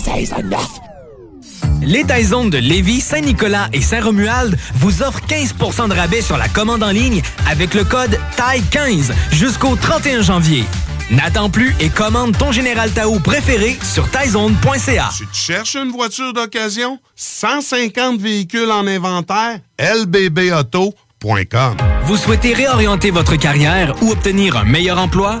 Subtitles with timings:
[0.00, 0.56] slash people today.
[0.56, 0.86] 96.9.
[1.82, 6.82] Les Taizones de Lévis, Saint-Nicolas et Saint-Romuald vous offrent 15% de rabais sur la commande
[6.82, 10.64] en ligne avec le code TAI15 jusqu'au 31 janvier.
[11.10, 15.10] N'attends plus et commande ton Général Tao préféré sur taizone.ca.
[15.16, 16.98] Tu te cherches une voiture d'occasion?
[17.14, 19.60] 150 véhicules en inventaire?
[19.78, 25.40] lbbauto.com Vous souhaitez réorienter votre carrière ou obtenir un meilleur emploi?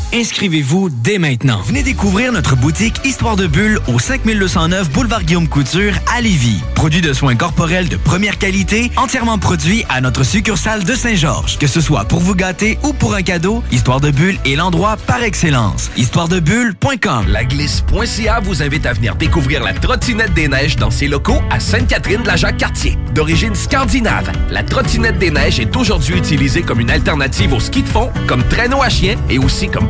[0.13, 1.61] inscrivez-vous dès maintenant.
[1.61, 6.61] Venez découvrir notre boutique Histoire de Bulle au 5209 Boulevard Guillaume Couture à Lévis.
[6.75, 11.57] Produit de soins corporels de première qualité, entièrement produit à notre succursale de Saint-Georges.
[11.57, 14.97] Que ce soit pour vous gâter ou pour un cadeau, Histoire de Bulle est l'endroit
[14.97, 15.91] par excellence.
[15.97, 21.41] Histoiredebulle.com La glisse.ca vous invite à venir découvrir la trottinette des neiges dans ses locaux
[21.49, 22.97] à Sainte-Catherine-de-la-Jacques-Cartier.
[23.13, 27.89] D'origine scandinave, la trottinette des neiges est aujourd'hui utilisée comme une alternative au ski de
[27.89, 29.89] fond, comme traîneau à chien et aussi comme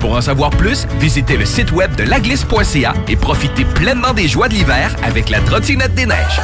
[0.00, 4.48] Pour en savoir plus, visitez le site web de laglisse.ca et profitez pleinement des joies
[4.48, 6.40] de l'hiver avec la trottinette des neiges.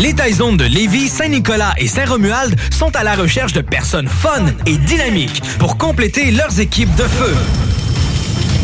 [0.00, 4.78] Les Taizones de Lévis, Saint-Nicolas et Saint-Romuald sont à la recherche de personnes fun et
[4.78, 7.34] dynamiques pour compléter leurs équipes de feu.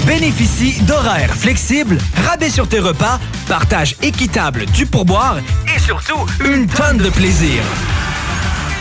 [0.06, 5.36] Bénéficie d'horaires flexibles, rabais sur tes repas, partage équitable du pourboire
[5.76, 7.62] et surtout une tonne de plaisir.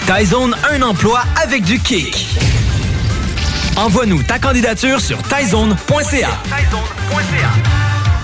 [0.10, 2.26] Taizone, un emploi avec du kick.
[3.78, 6.30] Envoie-nous ta candidature sur taizone.ca.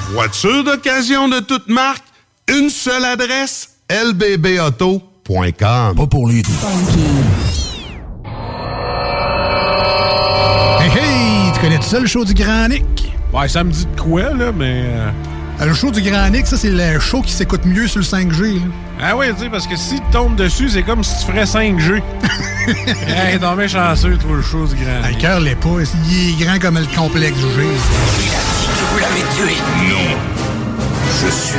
[0.10, 2.04] Voiture d'occasion de toute marque?
[2.48, 3.70] Une seule adresse?
[3.92, 5.54] lbbauto.com
[5.96, 6.42] Pas pour les
[10.80, 11.52] Hey, hey!
[11.54, 13.14] Tu connais tout ça, le show du Grand Nick?
[13.32, 14.86] Ouais, ça me dit de quoi, là, mais...
[15.62, 18.56] Le show du Grand Nick, ça, c'est le show qui s'écoute mieux sur le 5G.
[18.56, 18.66] là.
[19.02, 21.44] Ah oui, tu sais, parce que si tu tombes dessus, c'est comme si tu ferais
[21.46, 22.02] 5G.
[23.08, 25.02] hey, t'es bien chanceux, toi, le show du grand.
[25.04, 25.70] Ah, Le cœur l'est pas.
[26.10, 27.62] Il est grand comme le complexe du G.
[28.92, 29.56] Vous l'avez tué.
[29.90, 30.18] Non.
[31.24, 31.58] Je suis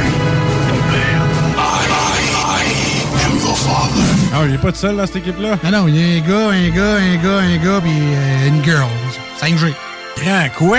[0.69, 1.23] ton père.
[1.57, 4.03] I, I, I am your father.
[4.35, 5.59] Ah, il est pas tout seul dans cette équipe-là?
[5.65, 8.49] Ah non, il y a un gars, un gars, un gars, un gars, puis euh,
[8.49, 8.87] une girl.
[9.41, 9.73] 5G.
[10.23, 10.79] Grand quoi?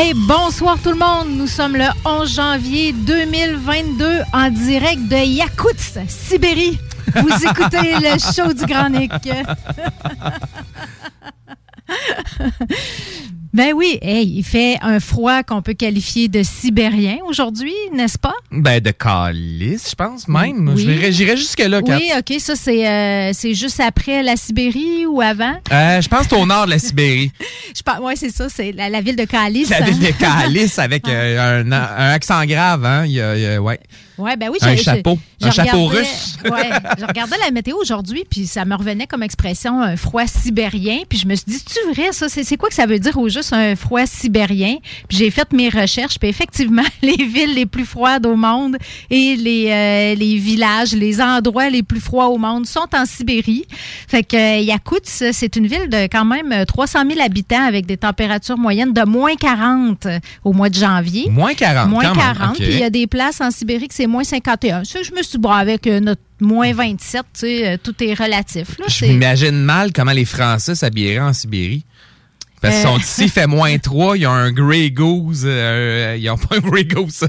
[0.00, 1.30] Hey, bonsoir tout le monde.
[1.30, 6.78] Nous sommes le 11 janvier 2022 en direct de Yakoutsk, Sibérie.
[7.16, 9.10] Vous écoutez le show du Grand Nick.
[13.58, 18.34] Ben oui, hey, il fait un froid qu'on peut qualifier de sibérien aujourd'hui, n'est-ce pas?
[18.52, 20.68] Ben, de calice, je pense même.
[20.76, 20.96] Oui.
[21.10, 21.80] J'irais- jusque-là.
[21.84, 25.56] Oui, OK, ça c'est euh, c'est juste après la Sibérie ou avant?
[25.72, 27.32] Euh, je pense que c'est au nord de la Sibérie.
[28.00, 29.70] Ouais, c'est ça, c'est la, la ville de Calice.
[29.70, 29.86] La hein?
[29.86, 33.06] ville de Calice avec euh, un, un accent grave, hein?
[33.06, 33.80] Il y a- il y a- ouais.
[34.18, 35.18] Ouais, ben oui, Un je- je- chapeau.
[35.40, 36.36] je Un chapeau russe.
[36.44, 40.98] ouais, je regardais la météo aujourd'hui, puis ça me revenait comme expression un froid sibérien.
[41.08, 42.28] Puis je me suis dit, c'est vrai ça?
[42.28, 44.76] C'est quoi que ça veut dire au juste un froid sibérien?
[45.08, 48.76] Puis j'ai fait mes recherches, puis effectivement, les villes les plus froides au monde
[49.10, 53.64] et les euh, les villages, les endroits les plus froids au monde sont en Sibérie.
[54.08, 57.96] Fait que euh, Yakoutsk, c'est une ville de quand même 300 000 habitants avec des
[57.96, 60.06] températures moyennes de moins 40
[60.44, 61.28] au mois de janvier.
[61.30, 62.34] Moins 40, Moins quand même.
[62.36, 62.50] 40.
[62.50, 62.56] OK.
[62.56, 64.84] Puis il y a des places en Sibérie que c'est moins 51.
[64.84, 67.94] Ça, je me suis dit, bon, avec euh, notre moins 27, tu sais, euh, tout
[68.02, 68.78] est relatif.
[68.78, 71.84] Là, Je m'imagine mal comment les Français s'habilleraient en Sibérie.
[72.60, 72.90] Parce qu'ils Euh.
[72.92, 75.42] sont ici, il fait moins 3, ils ont un Grey Goose.
[75.46, 77.20] euh, ils n'ont pas un Grey Goose.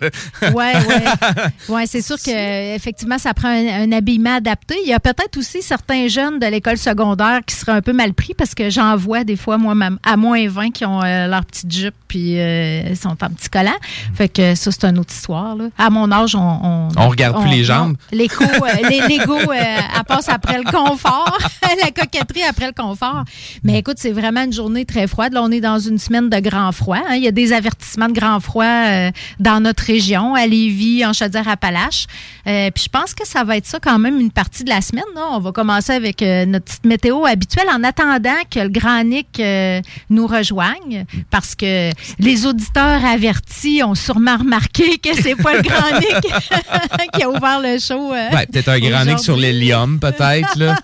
[0.42, 0.74] Ouais, ouais.
[1.70, 4.76] Ouais, c'est sûr que effectivement, ça prend un, un habillement adapté.
[4.84, 8.14] Il y a peut-être aussi certains jeunes de l'école secondaire qui seraient un peu mal
[8.14, 11.46] pris parce que j'en vois des fois, moi, à moins 20, qui ont euh, leur
[11.46, 13.76] petite jupe puis euh, sont en petit collant.
[14.16, 15.56] Fait que ça, c'est une autre histoire.
[15.56, 15.66] Là.
[15.78, 16.40] À mon âge, on...
[16.40, 17.96] On, On regarde plus les jambes.
[18.12, 18.28] les-
[19.08, 21.38] l'ego, elle passe après le confort.
[21.62, 23.24] la coquetterie après le confort.
[23.64, 25.19] Mais écoute, c'est vraiment une journée très froide.
[25.28, 26.98] Là, on est dans une semaine de grand froid.
[26.98, 27.16] hein.
[27.16, 31.12] Il y a des avertissements de grand froid euh, dans notre région, à Lévis, en
[31.14, 32.06] Chaudière-Appalaches.
[32.48, 34.82] Euh, puis je pense que ça va être ça quand même une partie de la
[34.82, 35.04] semaine.
[35.16, 35.24] là.
[35.32, 39.40] On va commencer avec euh, notre petite météo habituelle en attendant que le Grand Nick
[39.40, 45.62] euh, nous rejoigne parce que les auditeurs avertis ont sûrement remarqué que c'est pas le
[45.62, 46.34] Grand Nick
[47.14, 48.14] qui a ouvert le show.
[48.52, 50.58] peut-être un grand Nick sur l'hélium, peut-être.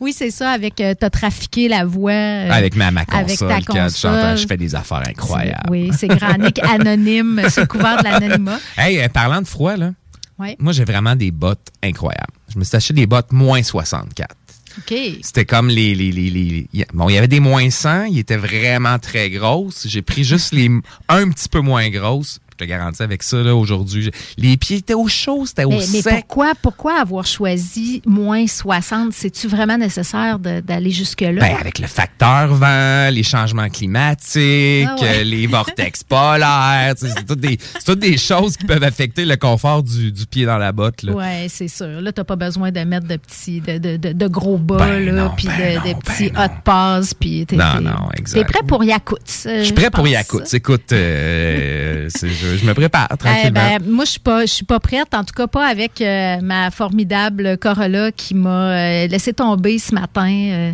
[0.00, 2.12] Oui, c'est ça, avec t'as trafiqué la voix.
[2.12, 4.20] Avec ma, ma avec console, ta quand console.
[4.20, 5.70] chante, je fais des affaires incroyables.
[5.70, 6.08] Oui, c'est
[6.38, 8.58] Nick anonyme, sous couvert de l'anonymat.
[8.76, 9.92] Hey, euh, parlant de froid, là,
[10.38, 10.56] Oui.
[10.58, 12.32] moi, j'ai vraiment des bottes incroyables.
[12.52, 14.34] Je me suis acheté des bottes moins 64.
[14.78, 14.94] OK.
[15.22, 18.36] C'était comme les, les, les, les- Bon, il y avait des moins 100, ils étaient
[18.36, 19.86] vraiment très grosses.
[19.88, 20.70] J'ai pris juste les
[21.08, 22.40] un petit peu moins grosses.
[22.58, 24.10] Je te garantis avec ça, là, aujourd'hui.
[24.38, 26.14] Les pieds étaient au chaud, c'était au Mais, mais sec.
[26.26, 29.12] pourquoi, pourquoi avoir choisi moins 60?
[29.12, 31.32] C'est-tu vraiment nécessaire d'aller jusque-là?
[31.38, 35.24] Ben, avec le facteur vent, les changements climatiques, Ah ouais.
[35.24, 39.36] les vortex polaires, tu c'est toutes, des- c'est toutes des choses qui peuvent affecter le
[39.36, 41.04] confort du, du pied dans la botte.
[41.06, 42.00] Oui, c'est sûr.
[42.00, 45.14] Là, t'as pas besoin de mettre de petits, de, de, de, de gros bas, Ben
[45.14, 48.38] là, puis ben de, non, petits ben hot paws, puis t'es, Non, t'es- non, exact.
[48.38, 49.44] T'es prêt pour Yakoutsk.
[49.46, 50.08] euh, Je suis prêt pour.
[50.08, 50.54] Yakoutsk.
[50.54, 52.08] Écoute, euh,
[52.52, 53.50] je, je me prépare Eh tranquillement.
[53.78, 55.12] ben, moi, je suis pas, je suis pas prête.
[55.14, 59.94] En tout cas, pas avec euh, ma formidable Corolla qui m'a euh, laissé tomber ce
[59.94, 60.28] matin.
[60.30, 60.72] euh,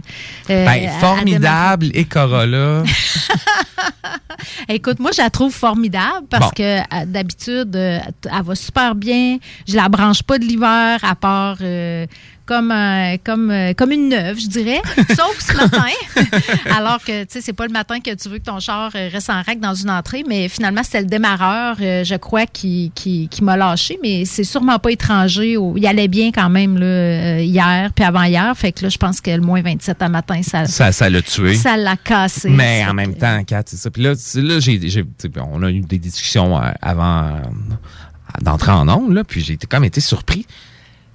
[0.49, 2.83] Ben, formidable et Corolla.
[4.69, 6.51] Écoute, moi, je la trouve formidable parce Bon.
[6.57, 8.03] que d'habitude, elle
[8.45, 9.39] va super bien.
[9.69, 11.59] Je la branche pas de l'hiver à part
[12.47, 14.81] comme, un- comme, euh, comme une neuve, je dirais.
[15.17, 15.87] Sauf ce matin.
[16.77, 19.09] Alors que, tu sais, c'est pas le matin que tu veux que ton char euh,
[19.13, 22.91] reste en règle dans une entrée, mais finalement, c'était le démarreur, euh, je crois, qui,
[22.95, 23.99] qui, qui m'a lâché.
[24.03, 25.57] Mais c'est sûrement pas étranger.
[25.57, 28.53] au- Il allait bien quand même là, euh, hier puis avant-hier.
[28.57, 31.23] Fait que là, je pense que le moins 27 à matin, ça Ça, ça l'a
[31.23, 31.55] tué.
[31.55, 32.49] ça l'a cassé.
[32.51, 33.91] Mais en même temps, Kat, c'est ça.
[33.91, 34.81] Puis là, là sais,
[35.53, 37.41] on a eu des discussions euh, avant euh,
[38.41, 40.47] d'entrer en ondes, là, puis j'ai été- comme été surpris.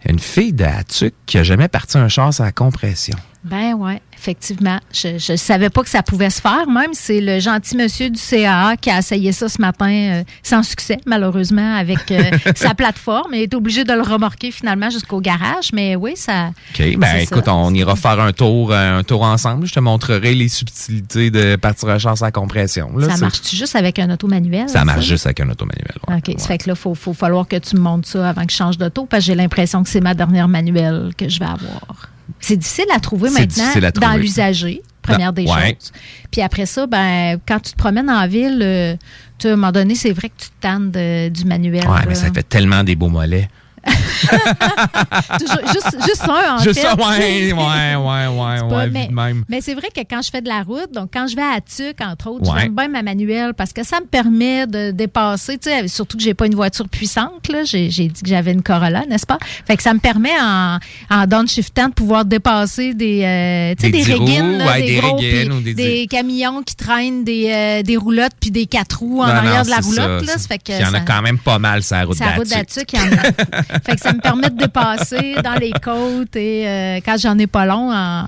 [0.06, 3.18] Une fille de Hatuc qui a jamais parti un char à la compression.
[3.44, 4.80] Ben ouais, effectivement.
[4.92, 6.68] Je ne savais pas que ça pouvait se faire.
[6.68, 10.64] Même c'est le gentil monsieur du CAA qui a essayé ça ce matin euh, sans
[10.64, 12.22] succès, malheureusement, avec euh,
[12.56, 13.34] sa plateforme.
[13.34, 15.72] Il est obligé de le remorquer finalement jusqu'au garage.
[15.74, 16.50] Mais oui, ça.
[16.74, 17.56] OK, ben écoute, ça.
[17.56, 19.66] on ira faire un tour, euh, un tour ensemble.
[19.66, 22.90] Je te montrerai les subtilités de partir un char à compression.
[22.98, 23.10] là.
[23.10, 24.68] ça marche-tu juste avec un auto manuel?
[24.68, 25.96] Ça marche juste avec un automanuel.
[26.10, 26.18] ouais.
[26.18, 26.36] OK.
[26.38, 28.52] Ça fait que là, il faut, faut falloir que tu me montres ça avant que
[28.52, 31.46] je change d'auto parce que j'ai l'impression que c'est ma dernière manuelle que je vais
[31.46, 32.10] avoir.
[32.40, 35.78] C'est difficile à trouver maintenant dans l'usager, première des ouais.
[35.80, 35.92] choses.
[36.32, 38.96] Puis après ça, ben, quand tu te promènes en ville, euh,
[39.38, 41.84] tu, à un moment donné, c'est vrai que tu te tannes de- du manuel.
[41.84, 42.04] Là.
[42.08, 43.50] mais ça fait tellement des beaux mollets.
[45.74, 46.88] Juste, juste un, en Juste fait.
[46.88, 49.44] ça, ouais, ouais, ouais, ouais, C'est pas- ouais, mais même.
[49.62, 51.98] c'est vrai que quand je fais de la route, donc quand je vais à Tuc,
[52.02, 52.62] entre autres, Ouais.
[52.64, 56.24] j'aime bien ma manuelle parce que ça me permet de dépasser, tu sais, surtout que
[56.24, 57.64] j'ai pas une voiture puissante, là.
[57.64, 59.38] J'ai dit que j'avais une Corolla, n'est-ce pas?
[59.66, 60.80] Fait que ça me permet en,
[61.10, 64.88] en downshiftant de pouvoir dépasser des, euh, tu sais, Des roues, régines, là, ouais, des,
[64.96, 68.52] des gros, régines puis ou des des, camions qui traînent des, euh, des roulottes puis
[68.52, 70.34] des quatre roues en Non, non, arrière de la roulotte, ça.
[70.34, 70.38] là.
[70.38, 72.18] Ça fait que Il y en a ça- quand même pas mal la route
[72.50, 73.77] d'Attuc, il y en a.
[73.84, 77.48] fait que ça me permet de dépasser dans les côtes et euh, quand j'en ai
[77.48, 78.26] pas long en,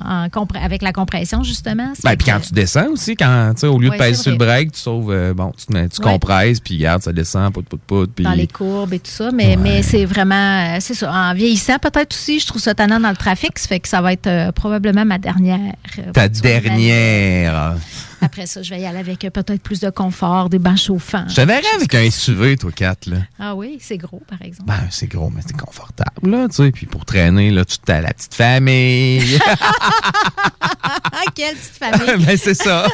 [0.62, 1.94] avec la compression, justement.
[2.04, 4.32] Ben, puis quand tu descends aussi, quand, tu sais, au lieu Ouais, de c'est sur
[4.32, 5.88] le break, tu sauves, euh, bon, tu, Ouais.
[6.02, 8.12] compresses, puis regarde, ça descend, pout, pout, pout.
[8.14, 8.24] Puis...
[8.24, 11.12] dans les courbes et tout ça, mais, mais c'est vraiment, euh, c'est ça.
[11.12, 14.02] En vieillissant, peut-être aussi, je trouve ça tannant dans le trafic, ça fait que ça
[14.02, 15.74] va être euh, probablement ma dernière.
[16.14, 17.76] Ta dernière.
[18.22, 21.26] Après ça, je vais y aller avec peut-être plus de confort, des bancs chauffants.
[21.28, 23.18] Je te verrais avec un SUV, toi, 4, là.
[23.40, 24.68] Ah oui, c'est gros, par exemple.
[24.68, 26.72] Ben, c'est gros, mais c'est confortable, là, tu sais.
[26.72, 29.40] Puis pour traîner, là, tu as la petite famille.
[29.42, 32.26] Ah, quelle petite famille!
[32.26, 32.88] ben, c'est ça.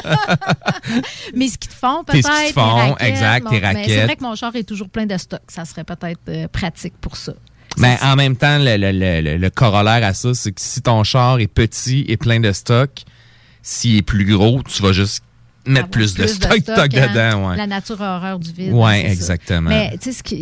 [1.34, 2.32] Mes skis de fond, Tes peut-être.
[2.36, 4.04] skis de fond, mes raquettes, exact, tes Mais c'est raquettes.
[4.04, 5.40] vrai que mon char est toujours plein de stock.
[5.48, 7.32] Ça serait peut-être euh, pratique pour ça.
[7.78, 10.80] Mais en même temps, le, le- le- le- le corollaire à ça, c'est que si
[10.80, 12.90] ton char est petit et plein de stock,
[13.66, 15.24] s'il est plus gros, tu vas juste
[15.66, 17.08] mettre plus, de stock, stock hein.
[17.08, 17.50] dedans.
[17.50, 18.72] Ouais, La nature a horreur du vide.
[18.72, 19.08] C'est ça.
[19.08, 19.70] exactement.
[19.70, 20.34] Mais tu sais, je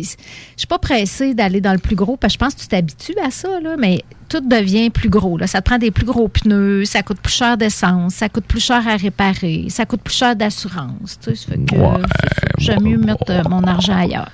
[0.55, 3.17] suis pas pressée d'aller dans le plus gros parce que je pense que tu t'habitues
[3.25, 5.39] à ça, là, mais tout devient plus gros.
[5.39, 5.47] Là.
[5.47, 8.63] Ça te prend des plus gros pneus, ça coûte plus cher d'essence, ça coûte plus
[8.63, 11.17] cher à réparer, ça coûte plus cher d'assurance.
[11.19, 12.01] Tu sais, ça fait que Ouais,
[12.59, 14.29] j'aime mieux mettre euh, mon argent ailleurs.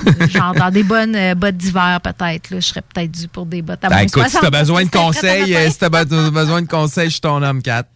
[0.28, 2.50] Genre dans des bonnes euh, bottes d'hiver, peut-être.
[2.50, 2.60] là.
[2.60, 4.90] Je serais peut-être dû pour des bottes à Ben, écoute, si 60, t'as besoin de
[4.90, 7.88] conseils, euh, si t'as be- besoin de conseils, je suis ton homme 4.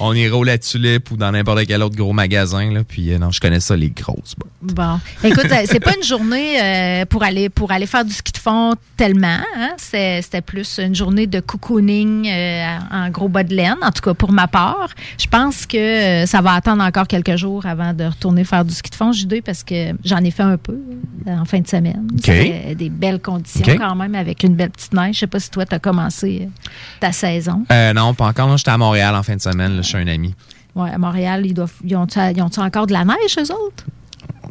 [0.00, 2.80] On ira au La Tulipe ou dans n'importe quel autre gros magasin, là.
[2.86, 4.34] Puis, euh, non, je connais ça, les grosses.
[4.36, 4.50] bottes.
[4.74, 4.98] Bon.
[5.22, 8.74] Écoute, c'est pas une journée euh, pour aller pour aller faire du ski de fond
[8.96, 9.38] tellement.
[9.56, 9.70] Hein?
[9.76, 12.28] C'était plus une journée de cocooning
[12.90, 14.88] en gros bas de laine, en tout cas pour ma part.
[15.18, 18.90] Je pense que ça va attendre encore quelques jours avant de retourner faire du ski
[18.90, 20.78] de fond, Judée, parce que j'en ai fait un peu
[21.26, 22.08] en fin de semaine.
[22.16, 25.14] C'était des belles conditions quand même avec une belle petite neige.
[25.16, 26.48] Je sais pas si toi, tu as commencé euh,
[27.00, 27.64] ta saison.
[27.70, 28.56] Euh, non, pas encore.
[28.56, 29.76] J'étais à Montréal en fin de semaine.
[29.76, 30.34] là, Je suis un ami.
[30.74, 33.84] Ouais, à Montréal, ils, doivent, ils ont-tu ont-tu encore de la neige, eux autres?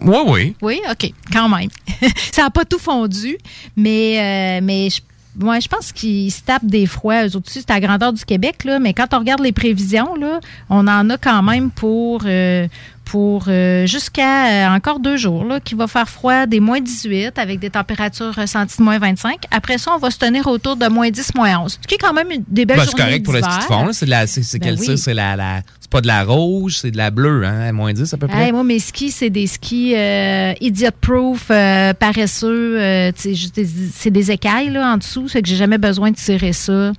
[0.01, 0.55] Oui, oui.
[0.61, 1.69] Oui, OK, quand même.
[2.31, 3.37] ça n'a pas tout fondu,
[3.75, 5.01] mais, euh, mais je,
[5.45, 7.25] ouais, je pense qu'ils se tapent des froids.
[7.25, 10.15] Eux autres c'est à la grandeur du Québec, là, mais quand on regarde les prévisions,
[10.15, 10.39] là,
[10.69, 12.67] on en a quand même pour, euh,
[13.05, 17.37] pour euh, jusqu'à euh, encore deux jours, là, qui va faire froid des moins 18
[17.37, 19.43] avec des températures ressenties de moins 25.
[19.51, 21.97] Après ça, on va se tenir autour de moins 10, moins 11, ce qui est
[21.97, 23.85] quand même une- des belles Ben, c'est correct pour le ski de fond.
[23.85, 23.93] là.
[23.93, 24.85] C'est de la, c'est, c'est Ben quel oui.
[24.85, 24.97] tir?
[24.97, 27.61] C'est la, la- c'est pas de la rouge, c'est de la bleue, hein?
[27.67, 28.45] à Moins 10 à peu près.
[28.45, 31.51] Hey, moi, mes skis, c'est des skis euh, idiot-proof,
[31.99, 32.79] paresseux.
[33.15, 36.91] c'est des écailles là, en dessous, c'est que j'ai jamais besoin de tirer ça.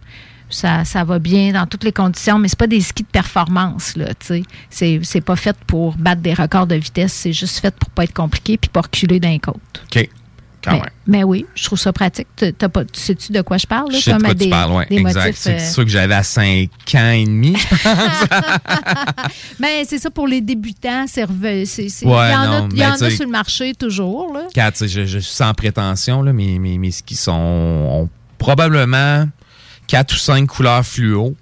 [0.54, 3.96] Ça, ça va bien dans toutes les conditions, mais c'est pas des skis de performance.
[3.96, 4.42] Là, tu sais.
[4.70, 8.04] c'est, c'est pas fait pour battre des records de vitesse, c'est juste fait pour pas
[8.04, 9.56] être compliqué puis pas reculer d'un côte.
[9.84, 10.08] OK.
[10.62, 10.88] Quand mais, même.
[11.06, 12.26] mais oui, je trouve ça pratique.
[12.36, 13.90] T'as- pas, tu sais-tu de quoi je parle?
[13.92, 15.26] Là, Je sais de quoi des, tu parles, ouais, des exact.
[15.26, 17.78] motifs, C'est euh, sûr que j'avais à 5 ans et demi, je pense.
[19.60, 21.04] Ben, c'est ça pour les débutants.
[21.06, 21.64] C'est, Ouais,
[22.02, 24.32] il y en, a, non, il y en ben, tu a sur le marché toujours.
[24.32, 24.70] Là.
[24.74, 28.08] Sais, je, je suis sans prétention, là, mais mes, mes skis sont ont
[28.38, 29.26] probablement
[29.86, 31.36] 4 ou 5 couleurs fluo.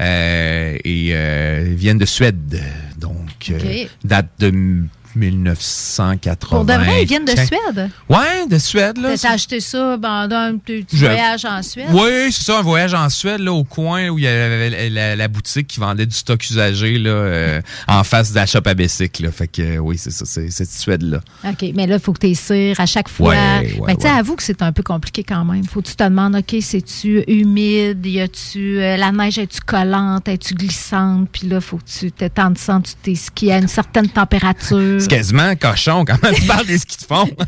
[0.00, 2.60] euh, et euh, viennent de Suède.
[2.98, 3.88] Donc, euh, OK.
[4.04, 4.82] date de
[5.16, 6.56] 1980.
[6.56, 7.90] Pour de vrai, ils viennent de Suède?
[8.08, 8.98] Ouais, de Suède.
[8.98, 11.88] Là, T'as acheté ça pendant un petit voyage en Suède?
[11.92, 14.88] Oui, c'est ça, un voyage en Suède, là, au coin où il y avait la,
[14.90, 18.60] la- la boutique qui vendait du stock usagé, là, euh, en face de la shop
[18.66, 19.30] à là.
[19.32, 21.20] Fait que, euh, oui, c'est ça, c'est cette Suède-là.
[21.48, 23.30] OK, mais là, il faut que tu essires à chaque fois.
[23.30, 24.18] Ouais, ouais, mais tu sais, ouais.
[24.18, 25.64] avoue que c'est un peu compliqué quand même.
[25.64, 28.04] Faut que tu te demandes, OK, c'est-tu humide?
[28.04, 30.28] Y a-tu, euh, la neige, est-tu collante?
[30.28, 31.28] Es-tu glissante?
[31.32, 33.14] Puis là, faut que tu t'étendes ça tu tes
[33.52, 35.00] à une certaine température.
[35.04, 37.28] C'est quasiment cochon quand même, tu parles des skis de fond.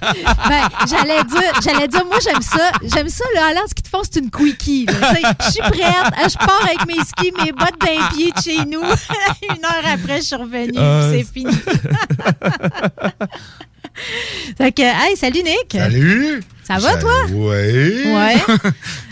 [0.48, 2.70] Ben, j'allais dire, j'allais dire, moi, j'aime ça.
[2.82, 4.86] J'aime ça, là, aller en ski de fond, c'est une quickie.
[4.88, 6.30] Je suis prête.
[6.30, 8.82] Je pars avec mes skis, mes bottes d'un pied de chez nous.
[8.82, 10.72] une heure après, je suis revenue.
[10.78, 11.56] Ah, puis c'est fini.
[14.58, 15.72] fait que, hey, salut, Nick.
[15.72, 16.42] Salut!
[16.64, 17.12] Ça va, toi?
[17.30, 18.12] Oui.
[18.12, 18.36] Ouais.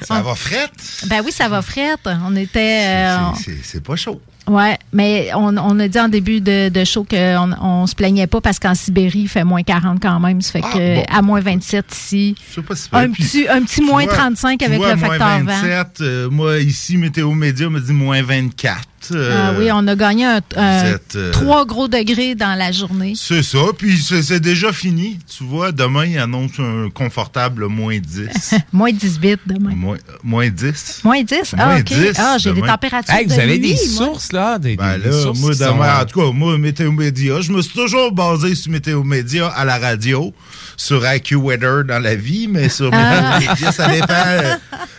[0.03, 0.73] Ça va frette?
[1.07, 2.01] Ben oui, ça va frette.
[2.27, 2.83] On était.
[2.85, 3.19] euh,
[3.63, 4.21] C'est pas chaud.
[4.47, 8.27] Ouais, mais on, on a dit en début de, de show qu'on on se plaignait
[8.27, 10.43] pas parce qu'en Sibérie, il fait moins 40 quand même.
[10.43, 11.05] Ça fait Ah, que bon.
[11.09, 12.35] à moins 27 ici.
[12.69, 12.89] Pas si.
[12.93, 15.61] Un petit, un petit moins vois- 35 tu avec vois, le facteur moins vent.
[15.63, 18.81] 27, euh, moi, ici, Météo Média me dit moins 24.
[19.13, 22.55] Euh, Ah oui, on a gagné un, un- vous êtes, euh, 3 gros degrés dans
[22.59, 23.15] la journée.
[23.17, 25.19] C'est ça, puis c'est déjà fini.
[25.37, 28.55] Tu vois, demain, il annonce un confortable moins 10.
[28.73, 29.71] moins 18 demain.
[29.75, 31.01] moins, moins 10.
[31.05, 31.55] Moins 10?
[31.59, 31.85] Ah, Moins OK.
[31.85, 33.15] 10 ah, j'ai des températures.
[33.15, 34.07] Hey, vous de avez nuit, des moi.
[34.07, 34.59] sources, là?
[34.59, 37.53] Des, Ben des là, sources moi, demain, sont, en tout cas, moi, Météo Média, je
[37.53, 40.33] me suis toujours basé sur Météo Média à la radio,
[40.77, 43.39] sur AccuWeather dans la vie, mais sur Ah.
[43.39, 44.55] Météo Média, ça dépend euh,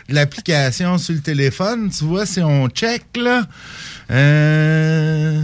[0.09, 1.89] de l'application sur le téléphone.
[1.89, 3.43] Tu vois, si on check, là.
[4.11, 5.41] Euh...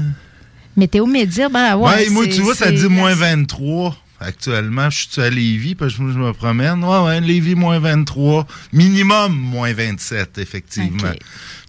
[0.77, 1.89] Météo Média, ben ouais.
[1.89, 6.11] Ouais, moi, tu vois, ça dit moins 23 Actuellement, je suis à Lévis, parce que
[6.11, 6.83] je me promène.
[6.83, 8.45] Ouais, ouais, Lévis, moins 23.
[8.71, 11.11] Minimum, moins 27, effectivement.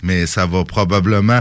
[0.03, 1.41] Mais ça va probablement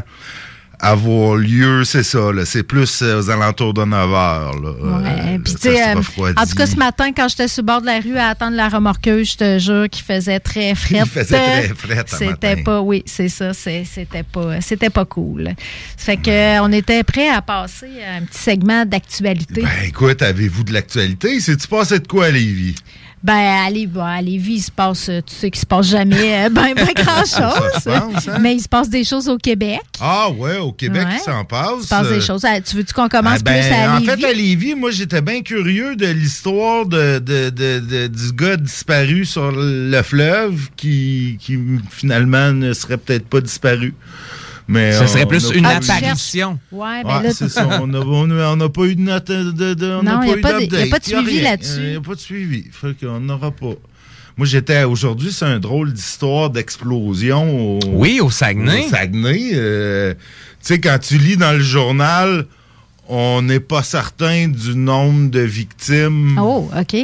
[0.81, 2.43] avoir lieu, c'est ça, là.
[2.43, 4.71] C'est plus euh, aux alentours de 9 heures, là.
[4.71, 7.85] Ouais, Euh, puis euh, en tout cas, ce matin, quand j'étais sur le bord de
[7.85, 11.01] la rue à attendre la remorqueuse, je te jure qu'il faisait très frais.
[11.01, 15.53] Il faisait très frais, C'était pas, oui, c'est ça, c'était pas, c'était pas cool.
[15.97, 19.61] Ça fait que, on était prêt à passer à un petit segment d'actualité.
[19.61, 21.39] Ben, écoute, avez-vous de l'actualité?
[21.39, 22.75] C'est-tu passé de quoi à Lévis?
[23.23, 23.33] Ben,
[23.67, 26.49] à Lévis, à Lévis, il se passe, euh, tu sais qu'il se passe jamais euh,
[26.49, 27.87] ben, ben grand-chose.
[27.87, 28.09] Hein?
[28.41, 29.79] Mais il se passe des choses au Québec.
[29.99, 31.17] Ah ouais, au Québec, Ouais.
[31.17, 31.69] il s'en passe.
[31.81, 32.45] Il se passe des Euh, choses.
[32.65, 34.05] Tu veux-tu qu'on commence Ah, ben, plus à en Lévis?
[34.21, 39.23] fait, à Lévis, moi, j'étais bien curieux de l'histoire de- de- de- du gars disparu
[39.25, 41.59] sur le fleuve qui, qui
[41.91, 43.93] finalement ne serait peut-être pas disparu.
[44.67, 46.59] Mais Ça on- serait plus une apparition.
[46.71, 47.67] Ouais, ben Ouais, là, c'est ça.
[47.81, 49.73] On n'a on pas eu de note de.
[49.73, 51.79] de on Non, n'a y a pas de- a pas suivi là-dessus.
[51.81, 52.65] Il n'y a pas de suivi.
[52.71, 53.73] Fait qu'on n'aura pas.
[54.37, 57.77] Moi, j'étais aujourd'hui, c'est un drôle d'histoire d'explosion.
[57.77, 58.85] Au, Oui, au Saguenay.
[58.85, 59.51] Au Saguenay.
[59.53, 60.19] euh, tu
[60.61, 62.45] sais, quand tu lis dans le journal,
[63.09, 66.95] on n'est pas certain du nombre de victimes Oh, OK.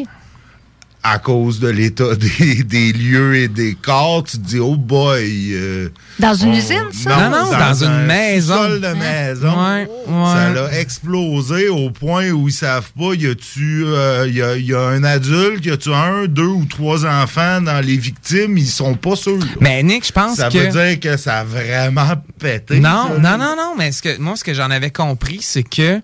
[1.09, 4.23] À cause de l'état des, des lieux et des corps.
[4.23, 5.53] Tu te dis, oh boy.
[5.53, 7.29] euh, Dans une on- usine, ça?
[7.29, 8.53] Non, non, dans une un maison.
[8.55, 9.53] sous-sol de maison.
[9.65, 10.33] Ouais, ouais.
[10.33, 14.73] Ça l'a explosé au point où ils savent pas, y a-tu euh, y a, y
[14.73, 18.95] a un adulte, y a-tu un, deux ou trois enfants dans les victimes, ils sont
[18.95, 19.39] pas sûrs.
[19.59, 20.57] Mais Nick, je pense ça que...
[20.57, 22.79] veut dire que ça a vraiment pété.
[22.79, 23.19] Non, ça.
[23.19, 26.01] non, non, non, mais ce que, moi, ce que j'en avais compris, c'est que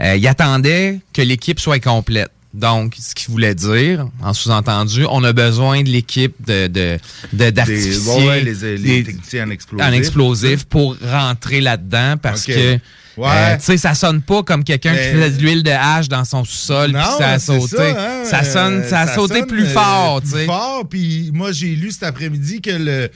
[0.00, 2.30] euh, il attendait que l'équipe soit complète.
[2.52, 6.98] Donc, ce qu'il voulait dire, en sous-entendu, on a besoin de l'équipe de, de,
[7.32, 9.86] de- Des- ouais, ouais, les, les des- techniciens en explosif.
[9.86, 12.78] en explosif pour rentrer là-dedans parce que
[13.16, 13.28] Ouais.
[13.28, 16.08] euh, tu sais ça sonne pas comme quelqu'un Mais- qui faisait de l'huile de hache
[16.08, 17.76] dans son sous-sol puis ça a sauté.
[17.76, 20.46] Ça, hein, Ça sonne euh, ça a sauté sonne, plus euh, fort, plus tu sais.
[20.46, 23.10] fort, puis moi j'ai lu cet après-midi que le,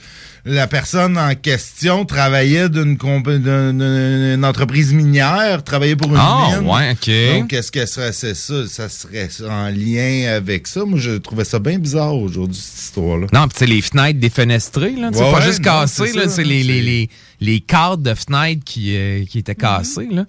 [0.47, 6.69] la personne en question travaillait d'une d'une- entreprise minière, travaillait pour une Ah, mine.
[6.69, 7.39] ouais, OK.
[7.41, 10.85] Donc est-ce que serait c'est ça, ça serait en lien avec ça?
[10.85, 13.27] Moi je trouvais ça bien bizarre aujourd'hui cette histoire-là.
[13.33, 15.63] Non, puis les fenêtres défenestrées, là, Ouais, pas ouais, juste
[16.07, 17.09] c'est là, c'est les, c'est- les, les,
[17.41, 20.25] les cadres de fenêtres qui, euh, qui étaient cassés, là.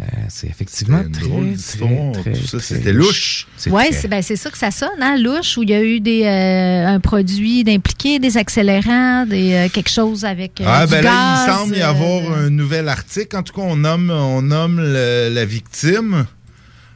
[0.00, 3.46] Euh, c'est effectivement une très, drôle très, d'histoire, très, tout ça, très c'était louche.
[3.58, 5.74] C'est Oui, très- c'est ben, c'est ça que ça sonne, hein, louche, où il y
[5.74, 10.64] a eu des, euh, un produit d'impliqué, des accélérants, des, euh, quelque chose avec euh,
[10.66, 11.10] Ah, du ben là,
[11.44, 13.36] il gaz, semble y euh, avoir un nouvel article.
[13.36, 16.24] En tout cas, on nomme, on nomme le- la victime.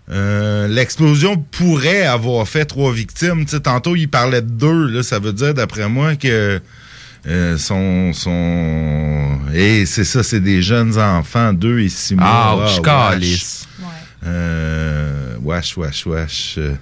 [0.08, 3.44] Euh, L'explosion pourrait avoir fait trois victimes.
[3.44, 4.86] Tantôt, il parlait de deux.
[4.86, 6.60] Là, ça veut dire, d'après moi, que
[7.26, 8.12] euh, son...
[8.12, 9.38] son...
[9.54, 12.24] Et c'est ça, c'est des jeunes enfants, deux et six mois.
[12.26, 12.82] Ah, je wesh.
[12.82, 13.68] calisse.
[14.24, 16.54] Euh, wesh, wesh, wesh.
[16.58, 16.74] Euh,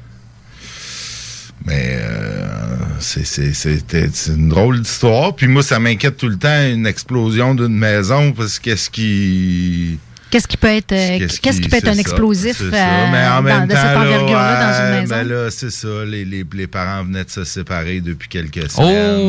[1.66, 5.34] Mais euh, c'est- c'est c'était- une drôle d'histoire.
[5.34, 9.98] Puis moi, ça m'inquiète tout le temps, une explosion d'une maison, parce que qu'est-ce qui...
[10.34, 12.86] Qu'est-ce qui peut être, euh, Qu'est-ce qui peut être un ça, explosif euh, ça.
[13.12, 15.14] Mais en dans- même de temps, cette là, envergure-là dans une maison?
[15.14, 15.88] ben là, c'est ça.
[16.04, 19.20] Les, les, les parents venaient de se séparer depuis quelques semaines.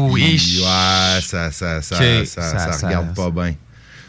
[0.00, 0.40] Oh, oui.
[0.58, 3.54] Ouais, ça, ça, ça, ça, ça- ça ça- regarde pas bien.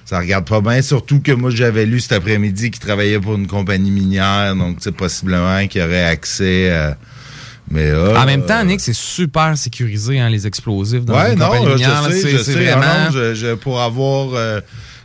[0.05, 3.47] Ça regarde pas bien, surtout que moi, j'avais lu cet après-midi qu'il travaillait pour une
[3.47, 6.97] compagnie minière, donc c'est possiblement qu'il aurait accès à...
[7.69, 11.39] Mais, euh, En même temps, Nick, c'est super sécurisé, hein, les explosifs dans ouais, une
[11.39, 12.51] non, compagnie là, minière, je sais, c'est- je sais.
[12.53, 14.61] vraiment non, je- je- pour avoir euh,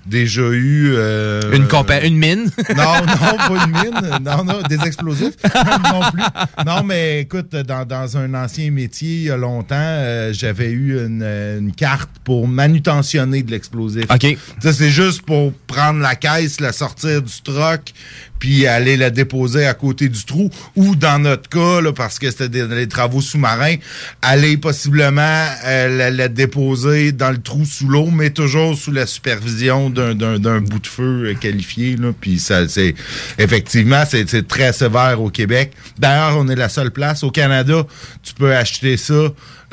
[0.08, 0.92] déjà eu...
[0.96, 2.50] euh, une, compa- une mine?
[2.76, 4.18] non, non, pas une mine.
[4.24, 5.34] Non, non, des explosifs.
[5.44, 6.22] non plus.
[6.66, 10.98] Non, mais écoute, dans, dans un ancien métier, il y a longtemps, euh, j'avais eu
[11.04, 14.04] une, une carte pour manutentionner de l'explosif.
[14.10, 14.36] OK.
[14.62, 17.92] Ça, c'est juste pour prendre la caisse, la sortir du troc,
[18.38, 22.30] puis aller la déposer à côté du trou, ou dans notre cas, là, parce que
[22.30, 23.76] c'était des, des travaux sous-marins,
[24.22, 29.06] aller possiblement euh, la, la déposer dans le trou sous l'eau, mais toujours sous la
[29.06, 31.96] supervision d'un- d'un d'un bout de feu euh, qualifié.
[31.96, 32.94] Là, puis ça, c'est
[33.38, 35.72] effectivement, c'est c'est très sévère au Québec.
[35.98, 37.84] D'ailleurs, on est la seule place au Canada.
[38.22, 39.14] Tu peux acheter ça.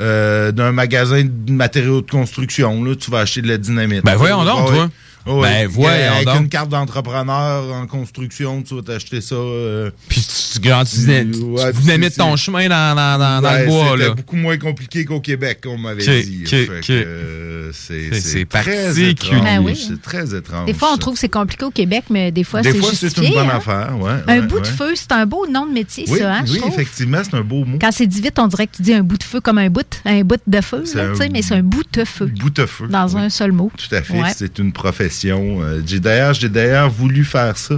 [0.02, 4.04] euh, d'un magasin de matériaux de construction, là, tu vas acheter de la dynamite.
[4.04, 4.76] Ben, voyons donc, Ouais.
[4.76, 4.90] toi.
[5.26, 5.42] Ouais.
[5.42, 6.40] Ben, voyons Avec donc.
[6.42, 9.34] une carte d'entrepreneur en construction, tu vas t'acheter ça.
[9.34, 13.18] euh, Puis tu, tu, tu, tu, Ouais, tu puis dynamites c'est- ton chemin dans, dans,
[13.18, 13.88] dans, dans Ouais, le bois.
[13.92, 14.14] C'était Là.
[14.14, 16.44] beaucoup moins compliqué qu'au Québec, on m'avait dit.
[16.52, 19.08] euh, c'est C'est- c'est c'est très particulier.
[19.10, 19.42] étrange.
[19.42, 19.74] Ben oui.
[19.88, 20.66] C'est très étrange.
[20.66, 22.90] Des fois, on trouve que c'est compliqué au Québec, mais des fois, Des c'est fois,
[22.94, 23.56] c'est une bonne hein.
[23.56, 23.96] affaire.
[23.98, 26.44] Ouais, un ouais, bout de feu, c'est un beau nom de métier, Oui, ça, hein,
[26.48, 27.78] oui effectivement, c'est un beau mot.
[27.80, 29.68] Quand c'est dit vite, on dirait que tu dis un bout de feu comme un
[29.70, 30.84] bout, un bout de feu,
[31.32, 32.26] mais c'est un bout de feu.
[32.26, 32.86] Bout de feu.
[32.88, 33.22] Dans oui.
[33.22, 33.70] un seul mot.
[33.76, 35.15] Tout à fait, c'est une profession.
[35.24, 37.74] Euh, j'ai d'ailleurs, j'ai d'ailleurs voulu faire ça.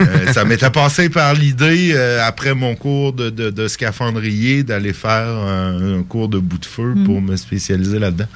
[0.00, 4.92] Euh, ça m'était passé par l'idée, euh, après mon cours de, de, de scaphandrier, d'aller
[4.92, 7.04] faire un, un cours de bout de feu Mm.
[7.04, 8.26] pour me spécialiser là-dedans.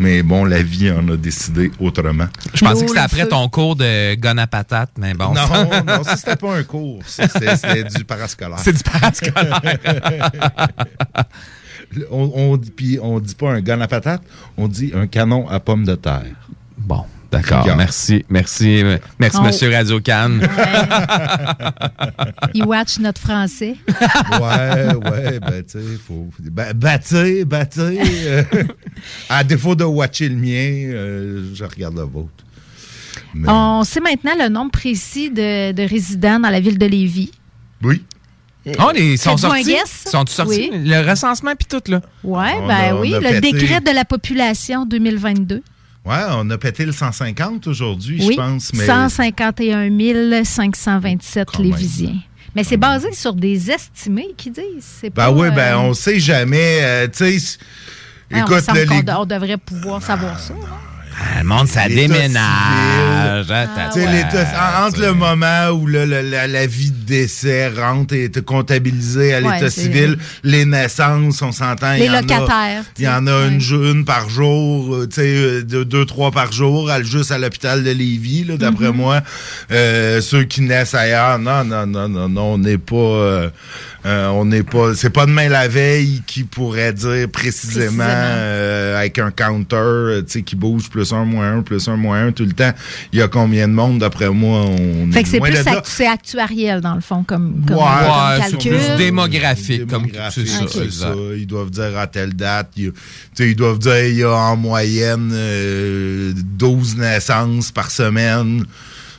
[0.00, 2.28] Mais bon, la vie en a décidé autrement.
[2.54, 5.34] Je pensais que c'était après ton cours de gun à patate, mais bon.
[5.34, 5.48] Non,
[5.84, 7.00] non, ça, c'était pas un cours.
[7.04, 8.60] C'était du parascolaire.
[8.60, 9.60] C'est du parascolaire.
[12.12, 14.22] on, on, dit- puis on dit pas un gun à patate,
[14.56, 16.22] on dit un canon à pommes de terre.
[16.76, 17.66] Bon, d'accord.
[17.76, 19.44] Merci, merci, euh, merci, Oh.
[19.44, 20.38] Monsieur Radio Can.
[22.54, 23.76] Il watch notre français.
[23.88, 26.28] Ouais, ouais, ben, tu sais, faut.
[26.40, 28.42] Ben, tu sais, tu sais, euh,
[29.28, 32.30] à défaut de watcher le mien, euh, je regarde le vôtre.
[33.34, 37.30] Mais- On sait maintenant le nombre précis de, de résidents dans la ville de Lévis.
[37.82, 38.02] Oui.
[38.78, 40.08] Oh, les, ils sont Faites-vous un sortis?
[40.10, 40.68] Sont sortis?
[40.72, 40.80] Oui.
[40.84, 42.02] Le recensement puis tout, là?
[42.22, 43.52] Ouais, ben oui, le pété.
[43.52, 45.62] décret de la population 2022.
[46.04, 48.72] Ouais, on a pété le 150 aujourd'hui, oui, je pense.
[48.72, 52.16] Mais 151 527 Lévisiens.
[52.54, 54.64] Mais c'est basé sur des estimés qui disent.
[55.00, 56.78] C'est Ben pas, oui, ben euh, on sait jamais.
[56.82, 57.58] euh, tu sais,
[58.32, 60.54] on me écoute, qu'on les- on devrait pouvoir savoir ça.
[61.20, 62.38] Ah, le monde, ça déménage.
[62.38, 68.24] Ah, ouais, entre le moment où le- le- la, la vie de décès rentre et
[68.24, 71.94] est comptabilisée à l'État civil, les naissances, on s'entend.
[71.94, 75.06] Les il y en a- locataires, Il y en a une, une par jour, euh,
[75.08, 78.88] tu sais, euh, deux, deux, trois par jour, juste à l'hôpital de Lévis, là, d'après
[78.90, 78.96] Mhm.
[78.96, 79.20] moi.
[79.72, 82.94] Euh, ceux qui naissent ailleurs, non, non, non, non, non, on n'est pas...
[82.94, 83.50] euh,
[84.08, 84.94] euh, on n'est pas...
[84.94, 88.04] C'est pas demain la veille qui pourrait dire précisément, Précisément.
[88.08, 91.96] euh, avec un counter, euh, tu sais, qui bouge plus un, moins un, plus un,
[91.96, 92.72] moins un tout le temps.
[93.12, 94.60] Il y a combien de monde, d'après moi?
[94.66, 97.82] On Fait est que c'est plus actu- c'est actuariel, dans le fond, comme, comme, Ouais,
[97.84, 98.76] comme calcul.
[98.76, 101.14] plus démographique, comme c'est ça, ça.
[101.36, 102.70] Ils doivent dire à telle date.
[102.76, 102.98] il y a- tu
[103.34, 108.64] sais, ils doivent dire il y a en moyenne euh, 12 naissances par semaine.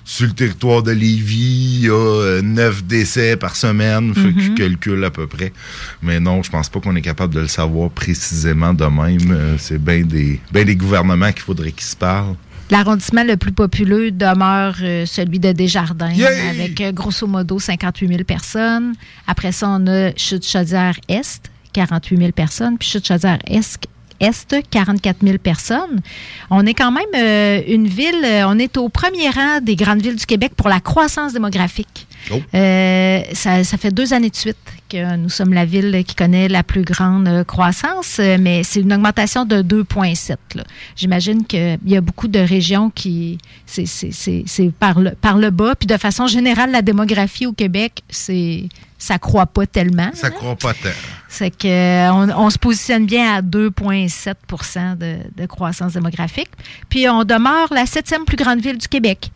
[0.10, 4.12] Sur le territoire de Lévis, il y a euh, 9 décès par semaine.
[4.16, 5.54] Que je calcule à peu près.
[6.02, 9.32] Mais non, je pense pas qu'on est capable de le savoir précisément de même.
[9.32, 12.36] Euh, C'est bien des, ben des gouvernements qu'il faudrait qu'ils se parlent.
[12.72, 16.50] L'arrondissement le plus populeux demeure euh, celui de Desjardins, Yay!
[16.50, 18.96] avec euh, grosso modo 58 000 personnes.
[19.28, 23.86] Après ça, on a Chute-Chaudière-Est, 48 000 personnes, puis Chute-Chaudière-Est,
[24.20, 26.02] Est, 44 000 personnes.
[26.50, 30.02] On est quand même euh, une ville, euh, on est au premier rang des grandes
[30.02, 32.08] villes du Québec pour la croissance démographique.
[32.32, 32.36] Oh.
[32.54, 34.58] Euh, ça, ça fait deux années de suite
[34.90, 39.46] que nous sommes la ville qui connaît la plus grande croissance, mais c'est une augmentation
[39.46, 40.36] de 2,7.
[40.56, 40.64] là.
[40.96, 43.38] J'imagine qu'il y a beaucoup de régions qui.
[43.66, 45.76] C'est c'est- c'est- c'est par le, par le bas.
[45.76, 48.64] Puis de façon générale, la démographie au Québec, c'est
[49.00, 50.12] ça croît pas tellement.
[50.14, 50.90] Ça croit pas tant.
[51.30, 56.50] C'est que euh, on se positionne bien à 2,7 de, de croissance démographique.
[56.90, 59.32] Puis on demeure la septième plus grande ville du Québec.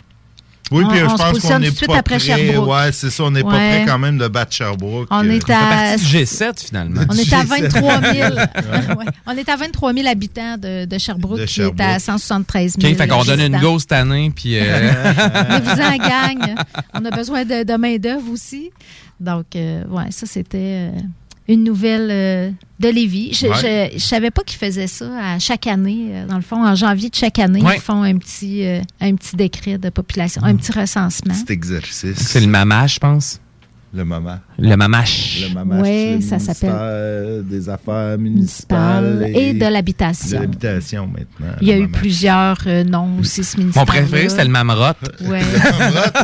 [0.72, 2.26] Oui, On- puis on je se pense qu'on tout est de suite pas après prêt.
[2.26, 2.70] Sherbrooke.
[2.70, 5.08] Ouais, c'est ça, on n'est pas prêt quand même de battre Sherbrooke.
[5.12, 7.02] On Euh, est à partie du G7, finalement.
[7.10, 7.48] On est à G7.
[7.74, 8.34] 23 000.
[8.36, 9.06] Ouais.
[9.28, 12.00] On est à 23 000 habitants de, de Sherbrooke, De qui est à Sherbrooke.
[12.00, 12.96] 173 OK, 000.
[12.96, 14.58] fait qu'on donne une go cette année, puis...
[14.58, 14.64] euh,
[15.50, 16.56] Mais vous en gagne.
[16.94, 18.72] On a besoin de, de main-d'œuvre aussi.
[19.20, 20.92] Donc, euh, ouais, ça, c'était euh,
[21.48, 23.34] une nouvelle euh, de Lévis.
[23.34, 23.92] Je Ouais.
[23.94, 26.08] ne savais pas qu'ils faisaient ça à chaque année.
[26.12, 27.76] euh, Dans le fond, en janvier de chaque année, Ouais.
[27.76, 31.34] ils font un petit, euh, un petit décret de population, un petit recensement.
[31.34, 32.16] Petit exercice.
[32.18, 33.40] c'est le mamache, je pense.
[33.96, 34.40] Le moment.
[34.58, 35.42] Le mamache.
[35.42, 40.40] Le le ça s'appelle- des Affaires Municipal municipales et de de l'habitation.
[40.40, 41.56] l'habitation maintenant.
[41.62, 43.82] Il y a Le eu plusieurs euh, noms aussi, ce ministère.
[43.82, 44.98] Mon préféré, c'était le mamerotte.
[45.22, 45.42] Ouais.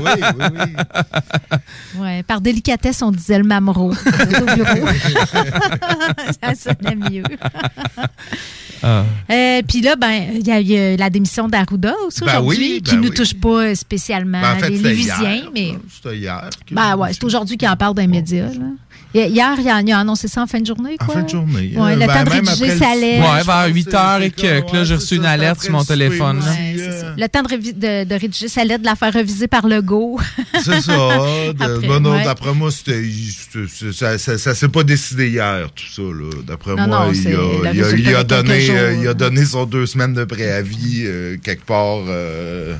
[0.01, 1.59] oui, oui, oui.
[1.99, 3.91] Ouais, par délicatesse, on disait le.
[3.93, 4.87] C'était au bureau.
[6.41, 7.23] ça sonnait mieux.
[8.83, 9.03] Ah.
[9.31, 12.81] Euh, Puis là, ben, il y a eu la démission d'Arruda aussi Ben aujourd'hui, oui,
[12.81, 13.15] qui ben ne nous oui.
[13.15, 15.73] touche pas spécialement Ben, en fait, les Lévisiens, mais.
[15.93, 16.49] C'était hier.
[16.71, 18.47] ben, ouais, c'est aujourd'hui qu'il en parle dans les médias.
[18.47, 18.65] là.
[19.13, 20.95] Hier, il a, annoncé ça en fin de journée.
[20.99, 21.15] En Quoi?
[21.15, 21.73] fin de journée.
[21.75, 23.21] Ouais, Euh, le ben, temps de rédiger sa le- lettre.
[23.23, 25.25] Ouais, vers pense 8 que heures c'est et comme- que, que là, j'ai reçu une
[25.25, 26.43] alerte sur mon téléphone.
[27.17, 29.81] Le temps de, révi- de- de rédiger sa lettre, de la faire reviser par le
[29.81, 30.19] go.
[30.63, 30.93] C'est ça.
[31.57, 32.23] ben.
[32.23, 36.01] D'après moi, ça, ça, ça s'est pas décidé hier, tout ça.
[36.47, 38.61] D'après moi, non, il, c'est a, le il, a, résultat il a de quelques donné,
[38.61, 42.75] jours, euh, il a donné son deux semaines de préavis euh, quelque part euh,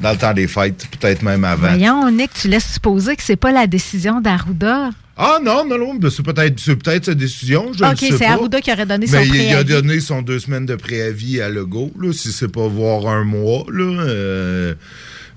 [0.00, 1.68] dans le temps des fêtes, peut-être même avant.
[1.68, 4.90] Voyons, Nick, tu laisses supposer que c'est pas la décision d'Arruda.
[5.16, 7.72] Ah non, non, non, ben, c'est peut-être c'est peut-être sa décision.
[7.72, 8.24] Je OK, c'est.
[8.26, 9.64] Arruda qui aurait donné son Mais il, a préavis.
[9.72, 13.64] donné son deux semaines de préavis à Legault, là, si c'est pas voir un mois,
[13.72, 13.84] là.
[14.02, 14.74] euh,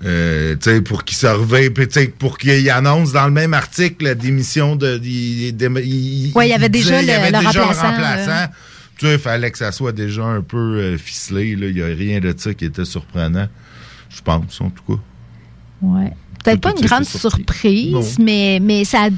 [0.04, 4.74] euh, tu sais, pour qu'il sais, pour qu'il annonce dans le même article la démission
[4.74, 4.98] de.
[5.02, 7.66] il- il- il- Ouais, il y avait disait- déjà il le- avait le déjà un
[7.66, 8.52] remplaçant, remplaçant.
[8.98, 11.68] Tu sais, il fallait que ça soit déjà un peu euh, ficelé, là.
[11.68, 13.46] Il n'y a rien de ça qui était surprenant.
[14.10, 15.00] Je pense, en tout cas.
[15.82, 16.12] Ouais.
[16.44, 19.08] Peut-être pas une grande surprise, mais, mais ça,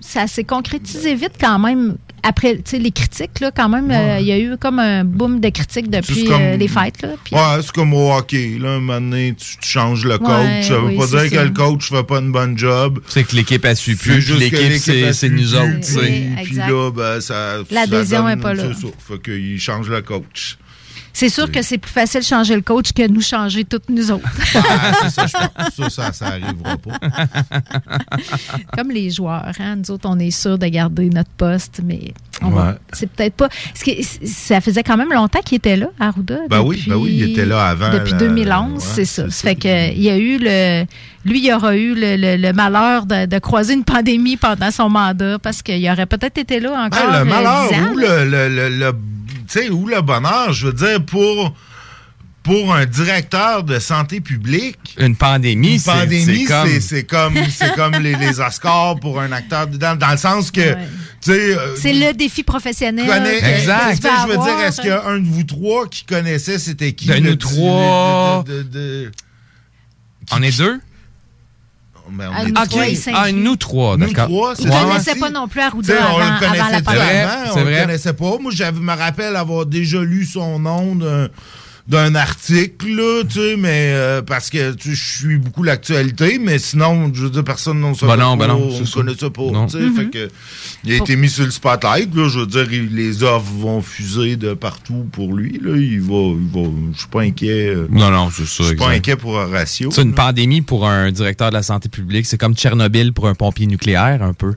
[0.00, 1.96] ça s'est concrétisé vite quand même.
[2.22, 5.04] Après tu sais, les critiques, là, quand même, euh, il y a eu comme un
[5.04, 7.00] boom de critiques depuis comme- euh, les fêtes.
[7.00, 8.58] Là, Ouais, c'est comme au hockey.
[8.60, 10.28] Là, un moment donné, tu, tu changes le coach.
[10.28, 11.28] Ouais, ça veut oui, pas dire ça.
[11.30, 13.00] que le coach fait pas une bonne job.
[13.08, 14.72] C'est que l'équipe a su plus, l'équipe,
[15.12, 15.98] c'est nous autres.
[16.44, 17.54] Puis là, ben, ça.
[17.70, 18.64] L'adhésion ça est donne- pas là.
[18.74, 18.92] C'est ça.
[19.08, 20.58] Fait qu'il change le coach.
[21.12, 24.10] C'est sûr que c'est plus facile de changer le coach que nous changer toutes nous
[24.10, 24.28] autres.
[24.54, 25.74] Ah, c'est ça, je pense.
[25.74, 26.98] Ça, ça, ça arrivera pas.
[28.76, 29.76] Comme les joueurs, hein?
[29.76, 32.72] nous autres, on est sûr de garder notre poste, mais Ouais.
[32.92, 33.48] c'est peut-être pas.
[33.48, 33.90] parce que
[34.26, 36.38] ça faisait quand même longtemps qu'il était là, Arruda.
[36.48, 39.28] Ben oui, depuis- ben oui, il était là avant Depuis la- 2011, ouais, c'est ça.
[39.30, 40.84] Ça fait que il y a eu le.
[41.26, 44.88] Lui, il aura eu le, le- le malheur de, de croiser une pandémie pendant son
[44.88, 47.10] mandat parce qu'il aurait peut-être été là encore.
[47.10, 48.96] Ben, euh, le malheur 10 ans, ou le, le-
[49.50, 51.54] tu sais, ou le bonheur, je veux dire, pour,
[52.42, 56.80] pour un directeur de santé publique, Une pandémie, Une c'est pandémie, c'est comme...
[56.80, 60.72] c'est comme, c'est comme les, les Oscars pour un acteur dedans, dans le sens que,
[60.72, 60.76] tu
[61.20, 63.04] sais, euh, C'est le défi professionnel.
[63.44, 63.90] exact.
[63.90, 65.86] Tu tu sais, vas je veux dire, est-ce qu'il y a un de vous trois
[65.88, 67.06] qui connaissait c'était qui?
[67.06, 68.44] De le nous petit- trois.
[68.46, 69.10] de- de- de-
[70.32, 70.80] On est deux?
[72.12, 72.96] Ben, à, nous okay.
[72.96, 74.28] trois à nous trois, d'accord.
[74.28, 77.04] Nous trois, ne connaissait pas non plus Arruda avant, on le avant la pandémie.
[77.52, 78.38] On ne connaissait pas.
[78.40, 81.28] Moi, je me rappelle avoir déjà lu son nom d'un
[81.90, 86.38] d'un article, là, tu sais, mais euh, parce que tu sais, je suis beaucoup l'actualité,
[86.40, 89.30] mais sinon, je veux dire, personne ne Ben non, ben non, on ne ça.
[89.30, 90.28] pas, tu sais, fait que
[90.84, 93.82] il a été mis sur le spotlight, là, je veux dire, il- les offres vont
[93.82, 97.88] fuser de partout pour lui, là, il va, il va, je suis pas inquiet, euh,
[97.90, 98.62] Non, non, c'est ça.
[98.62, 99.90] je suis pas inquiet pour Horatio.
[99.90, 102.24] C'est une pandémie pour un directeur de la santé publique.
[102.26, 104.54] C'est comme Tchernobyl pour un pompier nucléaire, un peu.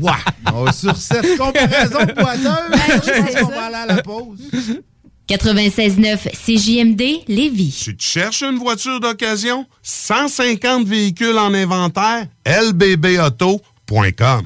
[0.00, 0.16] Ouah!
[0.54, 4.38] Oh, sur cette comparaison boiteuse, je pense qu'on va aller à la pause.
[5.28, 7.84] 96.9 CJMD Lévis.
[7.86, 14.42] Tu cherches une voiture d'occasion, 150 véhicules en inventaire, lbbauto.com.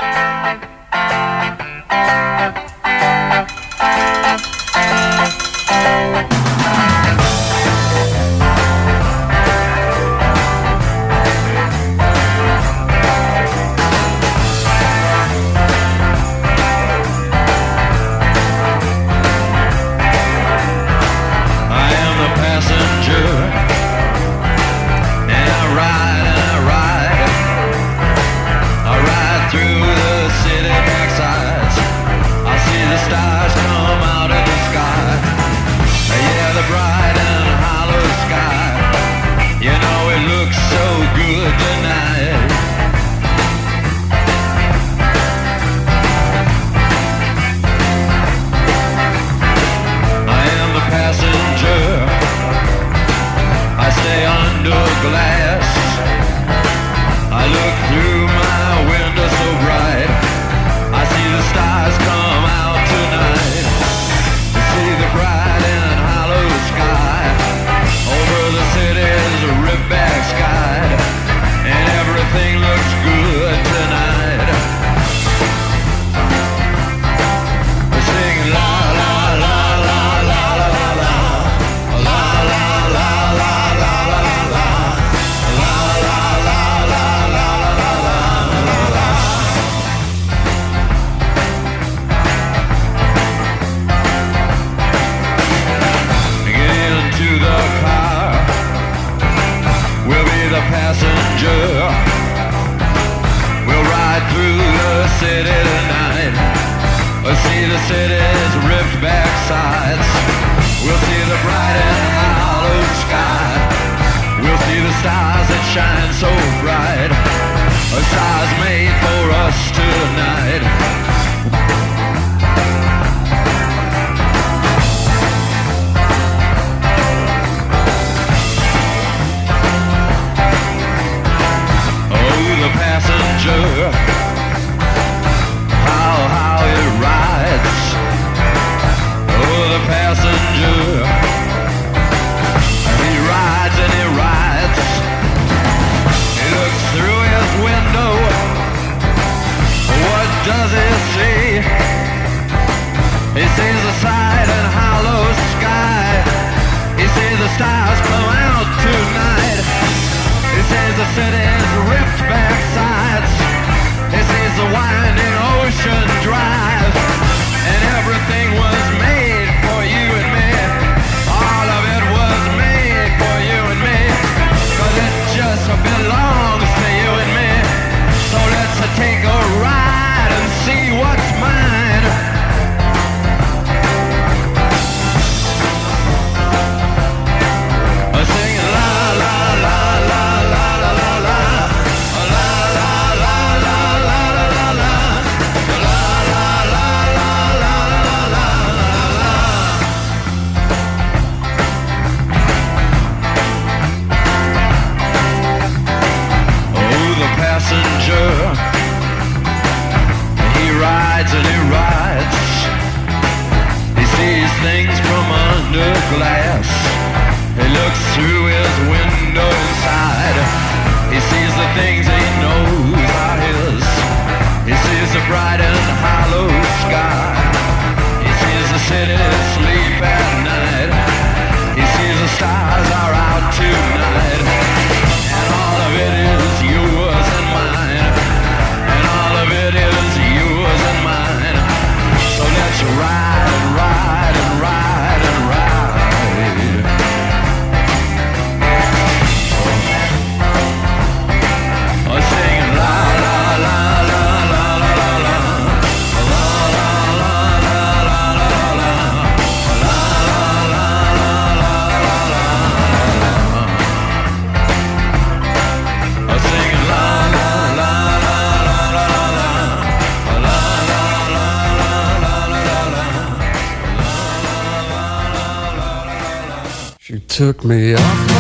[277.38, 278.38] took me off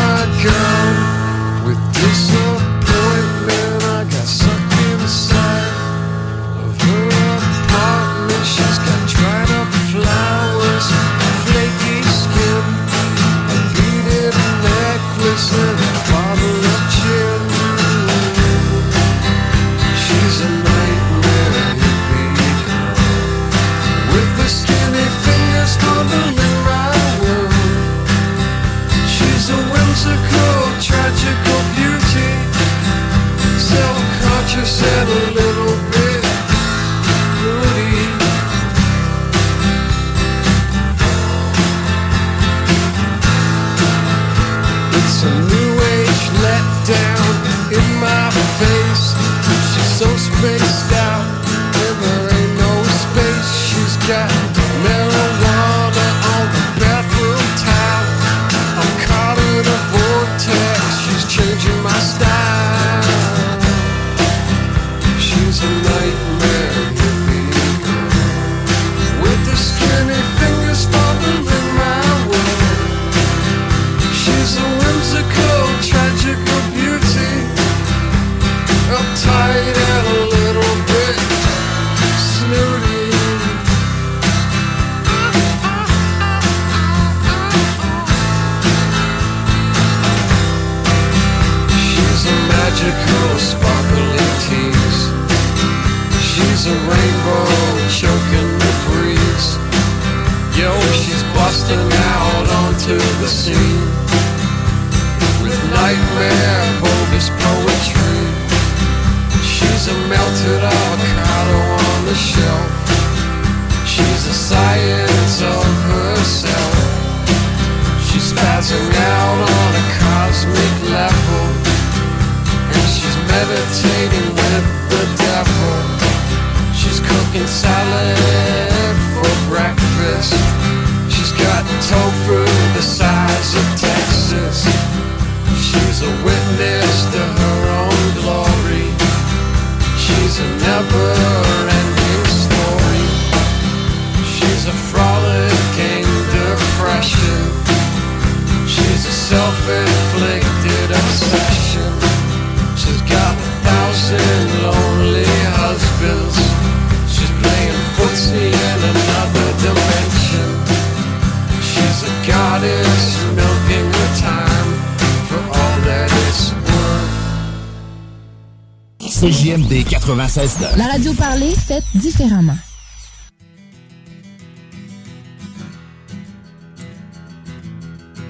[170.08, 170.78] 96.9.
[170.78, 172.56] La radio parlée, faite différemment.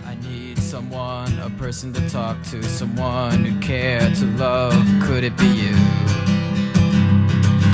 [0.04, 4.74] I need someone, a person to talk to, someone who care to love.
[5.02, 5.76] Could it be you?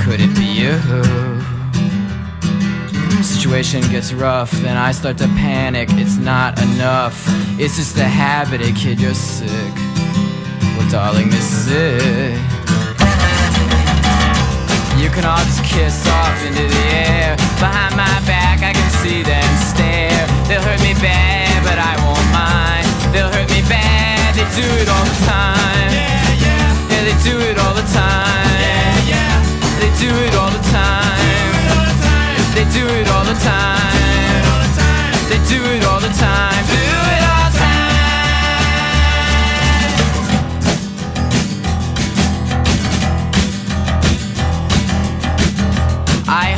[0.03, 0.79] Could it be you?
[3.23, 5.89] Situation gets rough, then I start to panic.
[5.93, 7.25] It's not enough.
[7.59, 9.49] It's just a habit, a kid, you're sick.
[10.77, 12.64] Well, darling, this is it.
[15.05, 17.37] You can all just kiss off into the air.
[17.61, 20.25] Behind my back, I can see them stare.
[20.49, 22.89] They'll hurt me bad, but I won't mind.
[23.13, 25.93] They'll hurt me bad, they do it all the time.
[25.93, 26.89] Yeah, yeah.
[26.89, 28.49] Yeah, they do it all the time.
[28.57, 29.45] Yeah, yeah.
[29.77, 31.21] They do it all the time.
[32.57, 33.93] They do it all the time.
[35.29, 37.04] They do it all the time.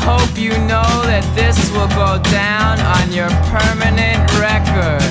[0.07, 5.03] Hope you know that this will go down on your permanent record.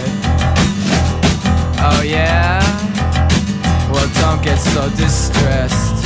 [1.84, 2.64] Oh yeah?
[3.92, 6.01] Well, don't get so distressed.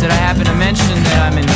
[0.00, 1.48] Did I happen to mention that I'm in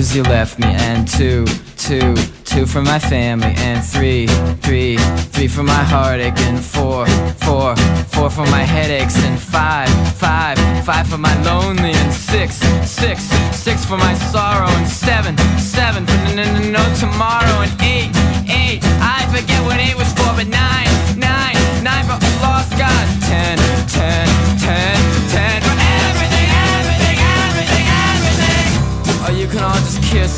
[0.00, 0.68] cause you left me.
[0.88, 1.44] And two,
[1.76, 3.52] two, two for my family.
[3.58, 4.26] And three,
[4.64, 4.96] three,
[5.34, 6.38] three for my heartache.
[6.48, 7.06] And four,
[7.44, 7.76] four,
[8.14, 9.16] four for my headaches.
[9.24, 11.92] And five, five, five for my lonely.
[11.92, 12.54] And six,
[12.88, 14.70] six, six for my sorrow.
[14.80, 17.56] And seven, seven for n- n- n- no tomorrow.
[17.66, 18.10] And eight,
[18.48, 18.80] eight,
[19.16, 20.32] I forget what eight was for.
[20.38, 23.04] But nine, nine, nine for lost God.
[23.28, 24.29] Ten, ten,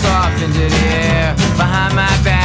[0.04, 1.34] off into the air.
[1.56, 2.41] Behind my back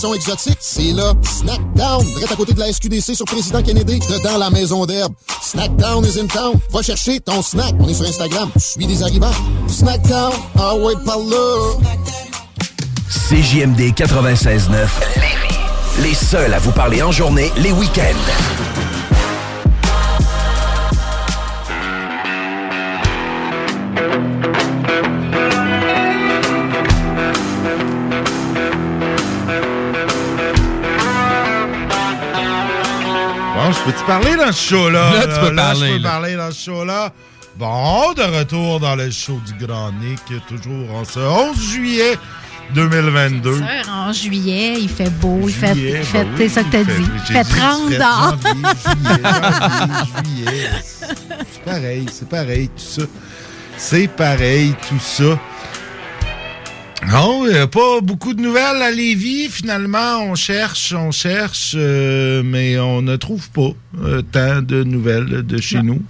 [0.00, 0.56] boissons.
[0.60, 1.12] C'est là.
[1.22, 2.04] Snackdown.
[2.04, 3.98] Direct à côté de la SQDC sur Président Kennedy.
[3.98, 5.12] Dedans la maison d'herbe.
[5.42, 6.58] Snackdown is in town.
[6.70, 7.74] Va chercher ton snack.
[7.78, 8.50] On est sur Instagram.
[8.56, 9.32] Suis des arrivants.
[9.68, 10.32] Snackdown.
[10.58, 11.76] Ah ouais, par là.
[13.08, 14.88] CJMD 96.9.
[16.02, 18.59] Les seuls à vous parler en journée, les week-ends.
[33.80, 35.12] Je peux-tu parler dans ce show-là?
[35.14, 36.10] Là, tu peux parler, Je peux là.
[36.10, 37.12] parler dans ce show-là.
[37.56, 42.16] Bon, de retour dans le show du Grand Nick, toujours en ce 11 juillet
[42.74, 43.56] 2022.
[43.56, 46.62] Sûr, en juillet, il fait beau, il fait, Juillet, il fait ben c'est oui, ça
[46.62, 46.92] que t'as dit.
[47.28, 48.36] Il fait dit 30 du dehors.
[48.42, 48.62] janvier,
[50.24, 50.70] janvier, juillet.
[51.52, 53.02] C'est pareil, c'est pareil, tout ça.
[53.76, 55.38] C'est pareil, tout ça.
[57.10, 59.48] Non, il n'y a pas beaucoup de nouvelles à Lévis.
[59.48, 65.44] Finalement, on cherche, on cherche, euh, mais on ne trouve pas euh, tant de nouvelles
[65.44, 66.00] de chez nous.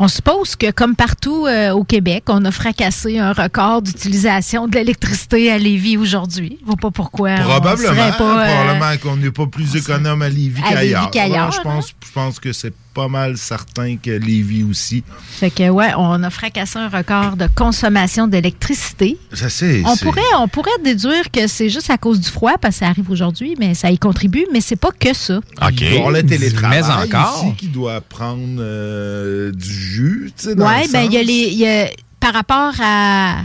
[0.00, 4.74] On suppose que, comme partout euh, au Québec, on a fracassé un record d'utilisation de
[4.76, 6.56] l'électricité à Lévis aujourd'hui.
[6.60, 7.34] Je vois pas pourquoi.
[7.34, 11.10] Probablement, pas, euh, probablement qu'on n'est pas plus économe à Lévis à Lévis qu'ailleurs.
[11.10, 15.04] qu'ailleurs, je, pense, je pense que c'est pas mal certain que Lévis aussi.
[15.30, 19.18] Fait que, ouais, on a fracassé un record de consommation d'électricité.
[19.32, 19.82] Ça, c'est.
[19.84, 22.88] On pourrait, on pourrait déduire que c'est juste à cause du froid, parce que ça
[22.88, 25.40] arrive aujourd'hui, mais ça y contribue, mais c'est pas que ça.
[25.72, 27.44] Y avoir le télétravail Mais encore?
[27.44, 31.22] aussi qui doit prendre euh, du jus, tu sais, dans Oui, ben il y a
[31.22, 31.48] les.
[31.52, 31.88] il y a-
[32.20, 33.36] par rapport à,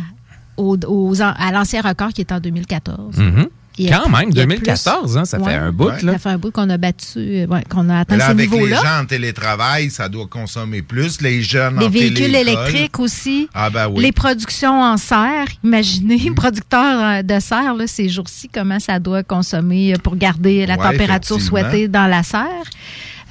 [0.58, 0.78] aux,
[1.22, 3.18] à l'ancien record qui est en 2014.
[3.18, 3.48] Mhm.
[3.90, 6.14] Quand même, il y a 2014, hein, ça fait un bout, là.
[6.14, 8.52] Ça fait un bout qu'on a battu, euh, ouais, qu'on a atteint là, ce avec
[8.52, 11.22] les gens en télétravail, ça doit consommer plus.
[11.22, 13.50] Les jeunes Les en véhicules électriques aussi.
[13.52, 14.04] Ah ben oui.
[14.04, 15.48] Les productions en serre.
[15.64, 20.68] Imaginez, producteur euh, de serre, là, ces jours-ci, comment ça doit consommer euh, pour garder
[20.68, 22.66] la température souhaitée dans la serre.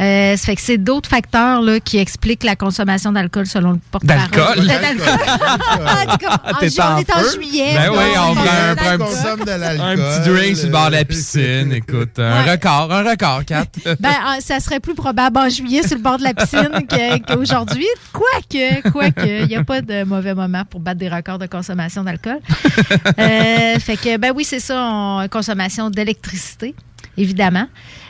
[0.00, 3.78] Euh, ça fait que c'est d'autres facteurs là, qui expliquent la consommation d'alcool selon le
[3.90, 4.66] porte-parole.
[4.66, 5.08] D'alcool?
[6.44, 7.74] En en T'es ju- on est en juillet.
[7.74, 9.86] Ben oui, on prend un, petit, consomme de l'alcool.
[9.86, 11.72] un petit drink sur le bord de la piscine.
[11.72, 12.52] Écoute, un Ouais.
[12.52, 13.66] record, un record, Kat.
[14.00, 17.18] Ben, euh, ça serait plus probable en juillet sur le bord de la piscine que-
[17.34, 17.86] qu'aujourd'hui.
[18.12, 22.02] Quoique, quoique, il n'y a pas de mauvais moment pour battre des records de consommation
[22.04, 22.38] d'alcool.
[23.18, 26.74] Euh, fait que, ben oui, c'est ça, on- consommation d'électricité,
[27.16, 27.66] évidemment.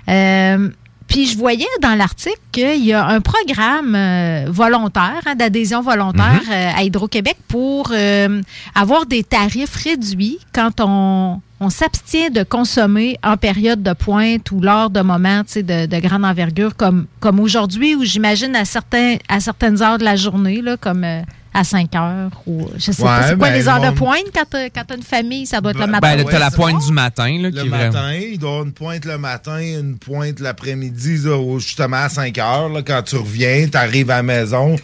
[0.09, 0.69] Euh,
[1.13, 6.41] puis je voyais dans l'article qu'il y a un programme euh, volontaire, hein, d'adhésion volontaire
[6.51, 8.41] euh, à Hydro-Québec pour euh,
[8.75, 14.63] avoir des tarifs réduits quand on, on s'abstient de consommer en période de pointe ou
[14.63, 19.39] lors de moments de, de grande envergure comme, comme aujourd'hui ou j'imagine à, certains, à
[19.39, 21.21] certaines heures de la journée, là, comme euh,
[21.55, 23.29] à 5 heures ou je sais pas.
[23.29, 25.47] C'est quoi ben, les heures de pointe quand t'as quand t'as une famille?
[25.47, 26.17] Ça doit être le matin.
[26.17, 28.65] Ben, t'as la pointe du matin, là, qui Le vraiment- matin, il doit y avoir
[28.67, 31.21] une pointe le matin, une pointe l'après-midi,
[31.59, 32.69] justement à 5 heures.
[32.69, 34.77] là, quand tu reviens, tu arrives à la maison.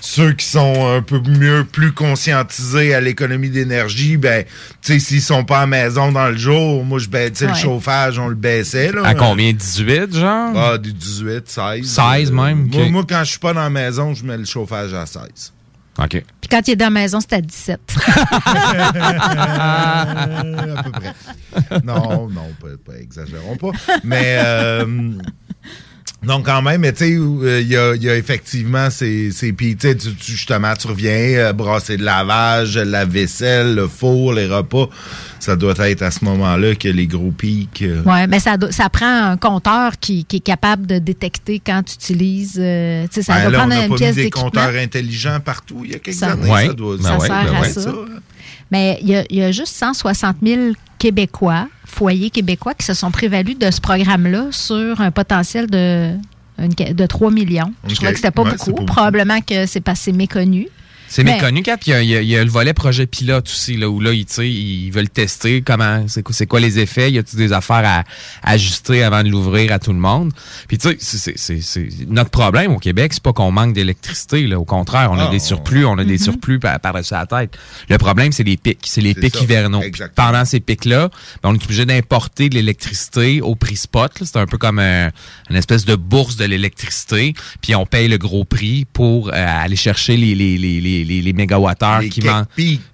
[0.00, 4.44] Ceux qui sont un peu mieux, plus conscientisés à l'économie d'énergie, ben,
[4.80, 7.54] tu sais, s'ils sont pas à la maison dans le jour, moi, je baissais le
[7.54, 8.92] chauffage, on le baissait.
[8.92, 9.52] Là, À combien?
[9.52, 10.52] 18, genre?
[10.56, 11.84] Ah, du 18, 16.
[11.84, 14.94] 16 même, Moi, moi, quand je suis pas dans la maison, je mets le chauffage
[14.94, 15.52] à 16.
[15.98, 16.10] OK.
[16.40, 17.80] Puis quand il est dans la maison, c'est à 17.
[19.66, 21.14] à peu près.
[21.82, 23.70] Non, non, pas, pas exagérons pas.
[24.04, 25.12] Mais euh,
[26.24, 29.30] donc quand même, mais tu sais, euh, il y, a, il y a effectivement ces,
[29.30, 33.74] ces puis tu sais, tu- tu- justement, tu reviens, euh, brasser le lavage, la vaisselle,
[33.76, 34.88] le four, les repas.
[35.38, 37.82] Ça doit être à ce moment-là que les gros pics.
[37.82, 41.82] euh, Oui, mais ça, ça prend un compteur qui, qui est capable de détecter quand
[41.84, 42.58] tu utilises.
[42.60, 44.30] euh, tu sais, ça ben doit là, on prendre n'a une pas mis pièce des
[44.30, 46.50] compteurs intelligents partout il y a quelques Ça- années.
[46.50, 46.66] Ouais.
[46.66, 47.68] Ça doit, Ben Ça ouais, sert ben à ouais.
[47.72, 47.94] ça.
[48.70, 50.60] Mais il y, a, il y a juste 160 000
[50.98, 56.10] Québécois, foyers québécois, qui se sont prévalus de ce programme-là sur un potentiel de,
[56.58, 57.72] une- de 3 millions.
[57.86, 58.84] Je trouvais que c'était Ouais, pas beaucoup.
[58.84, 60.66] Probablement que c'est passé méconnu.
[61.08, 61.80] C'est Mais- méconnu, Cap.
[61.86, 63.88] Il y, a, il y a- il y a le volet projet pilote aussi, là,
[63.88, 67.08] où là, ils, tu sais, ils veulent tester comment, c'est quoi, c'est quoi les effets,
[67.10, 68.04] il y a des affaires à,
[68.42, 70.32] à ajuster avant de l'ouvrir à tout le monde?
[70.68, 73.72] Puis tu sais, c'est- c'est- c'est- c'est- notre problème au Québec, c'est pas qu'on manque
[73.74, 74.58] d'électricité, là.
[74.60, 76.18] Au contraire, on a Ah, des surplus, on a des Mhm.
[76.18, 77.56] surplus par, par-dessus la tête.
[77.88, 78.80] Le problème, c'est les pics.
[78.86, 79.80] C'est les pics ça, hivernaux.
[79.80, 81.08] Puis Pendant ces pics-là,
[81.42, 84.20] ben, on est obligé d'importer de l'électricité au prix spot.
[84.20, 84.26] là.
[84.26, 85.10] C'est un peu comme un-
[85.50, 87.34] une espèce de bourse de l'électricité.
[87.62, 91.20] Puis on paye le gros prix pour euh, aller chercher les, les, les, les, les,
[91.22, 92.48] les mégawattheures Les qui manquent.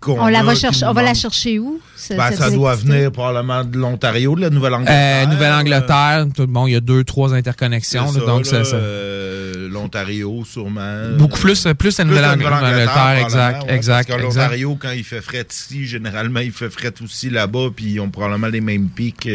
[0.06, 1.80] On, la va chercher, on va la chercher où?
[1.96, 5.28] ce- Ben, ça doit venir probablement de l'Ontario, de la Euh, Nouvelle-Angleterre.
[5.28, 8.08] Nouvelle-Angleterre, tout- bon, il y a deux, trois interconnexions.
[8.08, 11.16] C'est là, ça, donc, ça, là, ça- euh, L'Ontario, sûrement.
[11.18, 14.42] Beaucoup plus, plus la Nouvelle-Angleterre, exact, probablement, ouais, exact, Parce que exact.
[14.42, 18.08] l'Ontario, quand il fait fret ici, généralement, il fait fret aussi là-bas, puis ils ont
[18.10, 19.28] probablement les mêmes pics.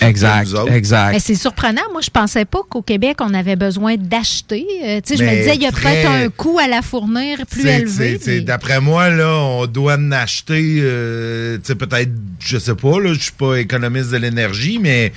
[0.00, 1.12] Exact, exact.
[1.12, 1.82] Mais c'est surprenant.
[1.92, 4.66] Moi, je pensais pas qu'au Québec, on avait besoin d'acheter.
[4.84, 6.82] Euh, tu sais, je me disais, il y a très- peut-être un coût à la
[6.82, 8.18] fournir plus élevé.
[8.26, 13.00] mais- D'après moi, là, on doit en acheter, euh, tu sais, peut-être, je sais pas,
[13.00, 15.12] là, je suis pas économiste de l'énergie, mais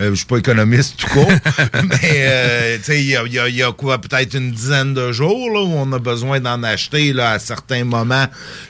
[0.00, 1.30] euh, je suis pas économiste tout court.
[1.74, 4.34] mais, euh, tu sais, il y a, il y a- il y a quoi, peut-être
[4.36, 8.26] une dizaine de jours, là, où on a besoin d'en acheter, là, à certains moments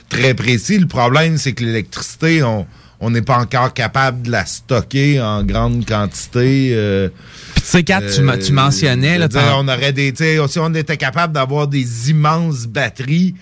[0.09, 0.77] très précis.
[0.79, 2.65] Le problème, c'est que l'électricité, on
[3.01, 6.69] on n'est pas encore capable de la stocker en grande quantité.
[6.73, 7.09] euh,
[7.55, 10.97] Puis tu sais, Kat, tu, tu mentionnais, là, dire, on aurait des, si on était
[10.97, 13.33] capable d'avoir des immenses batteries,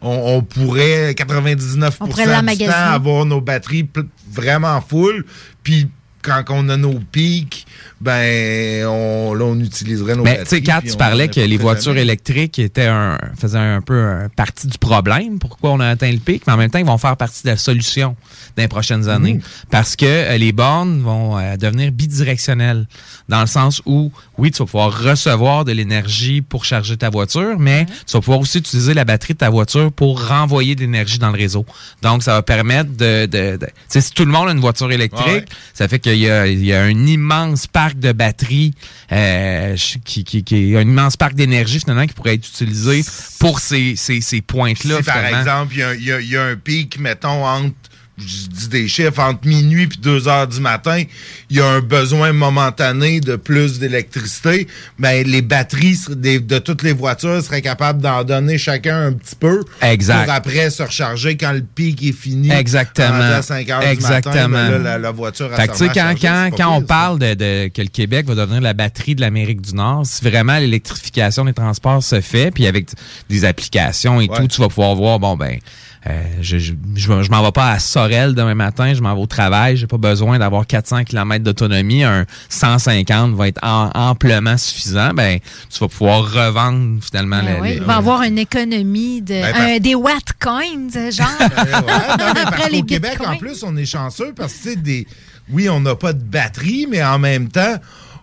[0.00, 3.88] on, on pourrait 99% On pourrait du temps avoir nos batteries
[4.32, 5.24] vraiment full,
[5.64, 5.88] puis
[6.22, 7.66] quand on a nos pics,
[8.00, 10.56] ben on, là, on utiliserait nos Mais tu batteries.
[10.56, 12.02] sais, Kat, puis tu parlais que les voitures jamais.
[12.02, 16.18] électriques étaient un, faisaient un peu un partie du problème, pourquoi on a atteint le
[16.18, 18.14] pic, mais en même temps, ils vont faire partie de la solution
[18.58, 19.34] dans les prochaines années.
[19.34, 19.40] Mhm.
[19.70, 22.86] Parce que euh, les bornes vont euh, devenir bidirectionnelles,
[23.28, 27.58] dans le sens où, oui, tu vas pouvoir recevoir de l'énergie pour charger ta voiture,
[27.58, 31.18] mais tu vas pouvoir aussi utiliser la batterie de ta voiture pour renvoyer de l'énergie
[31.18, 31.64] dans le réseau.
[32.02, 33.26] Donc, ça va permettre de...
[33.26, 35.44] de, de- tu sais, si tout le monde a une voiture électrique, Ouais.
[35.74, 38.74] ça fait qu'il y a, il y a un immense parc de batteries,
[39.12, 43.04] euh, qui, qui, un immense parc d'énergie finalement qui pourrait être utilisé
[43.38, 44.96] pour ces, ces, ces pointes-là.
[44.98, 47.74] Si, par exemple, il y y a un pic, mettons, entre,
[48.20, 51.02] je dis des chiffres, entre minuit puis 2 heures du matin,
[51.50, 54.66] il y a un besoin momentané de plus d'électricité,
[54.98, 59.64] ben les batteries de toutes les voitures seraient capables d'en donner chacun un petit peu
[59.82, 60.24] Exact.
[60.24, 62.50] pour après se recharger quand le pic est fini.
[62.50, 63.14] Exactement.
[63.20, 64.32] à 5 heures Exactement.
[64.34, 67.34] du matin, ben là, la, la voiture Fait que, quand, quand, quand on parle de,
[67.34, 71.44] de- que le Québec va devenir la batterie de l'Amérique du Nord, si vraiment l'électrification
[71.44, 72.88] des transports se fait, puis avec
[73.28, 74.36] des applications et Ouais.
[74.36, 75.58] tout, tu vas pouvoir voir, bon, ben,
[76.06, 79.20] euh, je, je, je, je m'en vais pas à Sorel demain matin, je m'en vais
[79.20, 84.56] au travail, j'ai pas besoin d'avoir 400 km d'autonomie, un 150 va être am- amplement
[84.56, 85.38] suffisant, ben,
[85.70, 89.34] tu vas pouvoir revendre finalement Ben le- oui, il va y avoir une économie de
[89.34, 91.26] Ben, parce- des Wattcoins, genre.
[91.40, 94.68] Ouais, non, mais parce les qu'au Québec, en plus, on est chanceux parce que, tu
[94.70, 95.06] sais, des...
[95.50, 97.76] oui, on n'a pas de batterie, mais en même temps,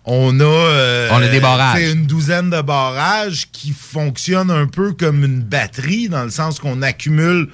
[0.06, 1.82] on a, euh, On a des barrages.
[1.82, 6.82] une douzaine de barrages qui fonctionnent un peu comme une batterie, dans le sens qu'on
[6.82, 7.50] accumule.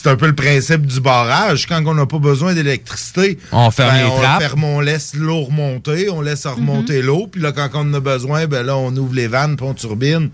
[0.00, 1.66] C'est un peu le principe du barrage.
[1.66, 4.42] Quand on n'a pas besoin d'électricité, On ferme les on, trappes.
[4.42, 7.98] ferme, on laisse l'eau remonter, on laisse remonter l'eau, puis là, quand on en a
[8.00, 10.30] besoin, ben là, on ouvre les vannes, puis on turbine,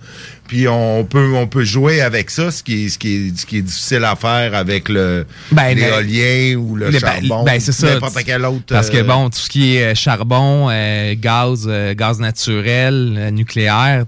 [0.48, 3.46] puis on peut, on peut jouer avec ça, ce qui est, ce qui est, ce
[3.46, 7.72] qui est difficile à faire avec le Ben, l'éolien ou le ben, charbon, ben, c'est
[7.72, 7.94] ça.
[7.94, 8.64] n'importe quel autre.
[8.68, 13.14] Parce que euh, bon, tout ce qui est euh, charbon, euh, gaz, euh, gaz naturel,
[13.16, 14.04] euh, nucléaire,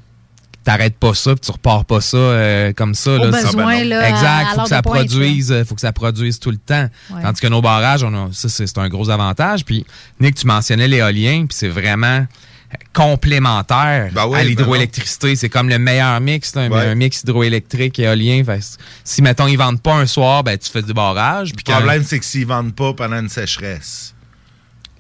[0.67, 3.13] t'arrêtes pas ça, puis tu repars pas ça euh, comme ça.
[3.13, 3.27] Au là.
[3.31, 4.47] besoin, Ça, ben là, exact.
[4.51, 6.89] à faut que ça pointe, produise, euh, faut que ça produise tout le temps.
[7.11, 7.23] Ouais.
[7.23, 9.65] Tandis que nos barrages, on a- ça c'est un gros avantage.
[9.65, 9.87] Puis
[10.21, 15.37] Nick, tu mentionnais l'éolien, puis c'est vraiment euh, complémentaire Ben oui, à ben l'hydroélectricité.
[15.37, 16.87] c'est comme le meilleur mix, là, un, Ouais.
[16.89, 18.43] un mix hydroélectrique éolien.
[18.45, 18.65] Fait que
[19.05, 21.51] si mettons ils vendent pas un soir, ben tu fais du barrage.
[21.57, 24.15] Le quand- problème, c'est que s'ils vendent pas pendant une sécheresse,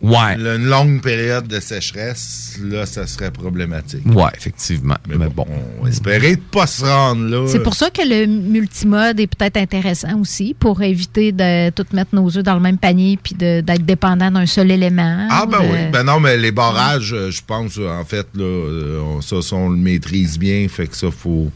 [0.02, 0.34] Ouais.
[0.36, 4.02] une longue période de sécheresse, là, ça serait problématique.
[4.04, 4.96] Ouais, effectivement.
[5.08, 5.46] Mais, bon.
[5.80, 7.46] On va espérer de pas se rendre là.
[7.48, 12.14] C'est pour ça que le multimode est peut-être intéressant aussi pour éviter de tout mettre
[12.14, 15.26] nos œufs dans le même panier puis d'être dépendant d'un seul élément.
[15.30, 15.78] Ah ou ben de- oui.
[15.92, 19.40] Ben non, mais les barrages, euh, je pense, euh, en fait, là, euh, on- ça,
[19.40, 20.66] ça, on le maîtrise bien.
[20.68, 21.50] Fait que ça, faut.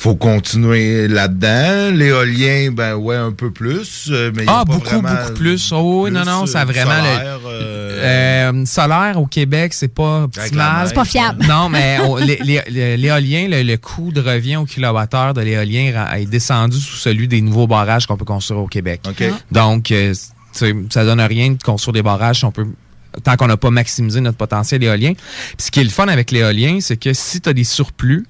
[0.00, 1.94] Faut continuer là-dedans.
[1.94, 4.08] L'éolien, ben ouais, un peu plus.
[4.10, 5.72] euh, Mais il y a Ah, pas beaucoup, vraiment beaucoup plus.
[5.72, 6.90] Oh, oui, non, non, ça a euh, vraiment.
[7.02, 10.88] le- solaire, euh, Euh, solaire au Québec, c'est pas optimal.
[10.88, 11.44] C'est pas fiable.
[11.46, 11.98] Non, mais
[12.96, 17.42] l'éolien, le, le coût de revient au kilowattheure de l'éolien est descendu sous celui des
[17.42, 19.02] nouveaux barrages qu'on peut construire au Québec.
[19.06, 19.22] OK.
[19.52, 20.14] Donc, euh,
[20.52, 22.66] ça donne rien de construire des barrages si on peut
[23.22, 25.12] tant qu'on n'a pas maximisé notre potentiel éolien.
[25.14, 28.24] Puis ce qui est le fun avec l'éolien, c'est que si tu as des surplus,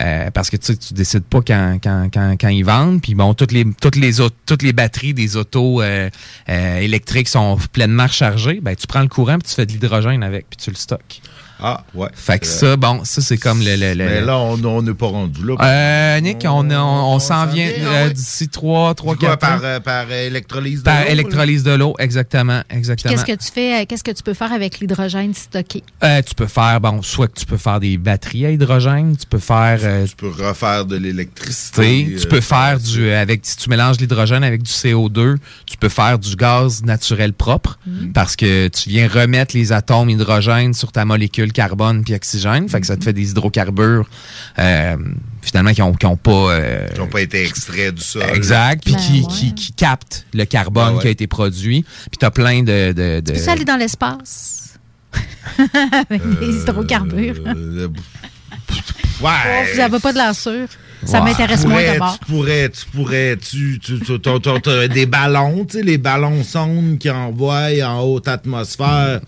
[0.00, 3.02] euh, parce que tu tu décides pas quand, quand, quand, quand ils vendent.
[3.02, 4.12] Puis bon, toutes les, toutes les,
[4.46, 6.08] toutes les batteries des autos euh,
[6.48, 8.60] euh, électriques sont pleinement rechargées.
[8.60, 11.20] Ben, tu prends le courant puis tu fais de l'hydrogène avec puis tu le stockes.
[11.62, 12.08] Ah, ouais.
[12.14, 13.76] Fait que ça, bon, ça, c'est comme le...
[13.76, 15.54] le, le- Mais là, on on n'est pas rendu là.
[15.60, 16.74] Euh, Nick, on, on,
[17.14, 18.12] on s'en vient vient, ah euh, ouais.
[18.12, 19.60] d'ici 3, 3, Du quoi, 4 par, ans.
[19.64, 21.10] euh, par électrolyse de Par l'eau, là?
[21.10, 23.12] électrolyse de l'eau, exactement, exactement.
[23.14, 23.86] Qu'est-ce que tu fais?
[23.86, 25.82] Qu'est-ce que tu peux faire avec l'hydrogène stocké?
[26.02, 29.26] Euh, tu peux faire, bon, soit que tu peux faire des batteries à hydrogène, tu
[29.26, 29.78] peux faire...
[29.82, 32.06] euh, Tu peux refaire de l'électricité.
[32.06, 33.04] tu sais, tu euh, peux faire du...
[33.06, 35.36] euh, avec Si tu mélanges l'hydrogène avec du CO2,
[35.66, 38.12] tu peux faire du gaz naturel propre Mm.
[38.12, 42.68] parce que tu viens remettre les atomes hydrogène sur ta molécule carbone puis oxygène.
[42.68, 44.08] Fait que ça te fait des hydrocarbures,
[44.58, 44.96] euh,
[45.42, 46.30] finalement, qui n'ont qui ont pas...
[46.52, 48.22] euh, Qui n'ont pas été extraits du sol.
[48.34, 49.26] Exact, puis Ben qui, ouais.
[49.30, 51.00] qui, qui captent le carbone Ben ouais.
[51.02, 51.82] qui a été produit.
[52.10, 52.92] Puis tu as plein de...
[52.92, 54.78] de, de- Tu peux aller dans l'espace?
[56.08, 57.42] avec des hydrocarbures.
[57.46, 57.88] Euh,
[59.20, 59.30] ouais.
[59.30, 60.66] Oh, ça va pas de sûr.
[61.04, 62.18] Ça m'intéresse moins d'abord.
[62.20, 66.98] Tu pourrais, tu pourrais, tu, tu, tu t'as des ballons, tu sais, les ballons sondes
[66.98, 69.20] qui envoient en haute atmosphère.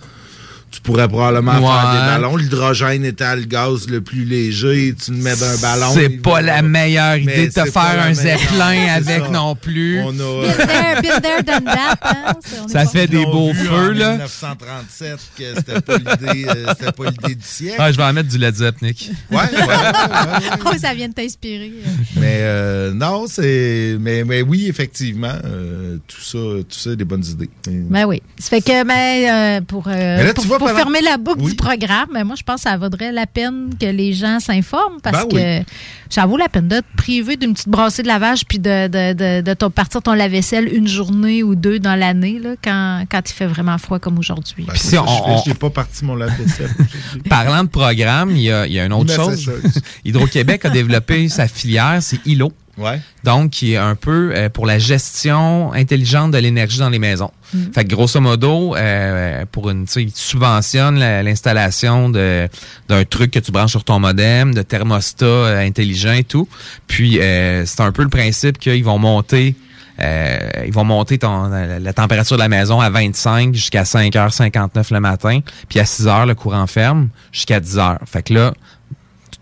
[0.75, 1.61] Tu pourrais probablement Ouais.
[1.61, 2.37] faire des ballons.
[2.37, 5.93] L'hydrogène étant le gaz le plus léger, tu le mets d'un ballon.
[5.95, 9.29] C'est pas va- la meilleure idée Mais de te faire un zeppelin avec ça.
[9.31, 10.01] non plus.
[10.01, 10.13] On a,
[10.47, 11.99] Been there, been there, done that.
[12.03, 12.33] hein?
[12.65, 14.13] On Ça fait des beaux feux, là.
[14.17, 17.77] 1937 que c'était pas l'idée, euh, c'était pas l'idée du siècle.
[17.79, 19.11] Ah, je vais en mettre du Led Zeppelin, Nick.
[19.31, 20.59] Ouais, ouais, ouais, ouais, ouais.
[20.67, 21.73] Oh, ça vient de t'inspirer.
[22.17, 23.97] Mais euh, non, c'est.
[24.01, 27.49] Mais, mais oui, effectivement, euh, tout ça, tout ça, des bonnes idées.
[27.69, 28.23] Ben oui.
[28.39, 31.41] Ça fait que, ben, euh, pour, euh, Mais là, tu pour pendant- fermer la boucle
[31.43, 31.51] Oui.
[31.51, 35.27] du programme, moi, je pense que ça vaudrait la peine que les gens s'informent parce
[35.27, 35.41] Ben oui.
[35.65, 35.71] que
[36.15, 39.13] ça vaut la peine de te priver d'une petite brassée de lavage puis de, de,
[39.15, 43.21] de, de ton- partir ton lave-vaisselle une journée ou deux dans l'année là, quand, quand
[43.29, 44.65] il fait vraiment froid comme aujourd'hui.
[44.67, 46.71] Ben, si je j'ai pas parti mon lave-vaisselle.
[47.29, 49.51] Parlant de programme, il y a, il y a une autre chose.
[50.05, 52.53] Hydro-Québec a développé sa filière, c'est ILO.
[52.77, 53.01] Ouais.
[53.23, 57.31] Donc, qui est un peu euh, pour la gestion intelligente de l'énergie dans les maisons.
[57.73, 60.05] Fait que grosso modo, euh, pour une, tu
[60.41, 62.49] la- l'installation de
[62.89, 66.49] d'un truc que tu branches sur ton modem, de thermostat euh, intelligent et tout.
[66.87, 69.55] Puis euh, c'est un peu le principe qu'ils vont monter.
[70.01, 75.01] euh, ils vont monter ton, la, température de la maison à 25 jusqu'à 5h59 le
[75.01, 77.99] matin, puis à 6h le courant ferme jusqu'à 10h.
[78.07, 78.55] Fait que là,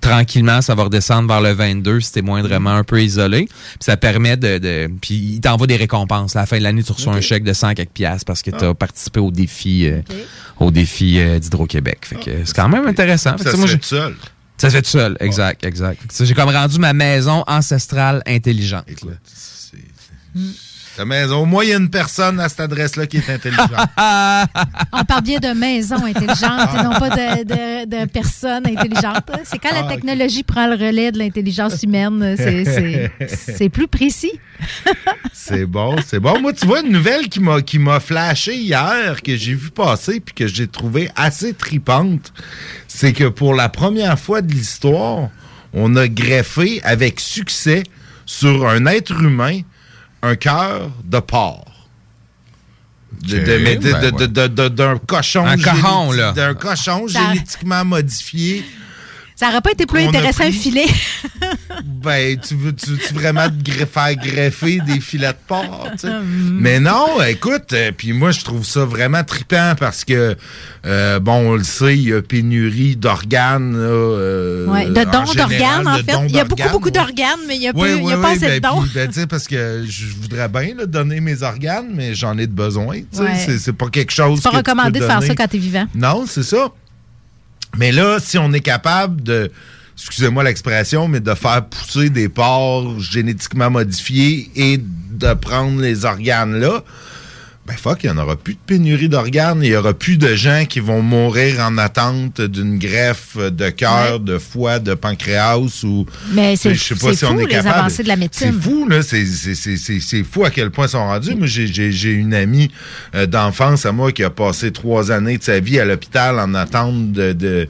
[0.02, 3.46] tranquillement, ça va redescendre vers le 22 si t'es moindrement un peu isolé.
[3.46, 4.58] Puis ça permet de...
[4.58, 6.36] de puis il t'envoie des récompenses.
[6.36, 8.50] À la fin de l'année, tu reçois un chèque de 100 quelques piastres parce que
[8.50, 10.02] tu as participé au défi, euh,
[10.60, 12.00] au défi euh, d'Hydro-Québec.
[12.02, 13.38] Fait que c'est quand même intéressant.
[13.38, 14.14] Fait que, Ça moi, tout seul.
[14.62, 16.00] Ça se fait tout seul, exact, exact.
[16.20, 18.86] J'ai comme rendu ma maison ancestrale intelligente.
[20.96, 21.38] Ta maison.
[21.42, 23.70] Au moins, il y a une personne à cette adresse-là qui est intelligente.
[24.92, 29.30] On parle bien de maison intelligente et non pas de, de, de personne intelligente.
[29.44, 33.10] C'est quand la Ah, technologie prend le relais de l'intelligence humaine, c'est- c'est
[33.56, 34.32] c'est plus précis.
[35.32, 36.40] C'est bon, c'est bon.
[36.40, 40.20] Moi, tu vois, une nouvelle qui m'a qui m'a flashé hier, que j'ai vu passer,
[40.20, 42.32] puis que j'ai trouvé assez tripante,
[42.86, 45.30] c'est que pour la première fois de l'histoire,
[45.72, 47.82] on a greffé avec succès
[48.26, 49.60] sur un être humain
[50.22, 51.64] un cœur de porc.
[53.22, 56.32] De- de- Ok, mais de- ben D'un cochon, Un cochon, généti- là.
[56.32, 58.64] D'un cochon Ça- génétiquement modifié.
[59.36, 60.86] Ça aurait pas été plus intéressant un filet.
[61.84, 66.08] Ben, tu veux, tu, tu vraiment te faire greffer des filets de porc, tu sais?
[66.10, 66.58] Mm.
[66.60, 70.36] Mais non, écoute, euh, puis moi, je trouve ça vraiment trippant parce que,
[70.84, 73.74] euh, bon, on le sait, il y a pénurie d'organes.
[73.76, 76.12] euh, Ouais, de dons d'organes, en de fait.
[76.12, 76.90] dons Il y a beaucoup, beaucoup ouais.
[76.90, 78.82] d'organes, mais il n'y a, il y a pas assez de ben, dons.
[78.82, 82.52] puis, ben, parce que je voudrais bien là, donner mes organes, mais j'en ai de
[82.52, 82.96] besoin.
[82.98, 83.22] tu sais.
[83.22, 83.58] Ouais.
[83.58, 85.56] C'est- pas quelque chose C'est pas que tu peux recommandé de faire ça quand tu
[85.56, 85.86] es vivant.
[85.94, 86.68] Non, c'est ça.
[87.78, 89.50] Mais là, si on est capable de,
[89.96, 96.58] excusez-moi l'expression, mais de faire pousser des porcs génétiquement modifiés et de prendre les organes
[96.58, 96.82] là,
[97.72, 99.60] ben fuck, il n'y en aura plus de pénurie d'organes.
[99.62, 104.20] Il n'y aura plus de gens qui vont mourir en attente d'une greffe de cœur,
[104.20, 106.06] de foie, de pancréas ou.
[106.32, 107.78] Mais c'est- Je sais pas c'est si on fou, est les capable.
[107.80, 108.52] avancées de la médecine.
[108.54, 109.02] C'est fou, là.
[109.02, 111.34] C'est- c'est- C'est c'est- c'est fou à quel point ils sont rendus.
[111.34, 112.70] Moi, j'ai- j'ai j'ai une amie
[113.14, 116.52] euh, d'enfance à moi qui a passé trois années de sa vie à l'hôpital en
[116.54, 117.68] attente de-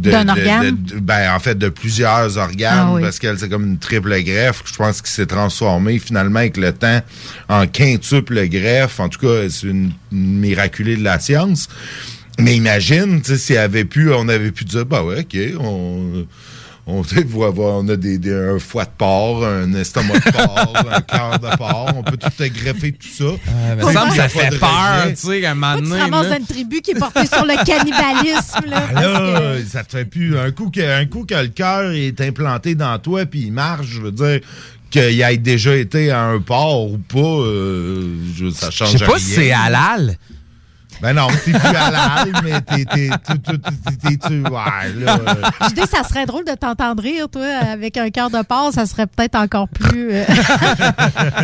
[0.00, 0.70] D'un de- organe?
[0.76, 3.02] de- de- ben, en fait, de plusieurs organes, Ah oui.
[3.02, 4.62] parce qu'elle, c'est comme une triple greffe.
[4.64, 7.00] Je pense qu'il s'est transformé finalement avec le temps
[7.48, 9.00] en quintuple greffe.
[9.00, 11.68] En tout cas, c'est une, une miraculée de la science.
[12.38, 16.24] Mais imagine, tu sais, si avait pu, on avait pu dire, bah ouais, OK, on,
[16.90, 17.02] On,
[17.58, 21.56] on a des, des- un foie de porc, un estomac de porc, un cœur de
[21.58, 21.92] porc.
[21.96, 23.24] On peut tout te greffer tout ça.
[24.06, 26.10] a ça fait de peur, tu sais, à un moment Tu donné.
[26.30, 26.38] là.
[26.38, 28.70] une tribu qui est portée sur le cannibalisme.
[28.70, 30.38] Là, Ah là, que- ça te fait plus.
[30.38, 33.86] Un coup que, un coup que le cœur est implanté dans toi puis il marche,
[33.86, 34.40] je veux dire,
[34.90, 39.04] qu'il ait déjà été à un port ou pas, euh, je- ça change Je sais
[39.04, 39.18] pas rien.
[39.18, 40.16] si c'est halal.
[41.00, 43.16] Ben non, t'es plus halal, mais t'es, t'es, ouais,
[45.68, 48.86] Je dis, ça serait drôle de t'entendre rire, toi, avec un cœur de porc, ça
[48.86, 50.08] serait peut-être encore plus.
[50.12, 50.24] euh,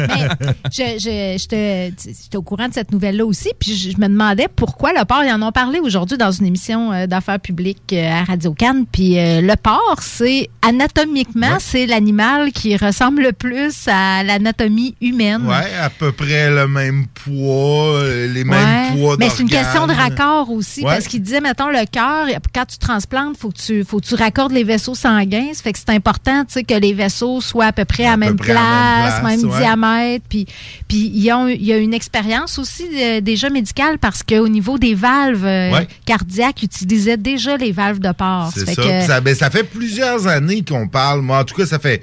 [0.08, 0.28] Mais
[0.72, 4.48] je, je, j'étais, j'étais au courant de cette nouvelle-là aussi, puis je, je me demandais
[4.54, 5.22] pourquoi le porc.
[5.24, 8.84] Ils en ont parlé aujourd'hui dans une émission euh, d'affaires publiques euh, à Radio Cannes.
[8.90, 15.46] Puis euh, le porc, c'est anatomiquement, c'est l'animal qui ressemble le plus à l'anatomie humaine.
[15.46, 18.02] ouais, à peu près le même poids,
[18.32, 19.00] les mêmes Ouais.
[19.00, 20.92] poids Mais une question de raccord aussi, Ouais.
[20.92, 24.14] parce qu'il disait, mettons, le cœur, quand tu transplantes, faut que tu, faut que tu
[24.14, 25.48] raccordes les vaisseaux sanguins.
[25.52, 28.10] Ça fait que c'est important, tu sais, que les vaisseaux soient à peu près à,
[28.12, 29.58] la même près place, à même place, même ouais.
[29.58, 30.24] diamètre.
[30.28, 30.46] Puis,
[30.88, 31.30] puis il y
[31.72, 35.88] a une expérience aussi euh, déjà médicale parce qu'au niveau des valves euh, Ouais.
[36.04, 38.52] cardiaques, ils utilisaient déjà les valves de porc.
[38.54, 39.00] C'est ça.
[39.06, 41.20] ça, ben, ça fait plusieurs années qu'on parle.
[41.22, 42.02] Moi, en tout cas, ça fait.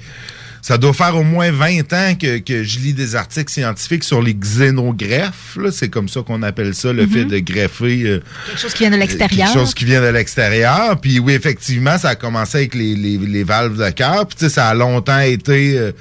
[0.64, 4.22] Ça doit faire au moins 20 ans que, que je lis des articles scientifiques sur
[4.22, 5.58] les xénogreffes.
[5.72, 7.12] C'est comme ça qu'on appelle ça, le Mhm.
[7.12, 9.48] fait de greffer euh, quelque chose qui vient de l'extérieur.
[9.48, 11.00] quelque chose qui vient de l'extérieur.
[11.00, 14.24] Puis oui, effectivement, ça a commencé avec les, les- les valves de cœur.
[14.26, 15.92] Puis tu sais, ça a longtemps été euh,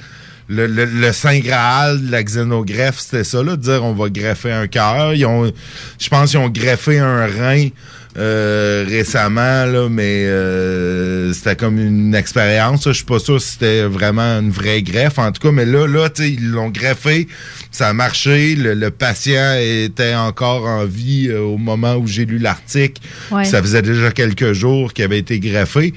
[0.48, 4.10] le, le- le saint graal de la xénogreffe, c'était ça, là, de dire on va
[4.10, 5.14] greffer un cœur.
[5.16, 5.52] Ils ont,
[6.00, 7.70] je pense qu'ils ont greffé un rein.
[8.18, 13.84] Euh, récemment là mais euh, c'était comme une expérience je suis pas sûr si c'était
[13.84, 17.28] vraiment une vraie greffe en tout cas mais là là ils l'ont greffé
[17.72, 22.26] ça a marché le, le patient était encore en vie euh, au moment où j'ai
[22.26, 23.02] lu l'article.
[23.32, 23.46] Ouais.
[23.46, 25.94] ça faisait déjà quelques jours qu'il avait été greffé.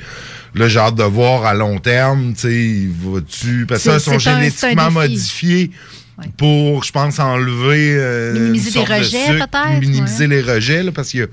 [0.54, 3.66] Là, j'ai hâte de voir à long terme, tu sais, vas-tu...
[3.66, 5.72] Parce que ça, ils sont génétiquement modifiés
[6.36, 7.96] pour, je pense, enlever...
[7.96, 11.26] euh, Minimiser les rejets, peut-être, Minimiser les rejets, là, parce qu'il y a,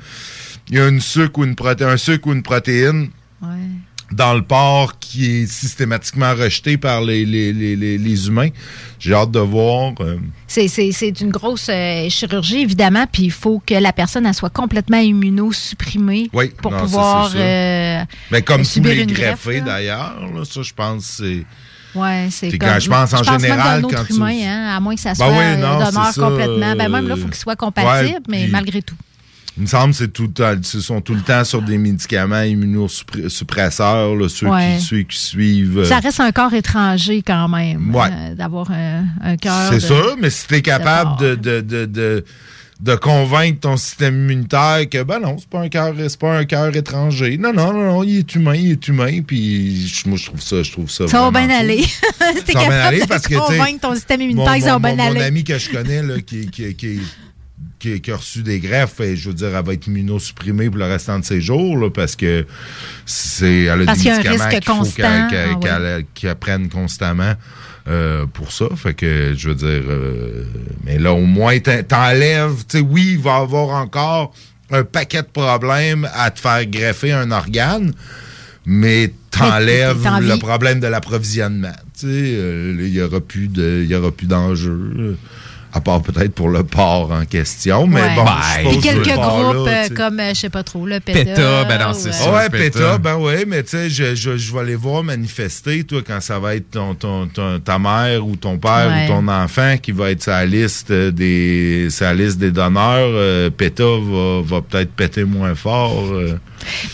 [0.72, 3.10] il y a une sucre ou une un sucre ou une protéine
[4.12, 8.50] dans le porc qui est systématiquement rejeté par les, les, les, les, humains.
[9.00, 9.94] J'ai hâte de voir...
[10.02, 10.18] euh,
[10.48, 14.98] C'est, une grosse euh, chirurgie, évidemment, puis il faut que la personne elle soit complètement
[15.00, 17.40] immunosupprimée Oui, pour non, ça, pouvoir sûr.
[17.42, 21.46] euh, mais comme tous les greffés, d'ailleurs, là, ça, je pense, c'est...
[21.94, 25.16] Ouais, c'est comme, je pense en général, quand tu- hein, à moins que ça Ben
[25.16, 26.76] soit oui, euh, non, demeure ça, complètement.
[26.76, 28.96] Ben même là, il faut qu'il soit compatible, ouais, mais malgré tout.
[29.62, 31.78] Il me semble que c'est tout le temps, ils sont tout le temps sur des
[31.78, 34.78] médicaments immunosuppresseurs, là, ceux, Ouais.
[34.80, 35.78] qui, ceux qui suivent.
[35.80, 38.07] euh, Ça reste un corps étranger quand même, Ouais.
[38.12, 39.68] euh, d'avoir un, un cœur.
[39.70, 42.26] C'est de- ça, mais si tu es capable de, de, de, de,
[42.80, 46.45] de convaincre ton système immunitaire que, ben non, c'est pas un cœur, c'est pas un
[46.45, 47.38] cœur étranger.
[47.38, 50.41] Non, non, non, non, il est humain, il est humain, puis je- moi, je trouve
[50.41, 51.07] ça, je trouve ça.
[51.07, 51.55] Ça va bien cool.
[51.55, 51.84] aller.
[52.18, 54.26] T'es Ça va bien capable aller de parce que, tu sais, convaincre ton système Mon,
[54.26, 55.22] immunitaire, ça va mon- bien mon aller.
[55.22, 56.99] ami que je connais, là, qui, qui, qui,
[57.82, 60.78] qui, qui a reçu des greffes, et je veux dire, elle va être immunosupprimée pour
[60.78, 62.46] le restant de ses jours, là, parce que
[63.06, 64.94] c'est, elle a Parce des y a un médicaments risque qu'il faut constant.
[65.02, 65.60] qu'elle, qu'elle- Ah ouais.
[65.62, 67.34] qu'elle- qu'elle prenne constamment.
[67.88, 70.44] euh, pour ça, fait que je veux dire, euh,
[70.86, 74.36] mais là au moins t'en- t'enlèves, tu sais, oui, il va y avoir encore
[74.70, 77.92] un paquet de problèmes à te faire greffer un organe,
[78.68, 81.74] mais t'enlèves le problème de l'approvisionnement.
[82.00, 85.18] Tu sais, euh, il y aura plus de, y aura plus d'enjeu.
[85.74, 88.16] À part peut-être pour le porc en question, mais Ouais.
[88.16, 88.32] bon, Ben,
[88.64, 91.24] je Puis quelques groupes euh, comme, euh, je sais pas trop, le PETA.
[91.24, 92.30] PETA, ben non, c'est ça.
[92.34, 92.80] Ouais, PETA.
[92.80, 96.20] PETA, ben oui, mais tu sais, je, je, je vais aller voir manifester, toi, quand
[96.20, 99.06] ça va être ton, ton, ton- ta mère ou ton père Ouais.
[99.06, 103.84] ou ton enfant qui va être sa liste des sa liste des donneurs, euh, PETA
[103.84, 106.04] va, va peut-être péter moins fort.
[106.12, 106.38] euh.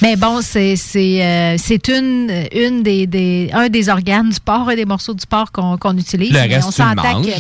[0.02, 4.70] Mais bon, c'est c'est euh, c'est une une des, des un des organes du porc,
[4.70, 6.32] un des morceaux du porc qu'on qu'on utilise.
[6.32, 6.94] Le reste, on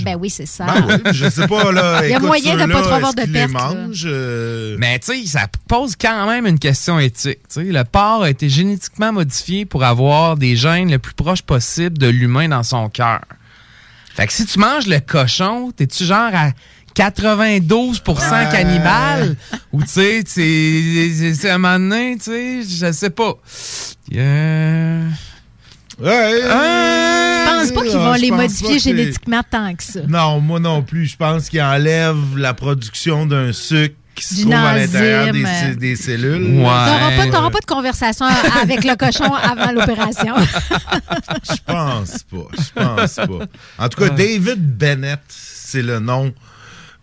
[0.03, 0.65] ben oui, c'est ça.
[0.65, 2.01] Ben oui, je sais pas, là.
[2.03, 3.47] Il y a écoute, moyen de pas trop avoir de là?
[3.47, 7.39] mangent, euh, Mais tu sais, ça pose quand même une question éthique.
[7.49, 7.63] tu sais.
[7.63, 12.07] Le porc a été génétiquement modifié pour avoir des gènes le plus proche possible de
[12.07, 13.21] l'humain dans son cœur.
[14.15, 16.51] Fait que si tu manges le cochon, t'es-tu genre à
[16.95, 19.35] 92% cannibale?
[19.71, 23.33] Ou tu sais, c'est- à un moment donné, tu sais, je sais pas.
[24.15, 25.07] Euh,
[25.99, 30.01] Ouais, Je pense pas qu'ils vont je les modifier génétiquement tant que ça.
[30.07, 31.07] Non, moi non plus.
[31.07, 35.33] Je pense qu'ils enlèvent la production d'un sucre qui se trouve à l'intérieur
[35.77, 36.57] des, cellules.
[36.57, 36.63] Ouais.
[36.63, 38.25] T'auras pas, t'auras pas de conversation
[38.61, 40.35] avec le cochon avant l'opération.
[41.43, 42.47] Je pense pas.
[42.57, 43.45] Je pense pas.
[43.83, 46.33] En tout cas, David Bennett, c'est le nom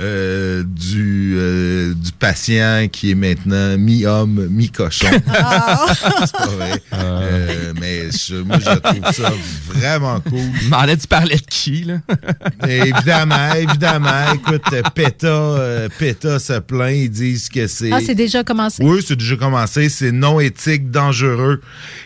[0.01, 5.07] euh, du, euh, du patient qui est maintenant mi-homme, mi-cochon.
[5.28, 5.86] Ah.
[6.20, 6.82] C'est pas vrai.
[6.95, 9.32] Euh, mais je- moi, je trouve ça
[9.66, 10.40] vraiment cool.
[10.64, 11.99] Demandais, tu parlais de qui, là?
[12.68, 14.32] Évidemment, évidemment.
[14.34, 16.95] Écoute, euh, PETA, euh, PETA se plaint.
[16.97, 17.92] Ils disent que c'est.
[17.92, 18.82] Ah, c'est déjà commencé?
[18.84, 19.88] Oui, c'est déjà commencé.
[19.88, 21.61] C'est non éthique, dangereux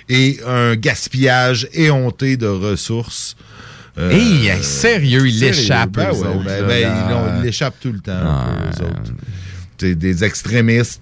[0.09, 3.37] et un gaspillage éhonté de ressources.
[3.99, 7.93] Euh, Hey, hey, sérieux, ils l'échappent, Ben eux ouais, autres, ben- ben, ils l'échappent tout
[7.93, 9.13] le temps, eux autres.
[9.77, 11.01] T'sais, des extrémistes,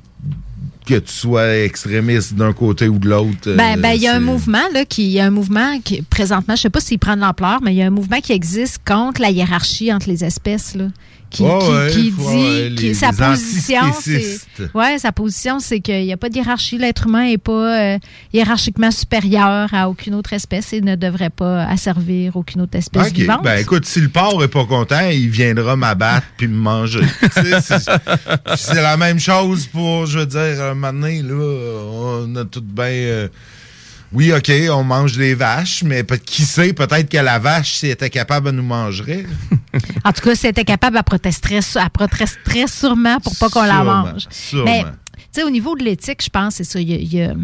[0.86, 3.54] que tu sois extrémiste d'un côté ou de l'autre.
[3.56, 5.80] Ben, euh, ben, il y a un mouvement, là, qui, il y a un mouvement
[5.80, 8.20] qui, présentement, je sais pas s'il prend de l'ampleur, mais il y a un mouvement
[8.20, 10.86] qui existe contre la hiérarchie entre les espèces, là.
[11.28, 13.80] Qui, qui- ouais, qui ouais, dit, ouais, qui- sa position,
[14.74, 16.78] ouais, sa position, c'est qu'il n'y a pas de hiérarchie.
[16.78, 17.98] L'être humain n'est pas euh,
[18.32, 23.12] hiérarchiquement supérieur à aucune autre espèce et ne devrait pas asservir aucune autre espèce OK.
[23.14, 23.42] vivante.
[23.42, 27.00] Ben écoute, si le porc est pas content, il viendra m'abattre puis me manger.
[28.56, 31.34] C'est la même chose pour, je veux dire, un moment donné, là,
[31.92, 32.84] on a tout bien.
[32.84, 33.28] euh,
[34.16, 37.92] oui, OK, on mange des vaches, mais qui sait, peut-être que la vache, si elle
[37.92, 39.26] était capable, elle nous mangerait.
[40.04, 43.62] En tout cas, si elle était capable, elle protesterait, elle protesterait sûrement pour pas qu'on
[43.62, 44.26] la mange.
[44.30, 44.64] sûrement.
[44.64, 44.84] Mais,
[45.16, 46.80] tu sais, au niveau de l'éthique, je pense, c'est ça.
[46.80, 47.34] Il y a, il y a-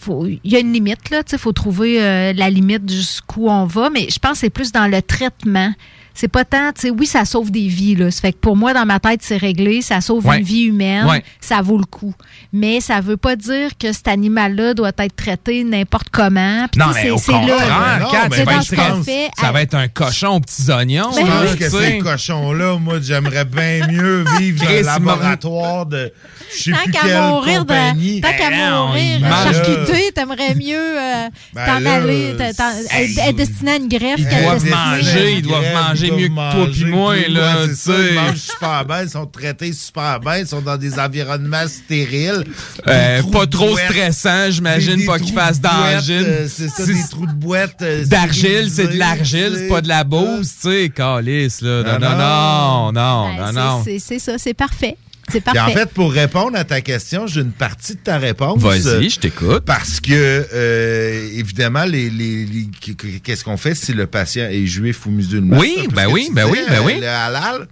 [0.00, 1.22] faut- il y a une limite, là.
[1.30, 3.88] Il faut trouver euh, la limite jusqu'où on va.
[3.90, 5.72] Mais je pense que c'est plus dans le traitement.
[6.14, 8.10] C'est pas tant, tu sais, oui, ça sauve des vies, là.
[8.10, 9.80] Ça fait que pour moi, dans ma tête, c'est réglé.
[9.82, 10.38] Ça sauve Ouais.
[10.38, 11.06] une vie humaine.
[11.06, 11.22] Ouais.
[11.40, 12.14] Ça vaut le coup.
[12.52, 16.66] Mais ça veut pas dire que cet animal-là doit être traité n'importe comment.
[16.76, 17.68] Non, tu mais au c'est- c'est là, contraire,
[18.00, 18.08] là.
[18.10, 19.30] Kat, C'est ça va dans être ce qu'on très- fait.
[19.40, 21.10] ça va être un cochon aux petits oignons.
[21.14, 25.86] Ben Je pense que tu ces cochons-là, moi, j'aimerais bien mieux vivre dans un laboratoire
[25.86, 26.12] de
[26.54, 29.20] je sais Tant plus qu'à quelle mourir, de, tant qu'à Ben non, mourir
[29.52, 34.68] charcuté, t'aimerais mieux euh, Ben t'en aller, être, destiné à une greffe ils qu'à doivent
[34.68, 37.92] manger, ils doivent manger mieux que toi puis moi, là, Ouais, ça.
[37.92, 42.44] Ils mangent super bien, ils sont traités super bien, ils sont dans des environnements stériles.
[42.88, 46.24] Euh, pas trop stressant, j'imagine, pas qu'ils fassent d'argile.
[46.26, 47.80] euh, C'est ça, des trous de boîte.
[47.82, 51.82] euh, D'argile, c'est de l'argile, c'est pas de la bouse, tu sais, calice, là.
[51.82, 54.96] Non, non, non, non, Ben, non, c'est- C'est ça, c'est parfait.
[55.32, 55.60] C'est parfait.
[55.60, 58.60] en fait, pour répondre à ta question, j'ai une partie de ta réponse.
[58.60, 59.64] Vas-y, je t'écoute.
[59.64, 60.12] Parce que,
[60.52, 65.58] euh, évidemment, les, les- les- qu'est-ce qu'on fait si le patient est juif ou musulman?
[65.58, 66.94] Oui, ben que oui, ben disais, oui, ben oui.
[67.00, 67.68] Le halal.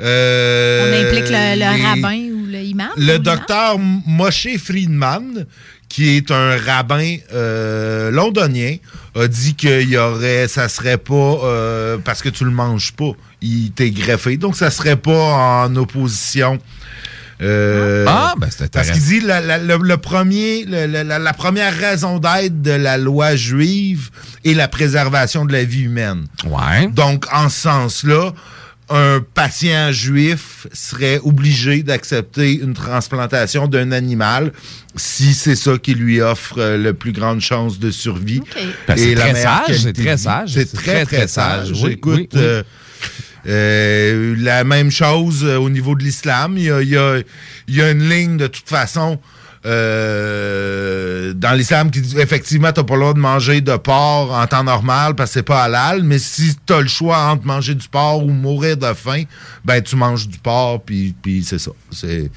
[0.00, 2.88] Euh, On implique le, le les- rabbin ou le imam.
[2.96, 5.46] Le docteur Moshe Friedman,
[5.92, 8.76] qui est un rabbin euh, londonien,
[9.14, 11.12] a dit que y aurait, ça serait pas
[11.44, 13.10] euh, parce que tu le manges pas,
[13.42, 16.58] il t'est greffé, donc ça serait pas en opposition.
[17.42, 21.32] Euh, Ah, ben, c'est Parce qu'il dit la, la- le, le premier, le- la, la
[21.34, 24.08] première raison d'être de la loi juive
[24.46, 26.24] est la préservation de la vie humaine.
[26.46, 26.86] Ouais.
[26.88, 28.32] Donc, en ce sens-là,
[28.94, 34.52] un patient juif serait obligé d'accepter une transplantation d'un animal
[34.96, 38.42] si c'est ça qui lui offre euh, le plus grande chance de survie.
[38.86, 41.68] Ben, c'est très sage, c'est très sage, C'est très, très, sage.
[41.68, 41.82] sage.
[41.82, 42.38] Oui, Écoute, oui, oui.
[42.40, 42.62] euh,
[43.48, 46.56] euh, la même chose euh, au niveau de l'islam.
[46.56, 47.18] Il y a, il y a-
[47.68, 49.18] il y a une ligne de toute façon
[49.64, 54.46] euh, dans l'islam qui dit effectivement t'as pas le droit de manger de porc en
[54.46, 57.88] temps normal parce que c'est pas halal, mais si t'as le choix entre manger du
[57.88, 59.22] porc ou mourir de faim,
[59.64, 61.70] ben tu manges du porc puis, puis c'est ça.
[61.90, 62.30] C'est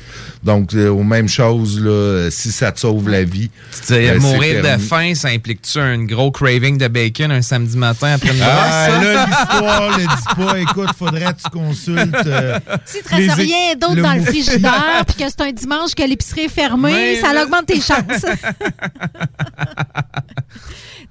[0.43, 3.49] donc euh, aux mêmes choses là, si ça te sauve la vie.
[3.91, 8.30] Euh, mourir de faim, ça implique-tu un gros craving de bacon un samedi matin après
[8.36, 9.03] une Ah, ça?
[9.03, 10.59] là, l'histoire le dit pas.
[10.59, 12.15] Écoute, faudrait que tu consultes.
[12.26, 16.03] euh, Si tu rien d'autre le dans le frigidaire puis que c'est un dimanche que
[16.07, 18.26] l'épicerie est fermée, Ça augmente tes chances.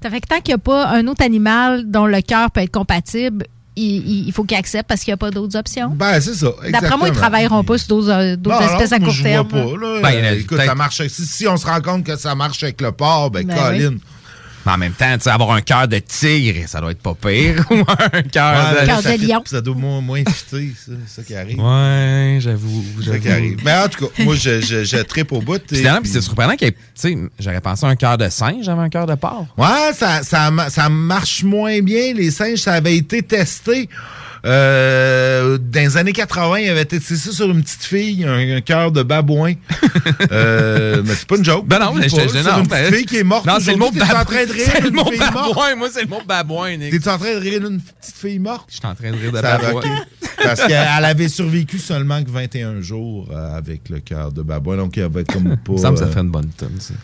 [0.03, 2.61] Ça fait que tant qu'il n'y a pas un autre animal dont le cœur peut
[2.61, 3.47] être compatible,
[3.77, 5.89] il, faut qu'il accepte parce qu'il n'y a pas d'autres options.
[5.91, 6.53] Ben, c'est ça.
[6.71, 9.49] D'après moi, ils ne travailleront pas sur d'autres euh, espèces non, à court je terme.
[9.49, 10.01] vois pas, là.
[10.03, 11.07] Ben, Euh, écoute, ça marche.
[11.09, 13.97] Si, si on se rend compte que ça marche avec le porc, ben, Ben Colin.
[14.67, 17.15] Mais en même temps, tu sais, avoir un cœur de tigre, ça doit être pas
[17.15, 17.65] pire.
[17.71, 19.03] Ou un cœur Ouais, de...
[19.03, 19.43] Ça de lion.
[19.45, 21.59] Ça doit moins, moins fitter, ça, c'est ça qui arrive.
[21.59, 22.85] Ouais, j'avoue.
[23.03, 23.59] C'est ça qui arrive.
[23.65, 25.61] Mais en tout cas, moi, je, je, je trippe au bout.
[25.67, 28.65] Puis c'est surprenant qu'il y ait- tu sais, j'aurais pensé à un cœur de singe,
[28.65, 29.47] j'avais un cœur de porc.
[29.59, 32.13] Ouais, ça, ça, ça marche moins bien.
[32.15, 33.89] Les singes, ça avait été testé.
[34.45, 38.61] Euh, dans les années 80, il avait testé ça sur une petite fille, un, un
[38.61, 39.55] cœur de babouin.
[40.33, 41.67] euh, mais c'est pas une joke.
[41.67, 43.47] Ben non, je- non, une petite fille qui est morte.
[43.47, 44.03] Non, c'est le mot aujourd'hui.
[44.03, 45.75] T'es en train de rire C'est le mot babouin.
[45.77, 46.91] Moi, c'est le mot babouin, Nick.
[46.91, 48.67] T'es en train de rire d'une petite fille morte?
[48.69, 49.83] Je suis en train de rire de Ça, babouin.
[50.43, 54.77] Parce qu'elle avait survécu seulement que 21 jours euh, avec le cœur de babouin.
[54.77, 55.73] Donc, il y avait comme pas.
[55.73, 56.95] Il me ça euh, fait une bonne tonne, ça.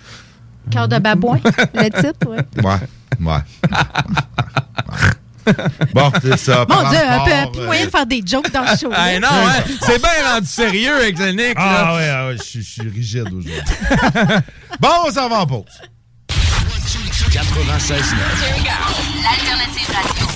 [0.71, 1.41] Cœur de babouin,
[1.75, 2.37] le titre, oui.
[2.63, 3.41] Ouais, ouais.
[5.95, 6.65] Bon, c'est ça.
[6.69, 8.91] Mon Dieu, un peu, plus moyen de faire des jokes dans le show.
[8.97, 9.63] Ah, non, hein?
[9.87, 11.95] C'est bien rendu sérieux avec le Nick, Ah là.
[11.97, 13.53] ouais, ah ouais, je suis- je suis rigide aujourd'hui.
[14.81, 15.65] bon, on s'en va en pause.
[17.33, 18.15] 96
[19.23, 20.27] L'alternative radio.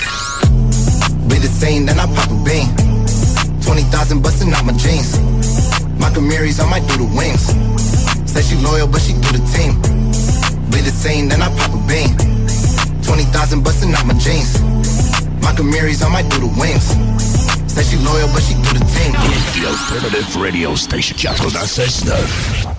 [1.29, 2.69] Be the same, then I pop a bean.
[3.63, 5.19] 20,000 busting out my jeans.
[5.99, 7.53] My Camaries, I might do the wings.
[8.31, 9.81] Say she loyal, but she do the team.
[10.71, 12.15] Be the same, then I pop a bean.
[13.05, 14.61] 20,000 busting out my jeans.
[15.43, 15.53] My
[16.03, 16.89] I might do the wings.
[17.71, 19.13] Say she loyal, but she do the team.
[19.13, 22.65] The Alternative Radio Station 96.9.
[22.65, 22.74] Drive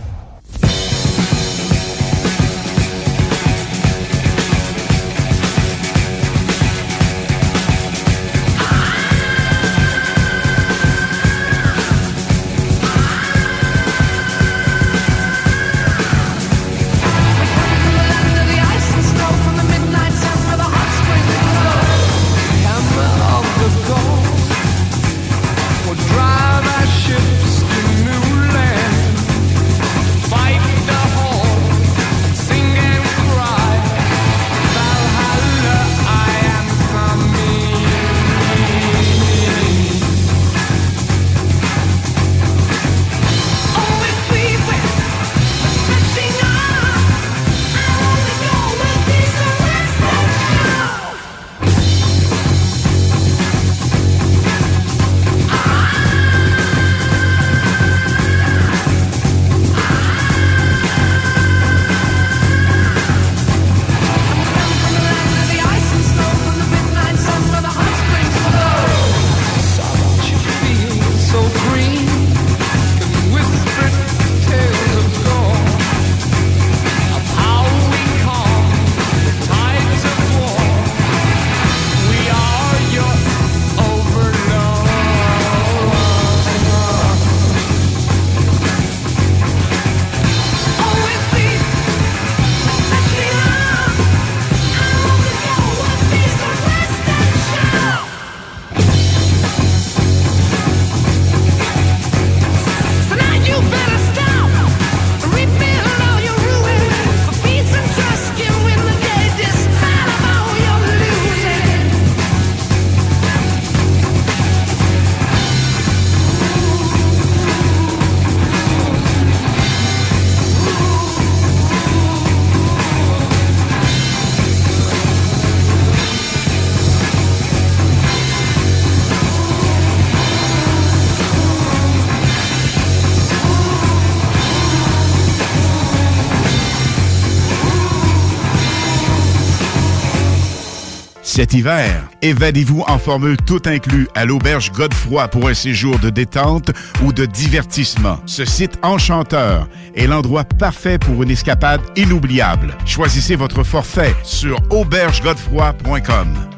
[141.36, 146.72] Cet hiver, évadez-vous en formule tout inclus à l'auberge Godefroy pour un séjour de détente
[147.04, 148.20] ou de divertissement.
[148.26, 152.78] Ce site enchanteur est l'endroit parfait pour une escapade inoubliable.
[152.86, 156.55] Choisissez votre forfait sur aubergegodefroy.com.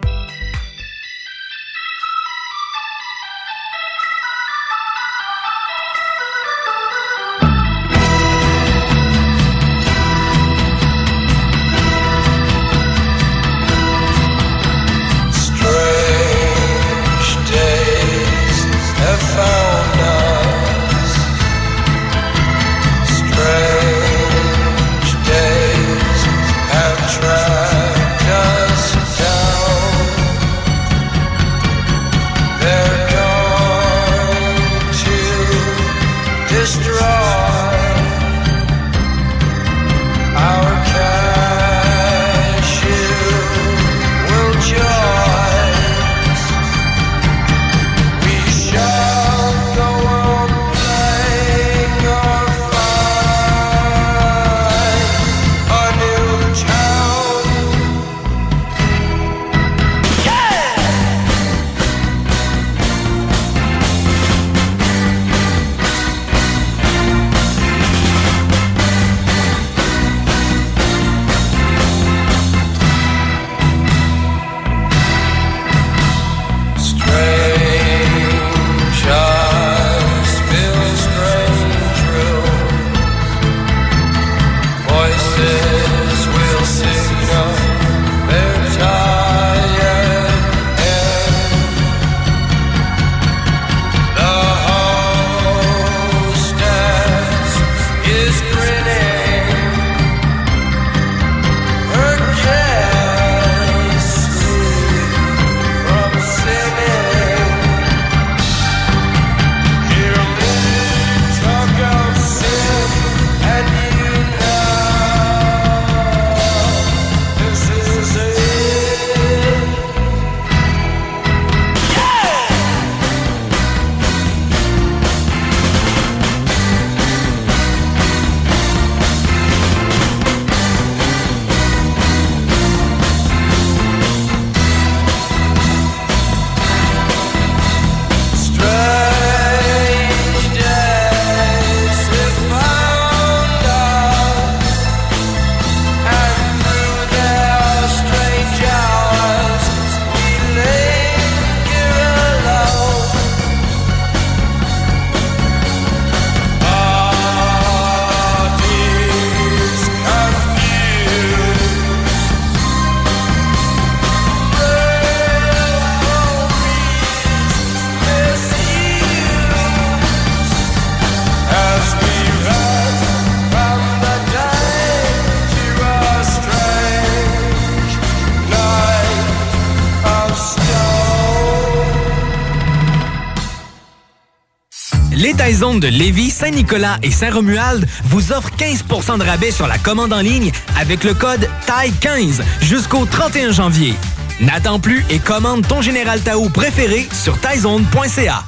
[185.57, 190.19] Taizones de Lévis, Saint-Nicolas et Saint-Romuald vous offrent 15% de rabais sur la commande en
[190.19, 193.95] ligne avec le code TAI15 jusqu'au 31 janvier.
[194.39, 198.43] N'attends plus et commande ton Général Tao préféré sur taizone.ca.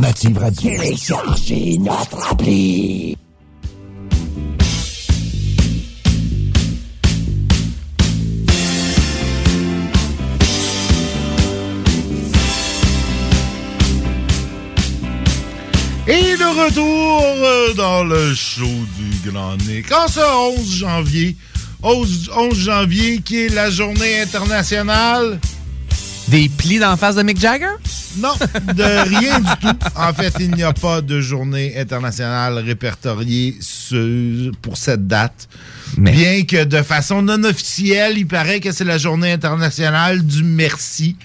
[0.00, 0.70] l'alternative radio.
[0.70, 3.16] Téléchargez notre appli.
[16.08, 19.90] Et de retour euh, dans le show du Grand Nick.
[19.92, 21.36] En ce 11 janvier,
[21.82, 25.40] 11, 11 janvier qui est la journée internationale.
[26.28, 27.66] Des plis d'en face de Mick Jagger?
[28.18, 28.32] Non,
[28.74, 29.78] de rien du tout.
[29.94, 35.48] En fait, il n'y a pas de journée internationale répertoriée ce- pour cette date.
[35.96, 41.16] Bien que de façon non officielle, il paraît que c'est la journée internationale du merci.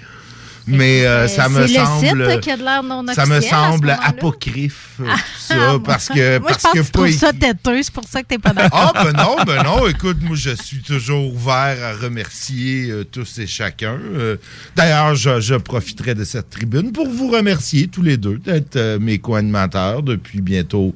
[0.68, 2.18] Mais euh, ça me semble.
[2.20, 5.78] le site qui a de l'air non ça me semble apocryphe, euh, tout ça, Ah,
[5.84, 6.14] parce bon.
[6.16, 6.40] que.
[6.40, 8.38] Moi, parce je pense que que tu pas ça têteux, c'est pour ça que t'es
[8.38, 8.94] pas d'accord.
[8.96, 9.88] ah, ben non, ben non.
[9.88, 13.98] Écoute, moi, je suis toujours ouvert à remercier euh, tous et chacun.
[14.14, 14.38] Euh,
[14.76, 19.00] D'ailleurs, je, je profiterai de cette tribune pour vous remercier tous les deux d'être euh,
[19.00, 20.94] mes co-animateurs depuis bientôt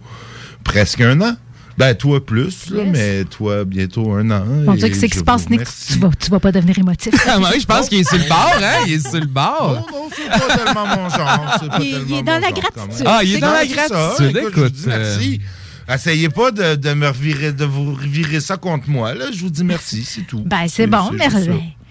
[0.64, 1.36] presque un an.
[1.77, 2.91] Ben, toi plus, là, Yes.
[2.93, 4.45] mais toi bientôt un an.
[4.45, 5.61] Mon Dieu, qu'est-ce qui je se passe, Nick?
[5.88, 7.14] Tu vas, tu vas pas devenir émotif.
[7.27, 8.84] Ah, oui, je pense qu'il est sur le bord, hein?
[8.88, 9.85] Il est sur le bord.
[9.91, 11.57] Non, non, c'est pas tellement mon genre.
[11.69, 13.03] pas Il- est dans mon la gratitude.
[13.06, 14.38] Ah, il est dans la gratitude.
[14.38, 15.41] Écoute, je vous Écoute, dis merci.
[15.89, 19.14] euh, Essayez pas de, de me revirer, de vous revirer ça contre moi.
[19.14, 19.26] Là.
[19.34, 20.43] Je vous dis merci, c'est tout.
[20.45, 21.39] Ben, c'est bon, ça.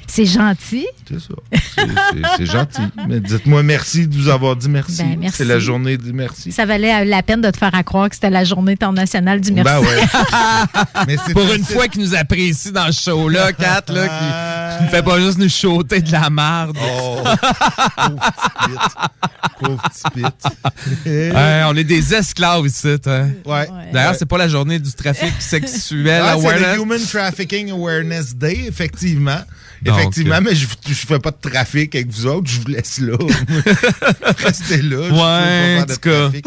[0.06, 0.86] C'est gentil.
[1.09, 1.35] C'est ça.
[2.36, 2.82] C'est- gentil.
[3.09, 5.02] Mais dites-moi merci de vous avoir dit merci.
[5.02, 5.36] Ben, merci.
[5.39, 6.52] C'est la journée du merci.
[6.52, 9.52] Ça valait la peine de te faire à croire que c'était la journée internationale du
[9.52, 9.72] merci.
[9.72, 10.02] Ben ouais.
[11.06, 14.85] Mais c'est Pour un une fois qu'il nous apprécie dans ce show-là, Kat, là, qui,
[14.85, 16.76] ne fait pas juste nous shooter de la marde.
[16.81, 17.22] Oh,
[19.60, 20.26] pauvre petit pit.
[21.06, 22.97] Ouais, on est des esclaves ici.
[23.06, 23.28] Hein.
[23.47, 23.68] Ouais.
[23.93, 26.76] D'ailleurs, c'est pas la journée du trafic sexuel Ah, c'est awareness.
[26.76, 29.40] le Human Trafficking Awareness Day, effectivement.
[29.85, 32.69] Donc, effectivement, euh, mais je ne fais pas de trafic avec vous autres, je vous
[32.69, 33.16] laisse là.
[34.39, 34.82] Restez là.
[34.82, 36.20] je veux pas Ouais, en de tout cas.
[36.23, 36.47] trafic.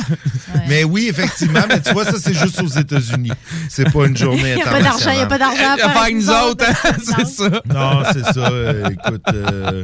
[0.67, 3.31] Mais oui, effectivement, mais tu vois, ça, c'est juste aux États-Unis.
[3.69, 5.57] C'est pas une journée Il n'y a pas d'argent, il n'y a pas d'argent.
[5.75, 7.49] Il y a pas avec nous autres, hein, c'est ça.
[7.73, 8.39] Non, c'est ça.
[8.49, 9.83] euh, écoute, euh,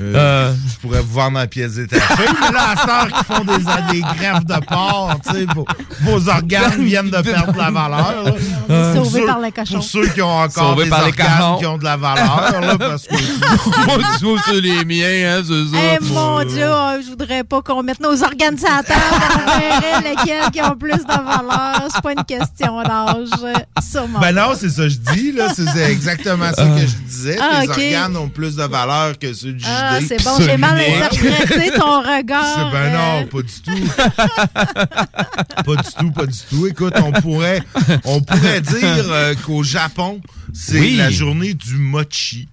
[0.00, 0.54] Euh.
[0.72, 2.04] je pourrais vous vendre en pièces détachées.
[2.18, 5.66] Mais là, à qui font des, des greffes de porc, tu sais, vos,
[6.02, 8.24] vos organes viennent de perdre de la valeur.
[9.26, 9.74] par le cochon.
[9.74, 12.71] Pour ceux qui ont encore Sauvé des les organes qui ont de la valeur, là,
[12.78, 13.14] parce que...
[13.86, 15.98] Moi, tu vois, c'est les miens, hein, c'est ça.
[16.00, 18.96] Eh mon Dieu, oh, je voudrais pas qu'on mette nos organisateurs
[19.46, 21.88] on verrait lesquels qui ont plus de valeur.
[21.92, 23.28] C'est pas une question d'âge.
[23.90, 24.20] Sûrement.
[24.20, 25.48] Ben non, c'est ça que je dis, là.
[25.54, 27.36] C'est exactement ça que je disais.
[27.40, 27.76] Ah, Tes ok.
[27.76, 32.00] organes ont plus de valeur que ceux du Ah, c'est bon, j'ai mal interprété ton
[32.00, 32.44] regard.
[32.56, 33.88] C'est ben euh, non, pas du tout.
[35.64, 36.66] pas du tout, pas du tout.
[36.66, 37.62] Écoute, on pourrait,
[38.04, 40.20] on pourrait dire euh, qu'au Japon,
[40.52, 40.96] c'est Oui.
[40.96, 42.48] la journée du mochi.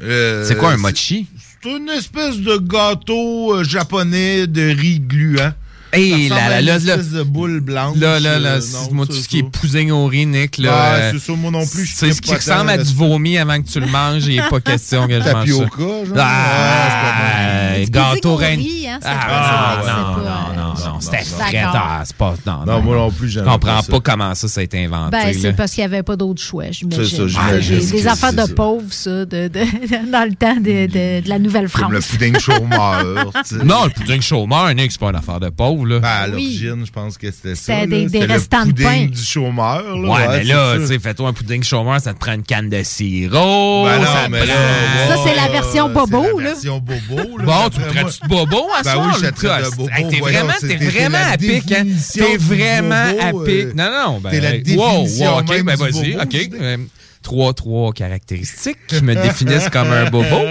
[0.00, 1.26] Euh, C'est quoi un mochi?
[1.62, 5.52] C'est une espèce de gâteau euh, japonais de riz gluant.
[5.92, 7.96] Hey, Ça là, ressemble à là, une là, espèce de boule blanche.
[7.96, 10.58] Là, là, là, euh, c'est- non, moi, tout ce qui est pouding au riz, Nick,
[10.58, 10.70] là.
[10.70, 13.38] Ouais, euh, c'est ça, moi non plus, je C'est ce qui ressemble à du vomi
[13.38, 15.32] avant que tu le manges, il n'est pas question que je mange ça.
[15.32, 16.16] Tapioca, genre?
[16.18, 18.60] Ah, peux gâteau reine.
[18.60, 21.62] hein, c'est Ah, pas- c'est non, non, euh, non, non, c'était frais.
[21.64, 22.34] Ah, C'est pas.
[22.46, 25.10] Non, Non, moi non plus, Je comprends pas comment ça, ça a été inventé.
[25.16, 25.52] Ben, c'est là.
[25.54, 27.28] parce qu'il n'y avait pas d'autre choix, j'imagine.
[27.30, 31.82] C'est ça, Des- affaires de pauvres, ça, dans le temps de, la Nouvelle-France.
[31.82, 33.30] Comme le pudding chômeur.
[33.48, 33.64] tu sais.
[33.64, 35.48] Non, le pudding chômeur, Nick, c'est pas une affaire de
[35.78, 35.98] pauvre, là.
[36.00, 36.30] Ben, à Oui.
[36.30, 37.74] l'origine, je pense que c'était ça.
[37.80, 39.06] C'était des- des restants de le pain.
[39.06, 39.96] du chômeur.
[39.96, 40.08] Là.
[40.08, 42.82] Ouais, mais là, tu sais, fais-toi un pudding chômeur, ça te prend une canne de
[42.82, 43.84] sirop.
[43.84, 46.50] Ben non, ça te mais prend- là, Ça, c'est la version bobo, la là.
[46.52, 47.38] version bobo.
[47.38, 49.06] Là, Bon, tu moi- traites de bobo à Ben soir?
[49.06, 49.70] oui, je là, traite de toi?
[49.76, 49.88] bobo.
[49.94, 51.84] Hey, T'es vraiment, t'es vraiment à pic, hein?
[52.14, 53.74] T'es vraiment à euh, pic.
[53.74, 54.30] Non, non, ben.
[54.30, 54.58] t'es la wow,
[55.02, 56.50] définition wow, OK, même ben vas-y, OK.
[56.60, 56.76] Euh,
[57.20, 60.24] Trois, trois caractéristiques qui me définissent comme un bobo.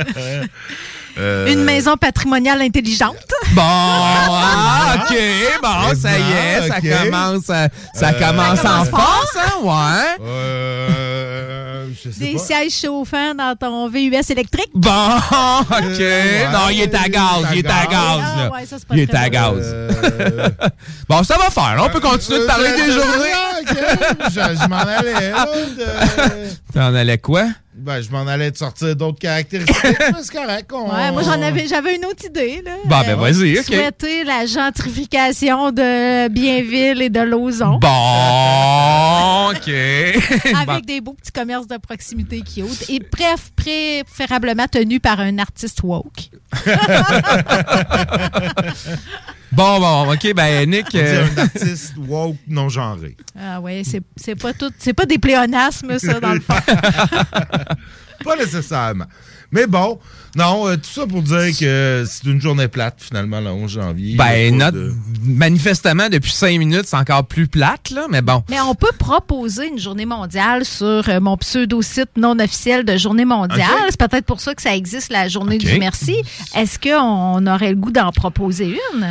[1.19, 3.15] Euh, Une maison patrimoniale intelligente.
[3.53, 5.15] Bon, ah, OK,
[5.63, 8.99] bon, ça y est, ça commence, à- ça Euh, commence Ça en commence fort.
[8.99, 10.25] force, hein, ouais.
[10.27, 12.39] Euh, je sais Des pas.
[12.39, 14.69] sièges chauffants dans ton VUS électrique.
[14.75, 15.99] Bon, OK.
[15.99, 19.15] ouais, non, il est à gaz, il est à gaz, Ah, ouais, ça, Il est
[19.15, 19.53] à gaz.
[19.59, 19.89] Euh,
[21.09, 21.77] Bon, ça va faire.
[21.83, 23.33] On peut continuer de parler des euh, journées.
[23.61, 23.77] ok,
[24.29, 25.31] Je, je m'en allais.
[26.73, 27.45] T'en allais quoi?
[27.87, 29.77] Ben, je m'en allais de sortir d'autres caractéristiques.
[30.21, 30.69] c'est correct.
[30.73, 32.61] on- Ouais, moi, j'en avais, j'avais une autre idée.
[32.65, 32.71] Là.
[32.83, 33.63] Bon, ben, vas-y, OK.
[33.65, 37.79] Souhaiter la gentrification de Bienville et de Lauson.
[37.79, 39.69] Bon, OK.
[39.69, 40.79] Avec Bon.
[40.85, 42.75] des beaux petits commerces de proximité qui ouvrent.
[42.89, 46.29] Et bref, préférablement tenus par un artiste woke.
[49.51, 50.93] Bon, bon, OK, ben, Nick.
[50.95, 53.15] Euh, un artiste woke non genré.
[53.39, 56.53] Ah ouais, c'est, c'est pas tout, c'est pas des pléonasmes, ça, dans le fond.
[58.23, 59.05] Pas nécessairement.
[59.51, 59.99] Mais bon,
[60.35, 64.15] non, euh, tout ça pour dire que c'est une journée plate, finalement, le 11 janvier.
[64.17, 64.93] Ben, notre- de-
[65.23, 68.43] manifestement, depuis cinq minutes, c'est encore plus plate, là, mais bon.
[68.49, 73.23] Mais on peut proposer une journée mondiale sur euh, mon pseudo-site non officiel de journée
[73.25, 73.69] mondiale.
[73.89, 76.17] C'est peut-être pour ça que ça existe, la journée du merci.
[76.55, 79.07] Est-ce qu'on aurait le goût d'en proposer une?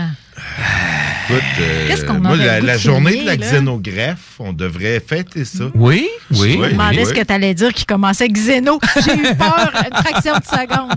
[1.29, 3.47] Écoute, euh, Qu'est-ce qu'on moi, la, journée de la là?
[3.51, 5.65] xénogreffe, on devrait fêter ça.
[5.75, 6.53] Oui, oui.
[6.53, 8.79] Je me demandais ce que tu allais dire qui commençait Xéno.
[9.05, 10.93] J'ai eu peur une fraction de seconde.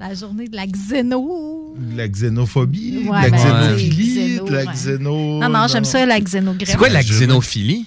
[0.00, 1.74] La journée de la Xéno.
[1.96, 4.72] La xénophobie, Ouais, de la ben, xénophilie, xéno, de la ouais.
[4.72, 5.38] xéno...
[5.40, 6.70] Non, non, j'aime ça, la xénogreffe.
[6.70, 7.86] C'est quoi la xénophilie?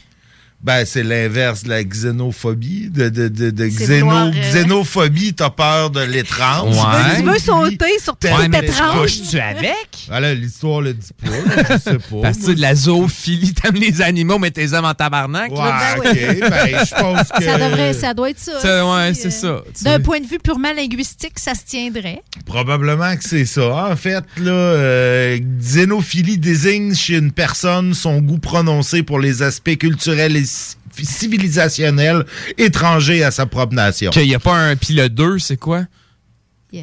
[0.59, 2.89] Ben, c'est l'inverse de la xénophobie.
[2.89, 6.75] De, de, de, de xéno, euh, xénophobie, t'as peur de l'étrange.
[6.75, 7.17] Ouais.
[7.17, 9.01] Tu veux sauter sur tout Ouais, étrange?
[9.01, 9.87] couches-tu avec?
[10.07, 11.29] Voilà, l'histoire le dit pas,
[11.73, 12.21] je sais pas.
[12.23, 15.51] Parce que tu sais, de la zoophilie, t'aimes les animaux, mais t'es hommes en tabarnak.
[15.51, 15.95] Ouais, là.
[15.97, 17.43] ok, ben, je pense que...
[17.43, 18.59] Ça, devrait, ça doit être ça.
[18.59, 19.63] Ça, ouais, aussi, c'est euh, ça.
[19.77, 22.23] Tu D'un point de vue purement linguistique, ça se tiendrait.
[22.47, 23.89] Probablement que c'est ça.
[23.91, 29.77] En fait, là, euh, xénophilie désigne chez une personne son goût prononcé pour les aspects
[29.77, 32.25] culturels et ci- civilisationnels
[32.57, 34.11] étrangers à sa propre nation.
[34.11, 34.75] Qu'il n'y a pas un.
[34.75, 35.83] Puis le 2, c'est quoi?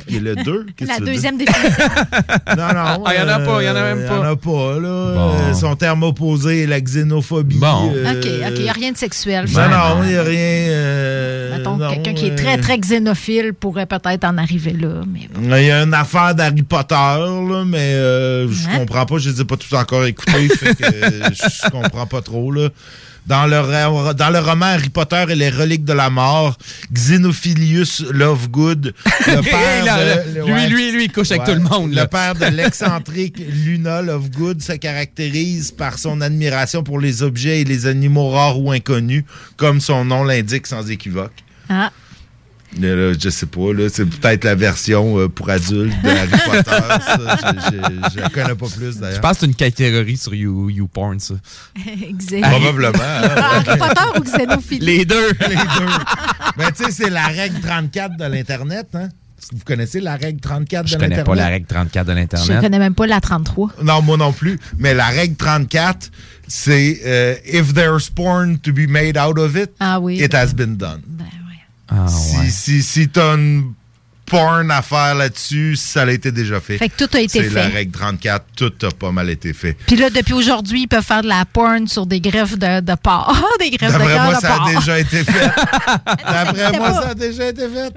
[0.06, 1.84] Puis le 2, qu'est-ce La deuxième définition.
[2.56, 3.02] Non, non.
[3.04, 4.14] Ah, y en a pas, y en a même euh, pas.
[4.14, 5.14] Y en a pas, là.
[5.14, 5.34] Bon.
[5.50, 7.56] Euh, son terme opposé est la xénophobie.
[7.58, 7.92] Bon.
[7.94, 8.52] euh, OK, OK.
[8.56, 9.44] Il n'y a rien de sexuel.
[9.52, 10.38] Non, non, il n'y a rien.
[10.70, 15.02] euh, Mettons, quelqu'un qui est très, très xénophile pourrait peut-être en arriver là.
[15.06, 15.54] Mais bon.
[15.56, 18.78] Il y a une affaire d'Harry Potter, là, mais euh, je Hein?
[18.78, 19.18] comprends pas.
[19.18, 20.84] Je les ai pas tous encore écoutés, fait que
[21.34, 22.50] je comprends pas trop.
[22.52, 22.68] Là.
[23.26, 26.59] Dans le, dans le roman Harry Potter et les reliques de la mort,
[26.92, 28.94] Xenophilius Lovegood,
[29.26, 30.68] le père Là, de, lui, ouais.
[30.68, 31.55] lui, lui, il couche avec Ouais.
[31.55, 31.94] tout le monde.
[31.94, 37.64] Le père de l'excentrique Luna Lovegood se caractérise par son admiration pour les objets et
[37.64, 39.24] les animaux rares ou inconnus,
[39.56, 41.32] comme son nom l'indique sans équivoque.
[41.68, 41.90] Ah.
[42.78, 46.28] Mais là, je sais pas, là, c'est peut-être la version euh, pour adultes de Harry
[46.28, 46.70] Potter.
[46.70, 47.36] ça.
[47.36, 49.20] Je, je, je la connais pas plus Je d'ailleurs.
[49.20, 51.34] pense que c'est une catégorie sur You, YouPorn, ça.
[51.78, 52.98] Xé- Probablement.
[53.01, 53.28] hein.
[53.36, 54.84] Harry Potter ou xénophilie?
[54.86, 55.28] Les deux.
[55.48, 55.92] Les deux.
[56.59, 58.88] Mais tu sais, c'est la règle 34 de l'Internet.
[58.94, 59.09] Hein?
[59.52, 61.26] Vous connaissez la règle 34 Je de connais l'Internet?
[61.26, 62.60] pas la règle 34 de Je l'Internet.
[62.60, 63.72] connais même pas la 33.
[63.82, 64.59] Non, moi non plus.
[64.78, 66.10] Mais la règle 34,
[66.48, 70.18] c'est euh, if there's porn to be made out of it, Ah oui.
[70.22, 71.02] it has been done.
[71.89, 72.48] Ah, si ouais.
[72.51, 73.73] si, si t'as une
[74.27, 76.78] porn à faire là-dessus, ça a été déjà fait.
[76.78, 77.74] Fait que tout a été C'est la fait.
[77.74, 79.77] règle 34, tout a pas mal été fait.
[79.86, 82.94] Puis là, depuis aujourd'hui, ils peuvent faire de la porn sur des greffes de, de
[82.94, 83.36] porc.
[83.61, 84.66] des greffes de D'après cœur moi, de ça porc.
[84.69, 85.51] a déjà été fait.
[86.24, 87.93] D'après moi, ça a déjà été fait.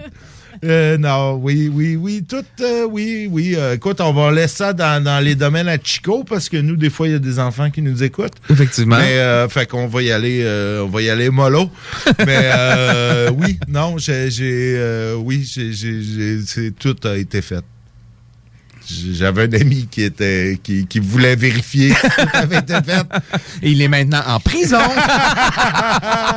[0.64, 3.56] Euh, non, oui, oui, oui, tout, euh, oui, oui.
[3.56, 6.76] Euh, écoute, on va laisser ça dans, dans les domaines à Chico parce que nous,
[6.76, 8.34] des fois, il y a des enfants qui nous écoutent.
[8.50, 8.98] Effectivement.
[8.98, 11.70] Mais, euh, fait qu'on va y aller, euh, on va y aller mollo.
[12.26, 17.64] Mais, euh, oui, non, j'ai, euh, oui, j'ai- c'est- tout a été fait.
[18.90, 23.06] J'avais un ami qui était, qui, qui voulait vérifier si tout avait été fait.
[23.62, 24.78] Et il est maintenant en prison.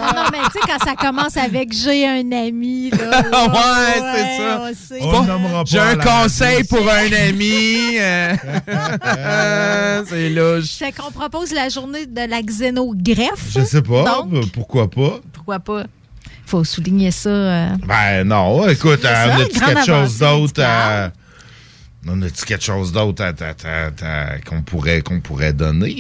[0.01, 3.23] Non, non, mais tu sais, quand ça commence avec j'ai un ami, là.
[3.31, 4.63] Ouais, c'est ça.
[4.63, 4.99] on sait.
[5.03, 6.77] On nommera pas J'ai un conseil radio.
[6.77, 7.97] pour un ami.
[8.01, 8.35] euh.
[10.09, 10.71] c'est louche.
[10.79, 13.51] C'est qu'on propose la journée de la xénogreffe.
[13.57, 15.21] Je sais pas, Donc, euh, pourquoi pas.
[15.33, 15.85] pourquoi pas?
[16.47, 17.29] faut souligner ça.
[17.31, 17.69] euh.
[17.87, 21.11] Ben non, écoute, on grande quelque chose d'autre à...
[22.09, 25.95] On a-tu quelque chose d'autre à- à- à- à- qu'on pourrait, qu'on pourrait donner?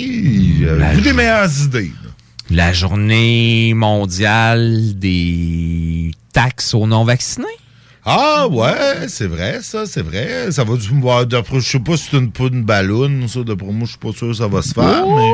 [0.63, 1.93] Euh, Vous des meilleures idées.
[2.03, 2.11] là.
[2.51, 7.47] La journée mondiale des taxes aux non-vaccinés?
[8.05, 10.51] Ah ouais, c'est vrai, ça, c'est vrai.
[10.51, 10.89] Ça va du.
[11.29, 13.43] d'après- Je sais pas si c'est une, pas une balloune, ça.
[13.45, 15.31] D'après moi, je suis pas sûr que ça va se faire, mais.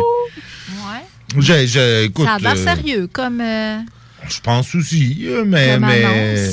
[0.68, 1.38] Ouais.
[1.38, 2.26] J'ai, j'ai- écoute.
[2.26, 3.40] ça a l'air euh, sérieux comme.
[3.40, 3.78] euh,
[4.28, 5.78] Je pense aussi, euh, mais.
[5.78, 6.02] Mais...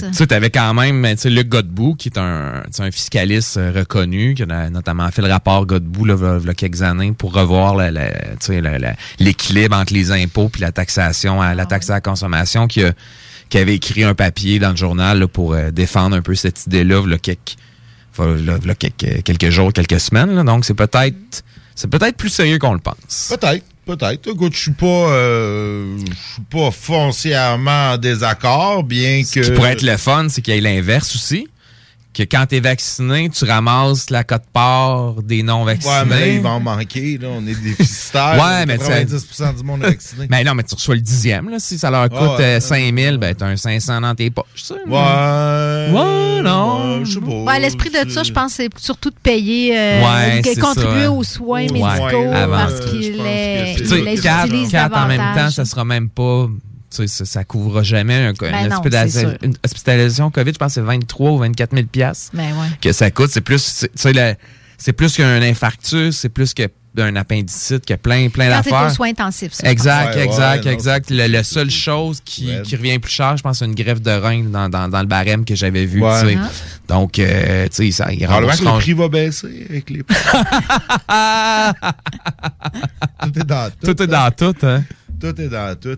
[0.09, 2.91] Tu sais, t'avais quand même tu sais, Luc Godbout, qui est un, tu sais, un
[2.91, 7.11] fiscaliste euh, reconnu, qui a notamment fait le rapport Godbout là, v'là- v'là quelques années
[7.11, 11.41] pour revoir la- la- tu sais, la- la- l'équilibre entre les impôts puis la taxation,
[11.41, 12.93] à, la taxe à la consommation, qui, a-
[13.49, 16.65] qui avait écrit un papier dans le journal là, pour euh, défendre un peu cette
[16.67, 17.55] idée-là v'là quelques,
[18.17, 20.35] v'là- v'là quelques, quelques jours, quelques semaines.
[20.35, 20.43] là.
[20.43, 21.43] Donc, c'est peut-être
[21.75, 23.29] c'est peut-être plus sérieux qu'on le pense.
[23.35, 24.27] Peut-être, peut-être.
[24.30, 29.43] Écoute, je suis pas, euh, je suis pas foncièrement en désaccord, bien que.
[29.43, 31.47] Ce qui pourrait être le fun, c'est qu'il y ait l'inverse aussi.
[32.14, 35.91] Que quand t'es vacciné, tu ramasses la cote-part des non-vaccinés.
[35.91, 37.30] Ouais, mais il va en manquer, là.
[37.31, 38.35] On est déficitaire.
[38.44, 40.27] Ouais, mais tu sais- 90 du monde est vacciné.
[40.30, 41.49] Mais non, mais tu reçois le dixième.
[41.49, 41.57] Là.
[41.60, 42.44] Si ça leur coûte Ah ouais.
[42.44, 44.45] euh, 5 000, ben t'as un 500 dans tes poches.
[44.57, 44.76] ça.
[44.76, 45.91] Ouais.
[45.91, 46.99] Ouais, non.
[46.99, 47.31] Ouais, je sais pas.
[47.31, 51.11] Ouais, l'esprit de ça, je pense, c'est surtout de payer, euh, Ouais, de contribuer ça.
[51.11, 52.57] aux soins Ouais, médicaux avant.
[52.57, 55.53] parce Euh, pense les, les quatre, utilisent quatre en même temps, davantage.
[55.53, 56.48] ça sera même pas.
[56.93, 59.37] Ça, ça couvre jamais un- Ben une, non, hospitalisation- c'est sûr.
[59.43, 60.53] une hospitalisation COVID.
[60.53, 62.67] Je pense que c'est 23 ou 24 000 piastres Ben ouais.
[62.81, 63.31] que ça coûte.
[63.33, 64.35] C'est plus, c'est- tu sais, la-
[64.77, 68.91] c'est plus qu'un infarctus, c'est plus qu'un appendicite, que plein, plein Quand t'es d'affaires.
[68.91, 69.53] aux soins intensifs.
[69.53, 71.09] ça, Exact, Ouais, ouais, exact, non, exact.
[71.09, 74.11] Le- La seule chose qui, qui revient plus cher, je pense, c'est une greffe de
[74.11, 76.01] rein dans, dans, dans le barème que j'avais vu.
[76.01, 76.21] Ouais.
[76.21, 76.37] tu sais.
[76.39, 76.49] Ah.
[76.89, 80.03] Donc, euh, tu sais, ça, il Probablement que le prix va baisser avec les
[83.21, 83.93] Tout est dans tout.
[83.93, 84.83] Tout est dans tout, hein?
[85.19, 85.97] Tout est dans tout.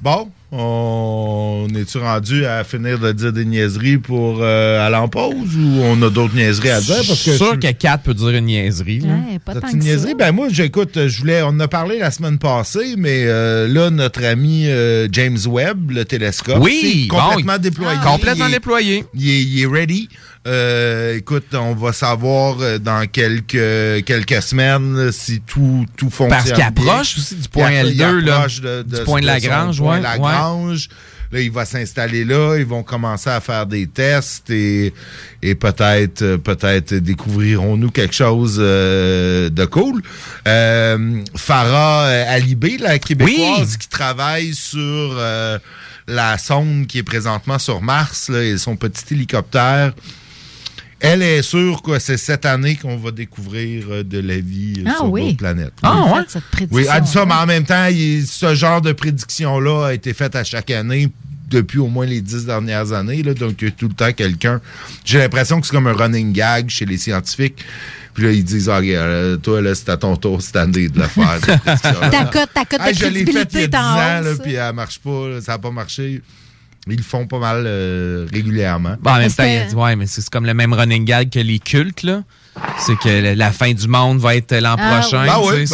[0.00, 5.56] Bon, on est-tu rendu à finir de dire des niaiseries pour euh, aller en pause
[5.56, 6.94] ou on a d'autres niaiseries à dire?
[6.96, 9.00] Parce que Je suis sûr je- que 4 peut dire une niaiserie.
[9.00, 9.08] là.
[9.08, 10.14] Ouais, pas tant une que ça.
[10.16, 13.90] Ben moi, j'écoute, je voulais, on en a parlé la semaine passée, mais euh, là,
[13.90, 17.98] notre ami euh, James Webb, le télescope, Oui, c'est complètement bon, déployé.
[18.04, 19.04] complètement Il est- déployé.
[19.14, 20.08] Il est, il est ready.
[20.46, 26.30] Euh, écoute, on va savoir euh, dans quelques quelques semaines euh, si tout tout fonctionne.
[26.30, 29.78] Parce qu'il approche aussi du point Il L2, là, approche du point de son Lagrange,
[29.78, 30.88] point ouais, Lagrange.
[31.30, 34.94] Là, il va s'installer là, ils vont commencer à faire des tests et,
[35.42, 40.02] et peut-être euh, peut-être découvrirons-nous quelque chose euh, de cool.
[40.46, 45.58] Euh, Farah Alibé, la québécoise qui travaille sur euh,
[46.06, 49.92] la sonde qui est présentement sur Mars là, et son petit hélicoptère.
[51.00, 54.88] Elle est sûre que c'est cette année qu'on va découvrir euh, de la vie euh,
[54.90, 55.22] Ah sur oui.
[55.26, 55.72] d'autres planètes.
[55.82, 56.12] Ah Oui.
[56.18, 56.24] ouais?
[56.28, 56.76] Cette prédiction.
[56.76, 60.12] Oui, elle dit ça, mais en même temps, il- ce genre de prédiction-là a été
[60.12, 61.08] faite à chaque année
[61.48, 63.22] depuis au moins les dix dernières années.
[63.22, 64.60] Là, donc, il y a tout le temps quelqu'un.
[65.04, 67.64] J'ai l'impression que c'est comme un running gag chez les scientifiques.
[68.12, 70.88] Puis là, ils disent, ah, regarde, euh, toi, là, c'est à ton tour cette année
[70.88, 71.38] de le faire.
[71.44, 72.08] cette prédiction-là.
[72.10, 73.74] Ta cote, ta cote Ah, de je l'ai faite il y a crédibilité 10 est
[73.76, 74.38] en ans, là, hausse.
[74.42, 76.20] puis elle marche pas, là, ça n'a pas marché.
[76.90, 78.96] Ils le font pas mal euh, régulièrement.
[79.00, 80.72] Bon, en même Est-ce temps, que- il a dit, ouais, mais c'est comme le même
[80.72, 82.22] running gag que les cultes, là.
[82.78, 85.24] C'est que la- fin du monde va être l'an Ah, prochain.
[85.46, 85.64] oui.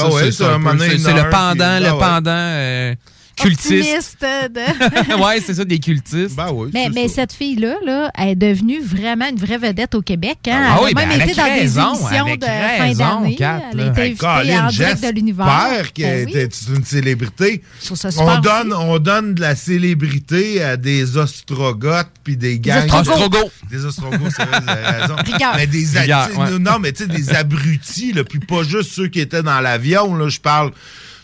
[0.74, 1.98] Ben ben c'est- le pendant, le ben ouais.
[1.98, 3.72] pendant cultiste.
[3.72, 5.22] Optimiste de...
[5.24, 6.34] ouais, c'est ça, des cultistes.
[6.36, 10.02] Ben oui, Mais, mais cette fille-là, là, elle est devenue vraiment une vraie vedette au
[10.02, 10.38] Québec.
[10.46, 10.66] Hein?
[10.70, 13.20] Ah elle oui, a ben même avec été dans raison, des émissions de raison, fin
[13.20, 13.36] d'année.
[13.40, 15.46] Elle a été Hey, invitée Colin, en direct de l'univers.
[15.46, 16.40] j'espère qu'elle Ben oui.
[16.40, 17.62] était une célébrité.
[17.80, 18.82] Ça On donne, aussi.
[18.86, 22.88] on donne de la célébrité à des ostrogoths puis des gangs.
[22.92, 23.52] Ostrogoths.
[23.70, 25.16] Des ostrogoths, c'est vrai, vous avez raison.
[25.24, 25.52] Rigueur.
[25.56, 26.58] Mais des ouais.
[26.60, 30.14] Non, mais tu sais, des abrutis, là, puis pas juste ceux qui étaient dans l'avion,
[30.14, 30.72] là, je parle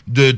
[0.07, 0.37] de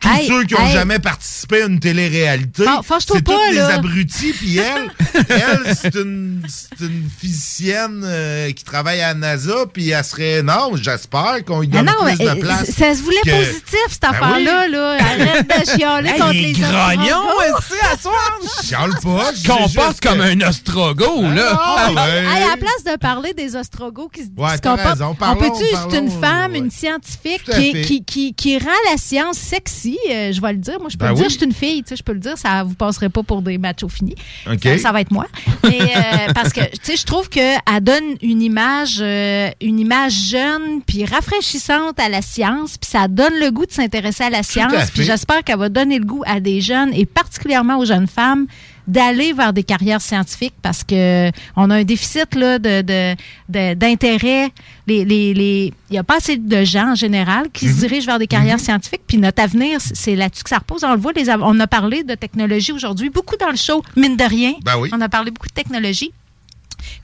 [0.00, 0.72] tous ceux qui ont hey.
[0.72, 2.64] jamais participé à une télé-réalité.
[2.64, 4.90] C'est pas, tous des abrutis, puis elle,
[5.28, 10.72] elle, c'est une, c'est une physicienne euh, qui travaille à NASA, puis elle serait, non,
[10.76, 12.68] j'espère qu'on lui Ah donne non, plus mais, de place.
[12.68, 14.62] euh, ça se voulait que- positif, cette Ben affaire-là.
[14.66, 14.70] oui.
[14.72, 14.96] Là.
[15.00, 17.22] Arrête de chialer Hey, contre les grognon,
[17.58, 18.38] aussi, à soir.
[18.64, 19.30] Chiale pas.
[19.34, 21.58] je dis Comporte juste comme que- un ostrogo, là.
[21.60, 22.00] Ah, ouais.
[22.20, 25.98] Hey, à la place de parler des ostrogos qui se, Ouais, comportent, on peut-tu, c'est
[25.98, 26.58] une femme, ouais.
[26.58, 27.42] une scientifique
[27.84, 30.78] qui, qui, qui rend la science sexy, euh, je vais le dire.
[30.80, 32.20] Moi, je peux Ben le dire, je suis une fille, tu sais, je peux le
[32.20, 34.14] dire, ça vous passerez pas pour des machos finis.
[34.50, 34.62] OK.
[34.62, 35.26] Ça, ça va être moi.
[35.64, 40.30] Mais euh, parce que, tu sais, je trouve qu'elle donne une image, euh, une image
[40.30, 44.42] jeune puis rafraîchissante à la science, puis ça donne le goût de s'intéresser à la
[44.42, 44.90] science.
[44.94, 48.46] Puis j'espère qu'elle va donner le goût à des jeunes et particulièrement aux jeunes femmes
[48.86, 53.14] d'aller vers des carrières scientifiques parce que on a un déficit là, de, de-
[53.48, 54.50] de- d'intérêt.
[54.86, 57.72] Les, les, les- il n'y a pas assez de gens en général qui Mhm.
[57.74, 59.02] se dirigent vers des carrières scientifiques.
[59.06, 60.82] Puis notre avenir, c'est- là-dessus que ça repose.
[60.84, 64.16] On le voit, les, on a parlé de technologie aujourd'hui, beaucoup dans le show, mine
[64.16, 64.52] de rien.
[64.64, 64.88] Ben oui.
[64.92, 66.12] On a parlé beaucoup de technologie.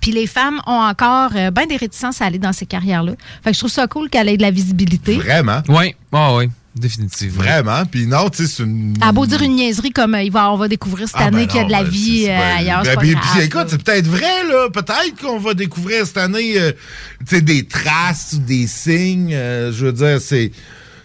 [0.01, 3.13] Puis les femmes ont encore euh, bien des réticences à aller dans ces carrières-là.
[3.45, 5.17] Fait que je trouve ça cool qu'elle ait de la visibilité.
[5.19, 5.61] Vraiment?
[5.69, 6.49] Oui, oui,
[6.79, 7.43] définitivement.
[7.43, 7.85] Vraiment.
[7.91, 8.95] Puis non, tu sais, c'est une.
[9.01, 11.37] À beau dire une niaiserie comme euh, il va, on va découvrir cette Ah, ben
[11.39, 12.83] année qu'il y a de la ben, vie c'est- euh, ben, ailleurs.
[12.85, 14.69] ben, puis, écoute, c'est peut-être vrai, là.
[14.71, 16.73] Peut-être qu'on va découvrir cette année euh,
[17.21, 19.33] tu sais, des traces ou des signes.
[19.35, 20.51] euh, je veux dire, c'est,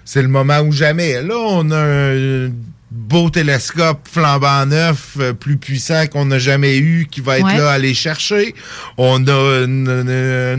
[0.06, 1.22] c'est le moment ou jamais.
[1.22, 2.50] Là, on a un
[2.94, 7.58] beau télescope flambant neuf, euh, plus puissant qu'on n'a jamais eu, qui va être Ouais.
[7.58, 8.54] là à aller chercher.
[8.98, 10.10] On a une, une-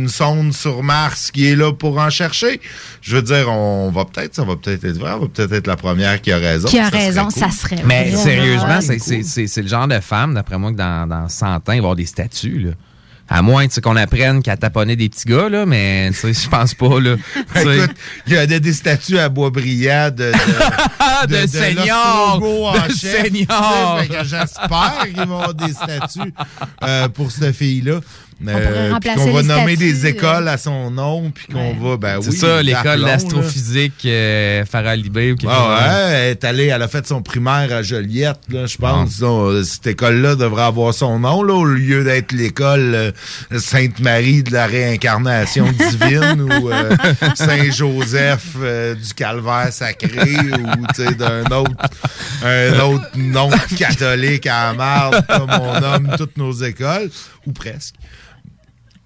[0.02, 2.58] une sonde sur Mars qui est là pour en chercher.
[3.02, 5.66] Je veux dire, on va peut-être, ça va peut-être être vrai, on va peut-être être
[5.66, 6.68] la première qui a raison.
[6.68, 7.32] Qui a Ça serait raison, cool.
[7.32, 9.06] ça serait Mais sérieusement, c'est- cool.
[9.06, 11.68] c'est c'est- c'est le genre de femme, d'après moi, que dans, dans 100 ans, il
[11.68, 12.60] va y avoir des statues.
[12.60, 12.70] Là.
[13.34, 16.74] À moins qu'on apprenne qu'à taponner des petits gars, là, mais tu sais, je pense
[16.74, 17.00] pas.
[17.00, 17.16] Là,
[17.54, 17.78] sais.
[17.78, 17.96] Écoute,
[18.26, 22.38] il y a des, statues à Boisbriand de, de, De de seniors.
[24.06, 26.34] que J'espère qu'ils vont avoir des statues
[26.82, 28.00] euh, pour cette fille-là.
[28.48, 32.30] Euh, qu'on va les nommer des écoles à son nom, puis qu'on va, ben C'est
[32.30, 32.36] oui.
[32.36, 35.86] ça, l'école d'astrophysique euh, Farah Libé ou quelque Ah chose.
[36.10, 38.86] ouais, elle est allée, elle a fait son primaire à Joliette, là, je Ah.
[38.90, 39.18] pense.
[39.20, 43.12] Donc, cette école-là devrait avoir son nom, là, au lieu d'être l'école euh,
[43.56, 46.96] Sainte-Marie de la réincarnation divine ou euh,
[47.34, 51.70] Saint-Joseph euh, du calvaire sacré ou d'un autre,
[52.44, 57.10] un autre nom catholique à la marde, comme on nomme toutes nos écoles,
[57.46, 57.94] ou presque.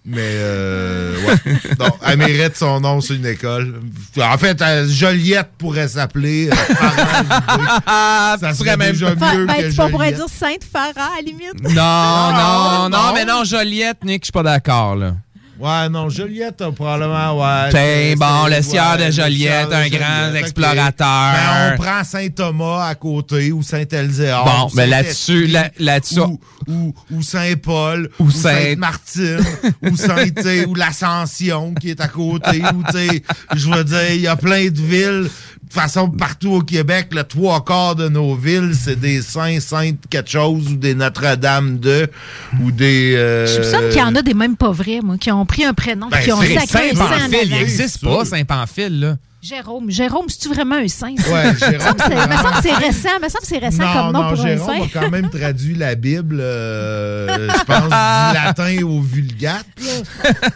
[0.08, 1.74] Mais, euh, ouais.
[1.78, 3.80] Donc, elle mérite son nom sur une école.
[4.22, 6.48] En fait, euh, Joliette pourrait s'appeler.
[6.48, 8.46] euh, Farah Libé.
[8.46, 11.60] ça serait même déjà mieux ben, que tu pourrais dire Sainte Farah, à la limite.
[11.60, 13.14] Non, non, non, non.
[13.14, 15.14] mais non, Joliette, Nick, je suis pas d'accord, là.
[15.58, 18.14] Ouais, non, Joliette a probablement, ouais.
[18.16, 21.32] Bon, le ouais, sieur de Joliette, un Joliette, grand explorateur.
[21.32, 24.44] Ben, on prend Saint-Thomas à côté ou Saint-Elzéar.
[24.44, 26.38] Bon, mais là-dessus, là- là-dessus- Ou,
[26.68, 28.10] ou, ou Saint-Paul.
[28.18, 29.38] Ou Saint- Sainte-Martine.
[29.82, 32.62] ou Saint, sais, ou l'Ascension qui est à côté.
[32.74, 33.22] ou, tu
[33.54, 35.30] je veux dire, il y a plein de villes.
[35.66, 39.58] De toute façon, partout au Québec, le trois quarts de nos villes, c'est des saints,
[39.58, 42.08] saintes quelque chose, ou des Notre-Dame de,
[42.62, 43.14] ou des...
[43.16, 45.44] euh, Je me semble qu'il y en a des mêmes pas vrais, moi, qui ont
[45.44, 49.16] pris un prénom Ben, qui ont sacré Saint-Pamphile, il n'existe pas, Saint-Pamphile, là.
[49.42, 49.90] Jérôme.
[49.90, 51.14] Jérôme, c'est-tu vraiment un saint?
[51.16, 51.30] ça?
[51.32, 53.08] Ouais, Jérôme, c'est- me semble que c'est récent.
[53.22, 54.88] me semble que c'est récent non, comme nom non, pour Jérôme un a saint.
[55.00, 57.88] quand même traduit la Bible, euh, je pense, du
[58.34, 59.66] latin au vulgate.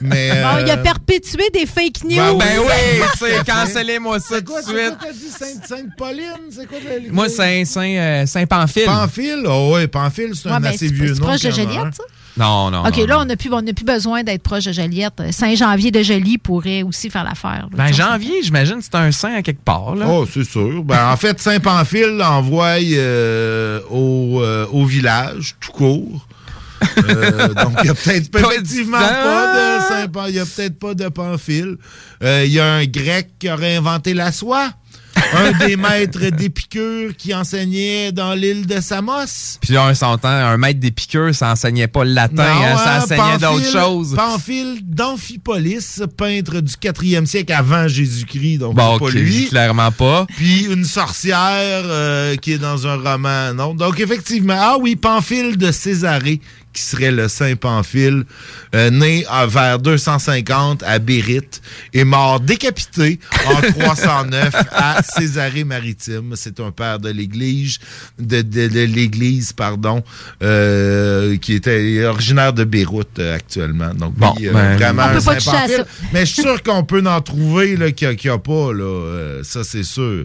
[0.00, 2.16] Mais, Bon, il a euh, perpétué des fake news.
[2.16, 4.96] Ben, Ben oui, tu sais, cancellez-moi ça C'est tout quoi, de c'est quoi suite.
[5.00, 6.24] t'as dit Sainte, Sainte-Pauline?
[6.50, 8.84] C'est quoi le- Moi, Saint- Saint- euh, Saint-Pamphile.
[8.86, 9.44] Pamphile?
[9.46, 11.26] Oh oui, Pamphile, c'est Ouais, un ben, assez c'est- vieux c'est nom.
[11.28, 12.02] proche de a Joliette, ça?
[12.40, 12.86] Non, non.
[12.86, 13.20] OK, non, là, non.
[13.20, 15.22] on n'a plus, on n'a plus besoin d'être proche de Joliette.
[15.30, 17.68] Saint-Janvier de Joly pourrait aussi faire l'affaire.
[17.72, 20.06] Ben, janvier, j'imagine, c'est un saint à quelque part, là.
[20.08, 20.82] Oh, c'est sûr.
[20.82, 26.26] Ben, en fait, Saint-Pamphile envoie euh, au, euh, au village, tout court.
[26.98, 29.82] Euh, donc, il n'y a peut-être Pas effectivement du pas de.
[29.88, 30.30] Saint-Pamphile.
[30.30, 31.76] Il n'y a peut-être pas de Pamphile.
[32.22, 34.70] Euh, Il y a un grec qui aurait inventé la soie.
[35.34, 39.58] Un des maîtres d'Épicure qui enseignait dans l'île de Samos.
[39.60, 42.94] Puis là, on s'entend, un maître des piqûres, ça enseignait pas le latin, hein, ça
[42.96, 44.14] hein, enseignait d'autres choses.
[44.14, 49.46] Pamphile d'Amphipolis, peintre du 4e siècle avant Jésus-Christ, donc Bon, pas lui.
[49.48, 50.26] clairement pas.
[50.36, 53.74] Puis une sorcière euh, qui est dans un roman, non?
[53.74, 56.40] Donc effectivement, ah oui, Pamphile de Césarée,
[56.72, 58.24] qui serait le Saint Pamphile,
[58.74, 61.60] euh, né vers 250 à Bérite,
[61.92, 66.34] et mort décapité en 309 à Césarée-Maritime.
[66.36, 67.78] C'est un père de l'Église,
[68.18, 70.02] de, de- de l'Église, pardon,
[70.42, 73.92] euh, qui était originaire de Beyrouth euh, actuellement.
[73.94, 75.84] Donc Bon, ben, vraiment un Saint Pamphile.
[76.12, 79.42] Mais je suis sûr qu'on peut en trouver qu'il n'y a, pas, là.
[79.42, 80.24] Ça, c'est sûr.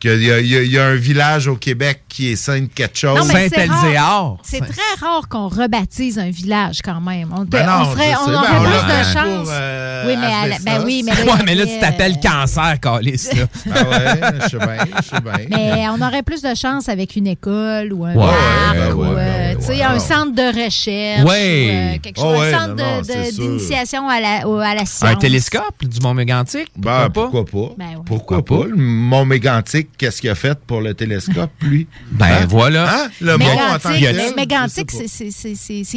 [0.00, 3.18] Qu'il y, a- y y un village au Québec qui est Sainte quelque chose.
[3.26, 4.36] Saint-Elzéar.
[4.42, 7.28] C'est très rare qu'on rebaptise un village quand même.
[7.34, 9.44] On, Ben on non, ben, aurait on plus de chance.
[9.44, 12.28] pour, euh, oui, mais, à la- ben oui, mais Ouais, mais là, tu t'appelles euh,
[12.28, 13.44] cancer, Calis, là.
[13.74, 15.46] Ah ouais, je sais bien, je sais bien.
[15.48, 19.00] Mais on aurait plus de chance avec une école ou un Ouais, parc ouais, ou
[19.00, 19.14] ouais, euh,
[19.52, 21.66] ouais, tu sais, ouais, un centre de recherche Ouais.
[21.66, 24.74] ou euh, quelque Oh, chose, ouais, un centre de- de- d'initiation à la, au- à
[24.74, 25.10] la science.
[25.12, 26.68] Un télescope du Mont Mégantic?
[26.76, 27.30] Ben, Pourquoi pas?
[27.30, 27.74] pourquoi pas?
[27.78, 28.02] Ben.
[28.04, 28.64] Pourquoi pas?
[28.68, 31.86] Le Mont Mégantic, qu'est-ce qu'il a fait pour le télescope, lui?
[32.12, 32.46] Ben Hein?
[32.48, 33.04] voilà.
[33.04, 33.08] Hein?
[33.20, 35.08] Le mont en tant que Mégantic, c'est-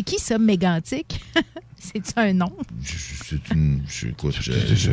[0.04, 1.20] qui ça, Mégantic?
[1.80, 2.52] C'est-tu un nom?
[2.84, 3.82] C'est une.
[3.88, 4.92] Je, écoute, je, je, je-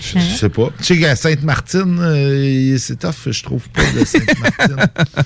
[0.00, 0.70] je- je sais pas.
[0.78, 4.76] Tu sais Sainte-Martine, euh, c'est tough, je trouve pas de Sainte-Martine.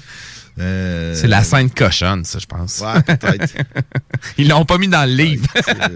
[0.61, 2.81] Euh, C'est la Sainte Cochonne, ça, je pense.
[2.81, 3.55] Ouais, peut-être.
[4.39, 5.47] Ils l'ont pas mis dans le livre.
[5.57, 5.89] Euh,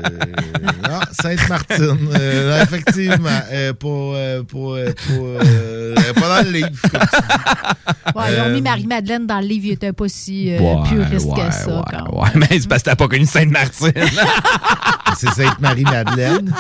[0.89, 2.09] non, Sainte-Martine.
[2.19, 3.41] euh, effectivement.
[3.51, 6.69] euh, pour, euh, pour, euh, pour, euh, pas dans le livre.
[6.83, 8.19] comme tu dis.
[8.19, 10.89] Ouais, ils ont Euh, mis Marie-Madeleine dans le livre, il était pas si euh, Ouais,
[10.89, 11.67] puriste ouais, que ça.
[11.67, 12.15] ouais, quand même.
[12.21, 13.93] ouais, mais c'est parce que t'as pas connu Sainte-Martine.
[15.19, 16.53] C'est Sainte-Marie-Madeleine.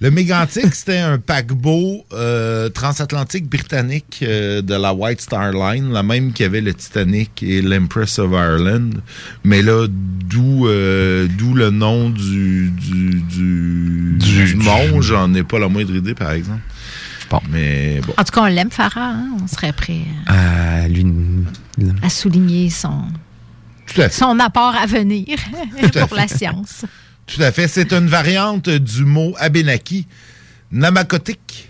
[0.00, 6.02] Le Mégantic, c'était un paquebot euh, transatlantique britannique euh, de la White Star Line, la
[6.02, 8.90] même qui avait le Titanic et l'Empress of Ireland.
[9.44, 15.58] Mais là, d'où euh, d'où le nom du, du, du, du mont, j'en ai pas
[15.58, 16.60] la moindre idée, par exemple.
[17.30, 17.40] Bon.
[17.50, 18.14] Mais bon.
[18.16, 19.10] En tout cas, on l'aime, Farah.
[19.14, 19.28] hein?
[19.42, 20.00] On serait prêt
[20.30, 21.04] Euh, lui,
[22.02, 23.02] à souligner son,
[23.92, 24.14] Tout à fait.
[24.14, 25.36] son apport à venir
[25.92, 26.84] Tout à pour la science.
[27.26, 27.66] Tout à fait.
[27.66, 30.06] C'est une variante du mot Abenaki,
[30.70, 31.68] Namakotik,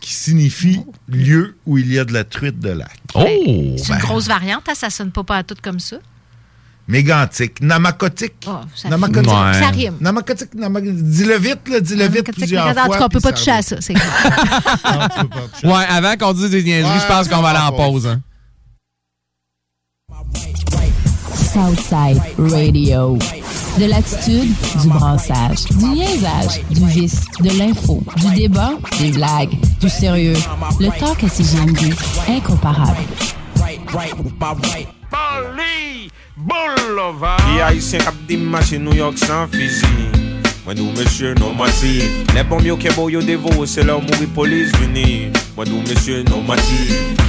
[0.00, 2.90] qui signifie lieu où il y a de la truite de lac.
[3.14, 3.24] Oh!
[3.76, 4.74] C'est une grosse variante, hein?
[4.74, 5.96] ça sonne pas pas à tout comme ça.
[6.88, 8.34] Mégantic, Namakotik.
[8.46, 9.28] Oh, ça, Namakotik.
[9.28, 9.54] Ouais.
[9.54, 9.94] ça rime.
[10.00, 12.98] Namakotik, Nama- dis-le vite, là, dis-le vite plusieurs En tout fois.
[12.98, 14.06] cas, on peut pas toucher à ça, c'est clair.
[14.84, 15.66] Non, tu peux pas toucher.
[15.66, 18.06] Ouais, avant qu'on dise des niaiseries, Ouais, je pense qu'on va aller en pause.
[18.06, 18.20] hein.
[21.34, 23.18] Southside Radio.
[23.78, 29.88] De l'attitude, du brassage, du niaisage, du vice, de l'info, du débat, des blagues, du
[29.90, 30.36] sérieux.
[30.80, 31.94] Le talk à CGMD,
[32.26, 32.96] incomparable.
[37.98, 39.86] Kap di mache New York san fizi
[40.64, 42.02] Mwen mesye non mati
[42.34, 46.78] Le bom yo ke bo yo devo Se lor mouri polis vini Mwen mati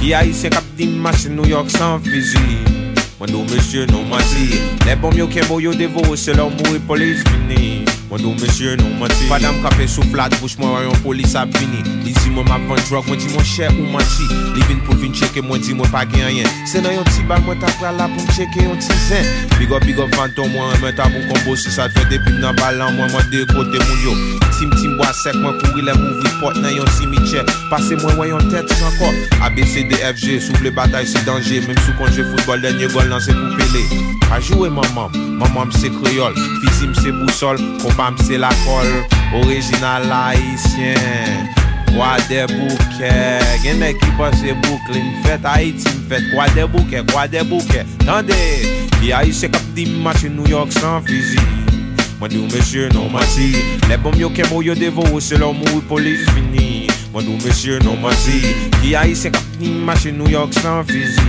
[0.00, 2.87] Ki haisyen kap di mache New York san fizi
[3.18, 6.78] Mwen dou mesye non mati Le bom yo ke bo yo devo Se lor mouri
[6.78, 11.34] polis vini Mwen dou mesye non mati Padam kape sou flat Bouch mwen rayon polis
[11.36, 14.24] ap vini Li di mwen map van drog Mwen di mwen chè ou mati
[14.56, 17.26] Li vin pou vin cheke Mwen di mwen pa gen yen Se nan yon ti
[17.28, 19.28] bag Mwen ta pral la pou m cheke yon ti zen
[19.58, 22.40] Big up big up fanton Mwen remen ta pou kombo Si sa te fè depim
[22.40, 24.16] nan balan Mwen mwen de kote moun yo.
[24.56, 28.30] Tim tim bois sek Mwen kouri le mouvri pot Nan yon simiche Pase mwen wè
[28.32, 29.12] yon tèt sanko
[29.44, 33.84] ABCDFG Souble batay si danje Mem sou konje football Denye gol nan se pou pele
[34.32, 35.12] A joué maman.
[35.40, 37.60] Maman se kriol Fizi se boussol
[37.98, 38.88] fam se la kol
[39.40, 41.48] Orijinal haisyen
[41.90, 43.12] Kwa de bouke
[43.62, 48.38] Gen nek ki pase boukle Mfet Haiti mfet Kwa de bouke, kwa de bouke Tande,
[49.00, 51.40] ki haisyen kap di machi New York san fizi
[52.20, 53.50] Mwen di ou mesye non mati
[53.88, 56.86] Le bom yo kemo yo devou Se lom ou polis vini.
[57.12, 61.26] Mwen di ou mesye non mati Ki haisyen kap di machi New York san fizi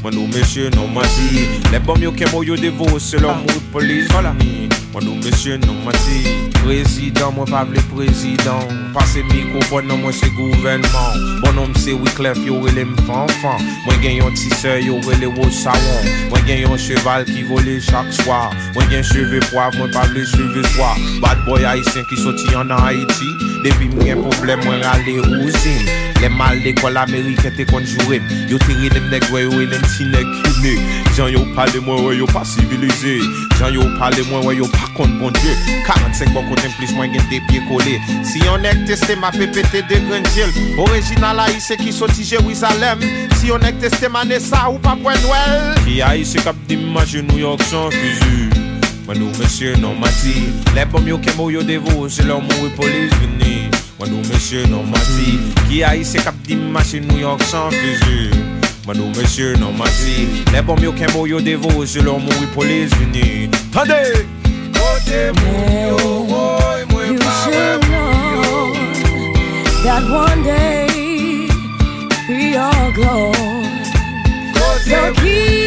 [0.00, 4.08] Mwen ou mesye non mati Le bom yo kemo yo devou Se lom ou polis
[4.08, 4.69] vini.
[4.90, 10.26] Mwen nou mesye non mati Prezident mwen pa vle prezident Pase mikrofon nan mwen se
[10.34, 15.30] gouvenman Bon nom se Wyclef yo rele m fanfan Mwen gen yon tise yo rele
[15.36, 19.94] wo sawon Mwen gen yon cheval ki vole chak swa Mwen gen cheve poav mwen
[19.94, 20.90] pa vle cheve swa
[21.22, 23.30] Bad boy haisyen ki soti an nan Haiti
[23.62, 25.86] Depi mwen gen problem mwen rale ouzin
[26.18, 29.54] Le mal l'ekol Ameriken te konjourim Yo tiri dem nek yo
[29.94, 30.74] ti nek kine
[31.14, 33.20] Jan yo pale mwen wè yo pa sivilize
[33.60, 35.54] Jan yo pale mwen wè yo pa kont bon die
[35.86, 37.96] 45 bon konten plis mwen gen de pie kole
[38.26, 40.52] Si yon ek teste ma pepete de grenjil
[40.86, 43.02] Original haïse ki soti Jerusalem
[43.38, 47.24] Si yon ek teste ma nesa ou pa pwen wel Ki haïse kap di maje
[47.26, 48.48] New York san fizu
[49.10, 52.72] Mwen nou mesye non mati Le bom yo kemo yo devo Se lor mou e
[52.78, 58.30] polis vini Mwen nou mesye non mati Ki haïse kap di New York san fizi
[58.86, 62.52] Mwen nou mesye non mati Le bom yo kemo yo devo Se lor mou e
[62.54, 63.50] polis vini!
[70.10, 71.48] One day
[72.28, 73.32] we all go.
[74.84, 75.59] Keep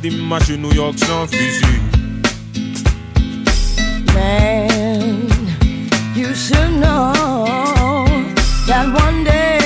[0.00, 1.80] kap di New York san fizi
[4.14, 5.28] Man,
[6.14, 7.12] you should know
[8.66, 9.59] that one day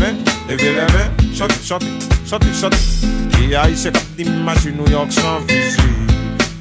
[0.00, 0.16] men
[1.34, 1.86] Chante, chante,
[2.26, 2.76] chante, chante
[3.34, 5.82] Ki haïse kap di mache New York san fizi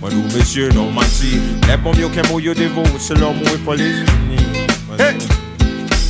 [0.02, 3.58] Mwen nou mesye non mati Le bom yo kemo yo devo Se lor mou e
[3.66, 4.68] polis vini
[4.98, 5.18] Hey!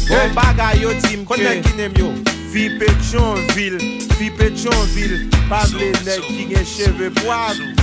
[0.09, 1.23] Bon bagay yo tim.
[1.23, 2.11] Ke Konnen ki nem yo.
[2.51, 3.79] Fi Petionville
[4.17, 7.82] Fi Petionville Pable nek ki gen cheve poav Men mwen gen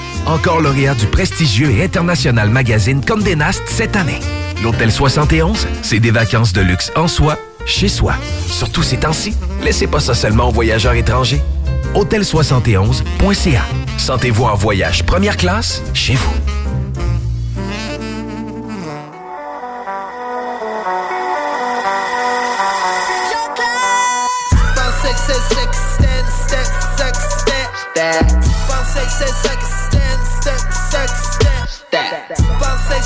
[0.25, 4.19] encore lauréat du prestigieux et international magazine Condé Nast cette année.
[4.63, 8.13] L'Hôtel 71, c'est des vacances de luxe en soi, chez soi.
[8.47, 11.41] Surtout ces temps-ci, laissez pas ça seulement aux voyageurs étrangers.
[11.95, 13.61] Hôtel71.ca
[13.97, 16.33] Sentez-vous en voyage première classe chez vous.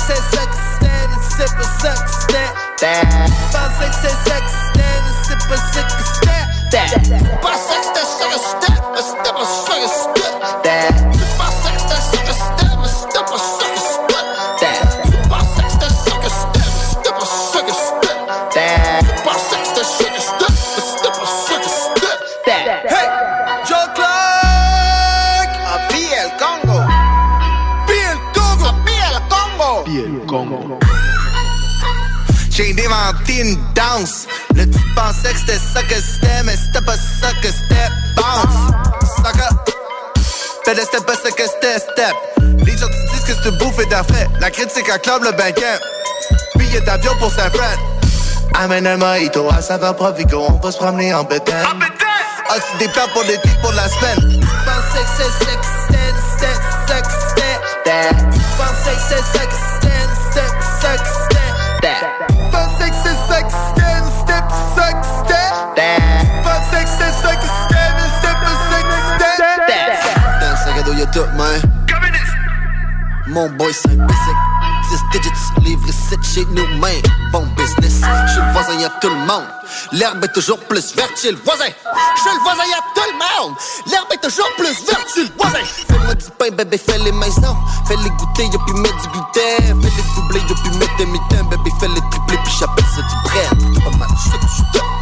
[0.06, 2.52] Pensais que c'est ça que stand, c'est pas ça que stand.
[2.76, 6.46] Tu pensais que c'est ça que stand, c'est pas ça que stand.
[6.70, 7.10] Tu
[7.42, 9.74] pensais que c'était ça que stand, mais c'était pas ça
[11.72, 12.02] que stand.
[12.12, 12.25] Tu
[33.36, 34.26] inventé une danse.
[34.54, 37.88] Là, tu pensais que c'était ça que c'était, mais c'était pas ça que c'était.
[38.16, 38.72] Bounce,
[39.16, 39.72] sucker.
[40.64, 42.14] Fais le step, pas ça que c'était, step.
[42.64, 44.28] Les gens te disent que c'est bouffé d'affaires.
[44.40, 45.78] La critique acclame le banquet.
[46.56, 47.76] Billet d'avion pour Saint Fran.
[48.58, 51.64] Amène un mojito à saveur Provigo, on va se promener en bétail.
[52.48, 54.40] Ah, tu des plans pour l'été, pour la semaine.
[54.64, 56.54] Pensais que c'est ça que c'était, c'était
[56.88, 58.08] ça que c'était.
[58.56, 59.75] Pensais que c'est ça que c'était, c'était
[71.36, 71.60] man.
[73.28, 74.36] Mon boy, c'est basic.
[75.12, 75.30] 10 digits,
[75.62, 76.92] livre 7 chez nous, man.
[77.32, 78.00] Bon business.
[78.32, 79.46] Chez le voisin, y'a tout le monde.
[79.92, 81.66] L'herbe est toujours plus verte chez le voisin.
[81.66, 83.56] Chez le voisin, y'a tout le monde.
[83.90, 85.64] L'herbe est toujours plus verte chez le voisin.
[85.88, 87.56] Fais-moi du pain, bébé, fais les maisons.
[87.88, 89.82] Fais les goûter, y'a puis mettre du gluten.
[89.82, 91.48] Fais les doubler, y'a puis mettre des mitaines.
[91.48, 93.84] Bébé, fais les tripler, puis j'appelle ça du bread.
[93.84, 94.95] Pas mal, ça que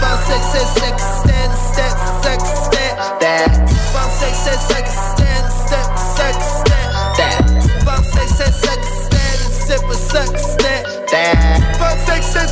[0.00, 3.52] 26, c'est sextant, step, sextant, stat.
[3.92, 7.38] 26, c'est sextant, step, sextant, stat.
[7.84, 11.36] 26, c'est sextant, step, sextant, stat.
[11.78, 12.48] 26, c'est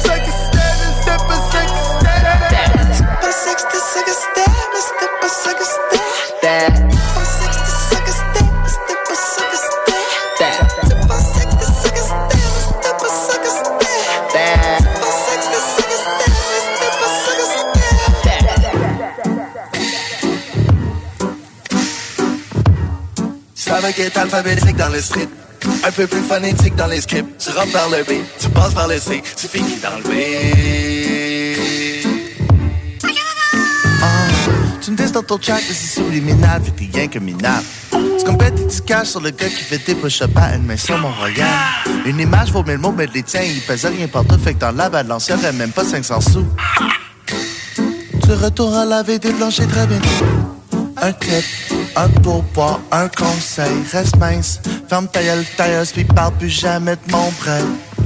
[4.97, 6.88] step, sextant,
[23.69, 25.29] Va qu'être alphabétique dans le street.
[25.85, 27.39] Un peu plus phonétique dans les scripts.
[27.39, 30.13] Tu rentres par le B, tu passes par le C, tu finis dans le B.
[34.03, 34.27] Ah,
[34.81, 37.63] tu me dis dans ton track que c'est subliminal, fait t'es rien que minable.
[38.19, 40.77] Tu compètes et tu caches sur le gars qui fait tes push-ups à une main
[40.77, 41.85] sur mon regard.
[42.07, 44.73] Une image vaut mille mots, mais les tiens, ils pèsent rien partout, fait que dans
[44.73, 46.47] la balance, y'aurait même pas 500 sous.
[48.25, 50.09] Tu retournes à laver tes planchers très bientôt.
[51.01, 51.45] Un clip,
[51.99, 54.61] un pourboire, un conseil, reste mince.
[54.89, 57.63] Ferme ta gueule, tailleuse, puis parle plus jamais de mon prêt.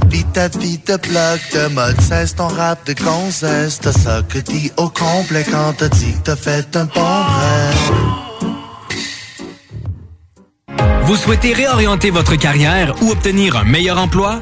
[0.07, 3.79] Vis ta vie de blog, de mode, cesse ton rap de gonzesse.
[3.79, 7.91] T'as ça que dis au complet quand t'as dit que t'as fait un bon rêve.
[11.03, 14.41] Vous souhaitez réorienter votre carrière ou obtenir un meilleur emploi?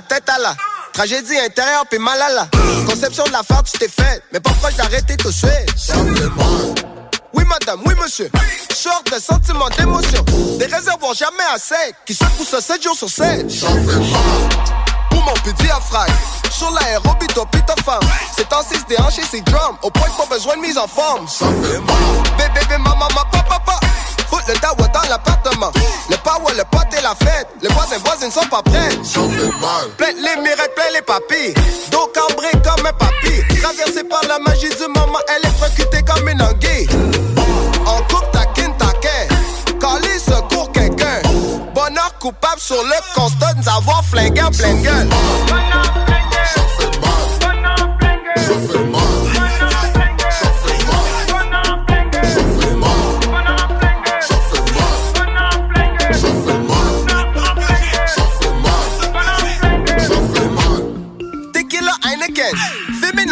[0.00, 0.54] Tête, à la
[0.92, 2.48] tragédie intérieure, puis mal à la
[2.86, 4.22] conception de la farce, tu t'es fait.
[4.32, 5.66] Mais pas proche d'arrêter tout de.
[7.32, 8.30] Oui, madame, oui, monsieur.
[8.74, 10.24] Short de sentiments, d'émotions.
[10.58, 11.94] Des réservoirs jamais assez.
[12.06, 13.46] Qui secouent ça 7 jours sur 7.
[15.10, 16.12] Pour mon petit diaphragme.
[16.50, 18.08] Sur l'aérobie, toi, pis ta femme.
[18.36, 19.76] C'est en 6 déhanché, c'est drum.
[19.82, 21.26] Au point pas besoin de mise en forme.
[22.38, 23.80] Bébé, bébé, maman, papa, papa.
[24.46, 25.72] Le dawa dans l'appartement.
[26.10, 27.48] Le power, le pote et la fête.
[27.62, 28.90] Les voisins, voisines sont pas prêts.
[29.96, 31.54] Plein les mirettes, plein les papilles.
[31.90, 33.60] Dos cambré comme un papy.
[33.60, 36.88] Traversé par la magie du moment, électrocutée comme une anguille.
[37.86, 39.28] On coupe ta kin, ta quai.
[39.80, 41.22] Calé secours quelqu'un.
[41.74, 45.08] Bonheur coupable sur le constat nous avoir flingué en pleine gueule.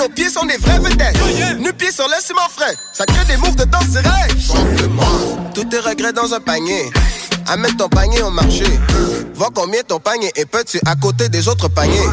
[0.02, 1.16] Nos pieds sont des vrais vedettes.
[1.58, 2.76] Nu pieds frais.
[2.92, 4.34] Ça crée des moves de danse direct.
[4.40, 5.06] Chauffe-moi.
[5.54, 6.90] Tous tes regrets dans un panier.
[7.46, 8.64] Amène ton panier au marché.
[9.34, 12.08] Vois combien ton panier est petit à côté des autres paniers.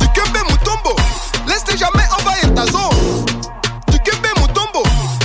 [0.00, 0.94] Du Kembe Mutombo.
[1.48, 3.24] Laisse-les jamais envahir ta zone.
[3.88, 4.84] Du Kembe Mutombo.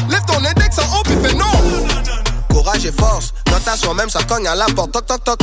[0.10, 1.46] Lève ton index en haut puis fais non.
[2.50, 3.34] Courage et force.
[3.46, 4.92] Dans ta soi-même, ça cogne à la porte.
[4.92, 5.40] Toc, toc, toc.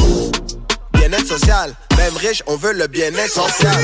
[0.94, 1.72] Bien-être social.
[1.96, 3.76] Même riche, on veut le bien-être social.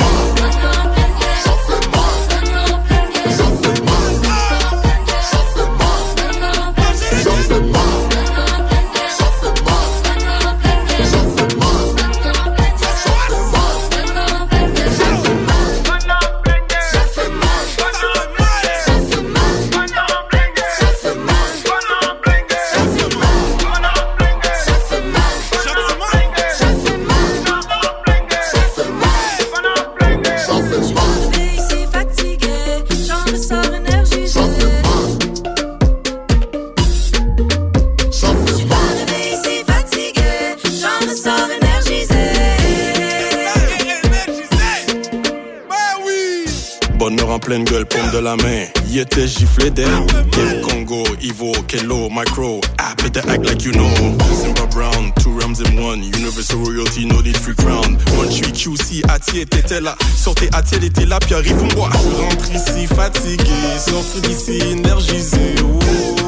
[47.09, 48.67] Bonheur en pleine gueule, paume de la main.
[48.91, 49.89] Y était giflé d'air.
[50.31, 52.61] Kim Congo, Ivo, Kelo, Micro.
[52.77, 53.89] Ah, better act like you know.
[54.35, 56.03] Simba Brown, two rams in one.
[56.03, 57.97] Universal royalty, no need free crown.
[58.19, 59.97] One tree QC, Ati était là.
[60.19, 61.89] Sortez Ati, elle était là, puis arrive-moi.
[61.95, 65.55] Je rentre ici fatigué, sortir d'ici énergisé.
[65.65, 66.28] Oh.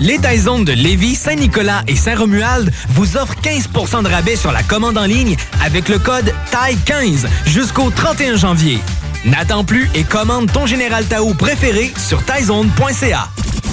[0.00, 4.96] Les Taizones de Lévis, Saint-Nicolas et Saint-Romuald vous offrent 15% de rabais sur la commande
[4.96, 8.78] en ligne avec le code TAI15 jusqu'au 31 janvier.
[9.26, 13.28] N'attends plus et commande ton Général Tao préféré sur taizone.ca.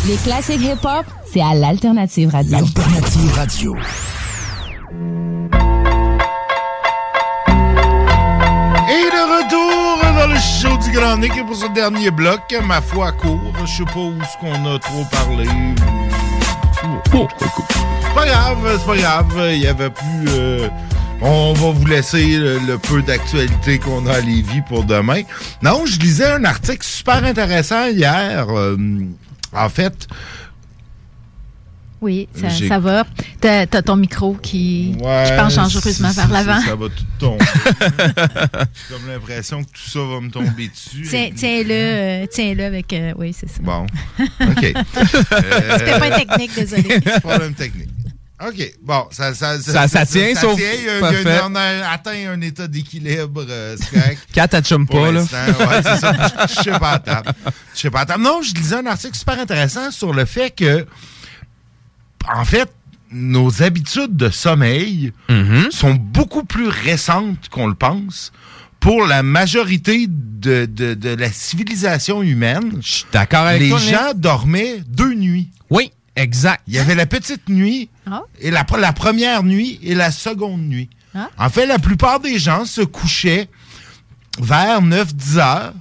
[0.06, 2.52] Les classiques hip-hop, c'est à l'Alternative Radio.
[2.52, 3.76] L'Alternative Radio.
[8.90, 12.82] Et de retour dans le show du Grand Nick et pour ce dernier bloc, ma
[12.82, 13.54] foi court.
[13.66, 15.46] Je sais pas où ce qu'on a trop parlé.
[17.30, 19.50] C'est pas grave, c'est pas grave.
[19.54, 20.26] Il y avait plus.
[20.30, 20.68] euh,
[21.22, 25.22] on va vous laisser le, peu d'actualité qu'on a à Lévis pour demain.
[25.64, 28.48] Non, je lisais un article super intéressant hier.
[28.50, 28.78] euh,
[29.54, 30.08] en fait,
[32.00, 32.30] Oui,
[32.68, 33.06] ça, va.
[33.42, 36.62] T'as t'as ton micro qui, Ouais, qui penche dangereusement vers l'avant.
[36.62, 37.44] Ça va tout tomber.
[37.90, 41.08] J'ai comme l'impression que tout ça va me tomber dessus.
[41.10, 42.94] Tiens- Tiens-le euh, tiens-le avec...
[42.94, 43.60] euh, oui, c'est ça.
[43.62, 43.86] Bon.
[44.20, 44.74] OK.
[45.78, 47.00] C'était pas technique, désolé.
[47.04, 47.90] C'est problème technique.
[48.48, 48.74] OK.
[48.84, 51.40] Bon, ça, ça, Ça- ça tient, sauf- Il y a- il y a- parfait.
[51.46, 53.44] on a atteint un état d'équilibre.
[53.50, 53.76] euh.
[54.32, 55.22] Kat, elle chum Pour pas, là.
[55.22, 56.14] ouais, c'est ça.
[56.48, 57.32] Je je sais pas à table.
[57.74, 58.24] Je sais pas à table.
[58.24, 60.86] Non, je lisais un article super intéressant sur le fait que,
[62.36, 62.72] en fait,
[63.12, 65.72] nos habitudes de sommeil Mm-hmm.
[65.72, 68.32] sont beaucoup plus récentes qu'on le pense
[68.80, 72.78] pour la majorité de, de- de la civilisation humaine.
[72.82, 75.50] Je suis d'accord avec Les toi, gens dormaient deux nuits.
[75.70, 76.62] Oui, exact.
[76.68, 78.22] Il y avait la petite nuit Ah.
[78.40, 80.90] et la, la première nuit et la seconde nuit.
[81.16, 81.30] Ah.
[81.40, 83.50] En fait, la plupart des gens se couchaient
[84.40, 85.74] vers 9-10 heures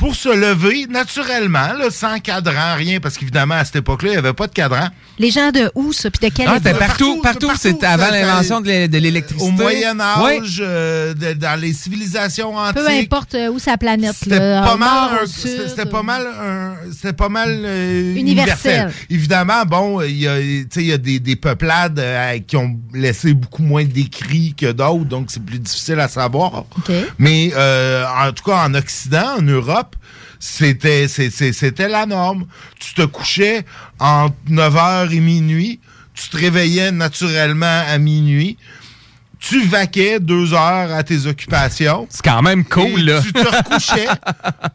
[0.00, 4.18] pour se lever naturellement, là, sans cadran, rien, parce qu'évidemment, à cette époque-là, il n'y
[4.18, 4.88] avait pas de cadran.
[5.18, 6.10] Les gens de où, ça?
[6.10, 6.78] Puis de quelle Ah, époque?
[6.78, 9.46] partout, partout, c'est avant l'invention de de l'électricité.
[9.46, 10.66] Au Moyen Âge, Ouais.
[10.66, 12.76] euh, dans les civilisations antiques.
[12.82, 14.14] Peu importe euh, où la planète.
[14.18, 18.72] C'était pas mal, c'était pas mal, un- c'était pas mal euh, Universel.
[18.72, 18.92] universel.
[19.10, 22.56] Évidemment, bon, il y a, tu sais, il y a des, des peuplades euh, qui
[22.56, 26.64] ont laissé beaucoup moins d'écrits que d'autres, donc c'est plus difficile à savoir.
[27.18, 29.89] Mais euh, en tout cas, en Occident, en Europe,
[30.38, 32.46] c'était c'était la norme.
[32.78, 33.64] Tu te couchais
[33.98, 35.80] entre 9h et minuit,
[36.14, 38.56] tu te réveillais naturellement à minuit,
[39.38, 42.06] tu vaquais deux heures à tes occupations.
[42.10, 43.22] C'est quand même cool, et là.
[43.22, 44.06] Tu te recouchais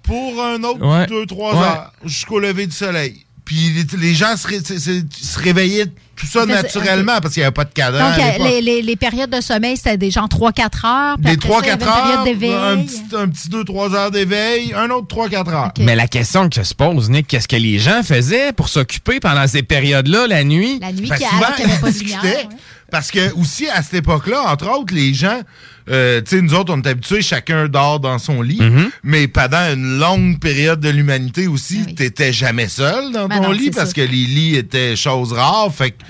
[0.04, 1.06] pour un autre Ouais.
[1.08, 1.66] deux, trois Ouais.
[1.66, 3.26] heures jusqu'au lever du soleil.
[3.44, 5.86] Puis les, gens ré- se réveillaient
[6.16, 8.10] tout ça naturellement parce qu'il n'y avait pas de cadran.
[8.10, 11.16] Donc, à euh, les, les- les périodes de sommeil, c'était des gens 3-4 heures.
[11.18, 12.54] puis Des après ça, il y 3-4 avait une période heures, d'éveil.
[12.54, 15.72] un petit, un petit 2-3 heures d'éveil, un autre 3-4 heures.
[15.80, 19.48] Mais la question que se pose, Nick, qu'est-ce que les gens faisaient pour s'occuper pendant
[19.48, 20.80] ces périodes-là, la nuit?
[20.82, 22.48] La nuit, Ben, qui- souvent, alors qu'il n'y avait pas de lumière.
[22.92, 25.42] Parce que aussi, à cette époque-là, entre autres, les gens,
[25.90, 28.90] euh, tu sais, nous autres, on est habitués, chacun dort dans son lit, Mm-hmm.
[29.04, 33.52] mais pendant une longue période de l'humanité aussi, t'étais jamais seul dans Ben ton non,
[33.52, 33.94] lit parce ça.
[33.96, 36.04] que les lits étaient choses rares, fait que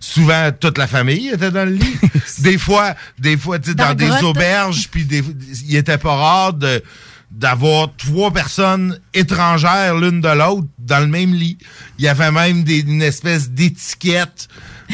[0.00, 1.96] souvent toute la famille était dans le lit.
[2.38, 4.22] des fois, des fois, tu sais, Dans dans, des grotte.
[4.22, 5.22] auberges, puis des-
[5.68, 6.82] il était pas rare de
[7.30, 11.56] d'avoir trois personnes étrangères l'une de l'autre dans le même lit.
[11.98, 14.48] Il y avait même des- une espèce d'étiquette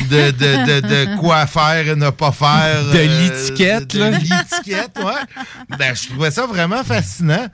[0.04, 2.84] de, de, de, de quoi faire et ne pas faire.
[2.92, 4.10] De euh, l'étiquette, de- là.
[4.10, 5.44] De l'étiquette, ouais.
[5.78, 7.46] Ben, je trouvais ça vraiment fascinant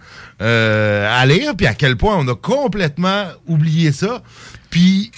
[0.43, 4.23] euh, à lire, puis à quel point on a complètement oublié ça.
[4.71, 5.11] Puis,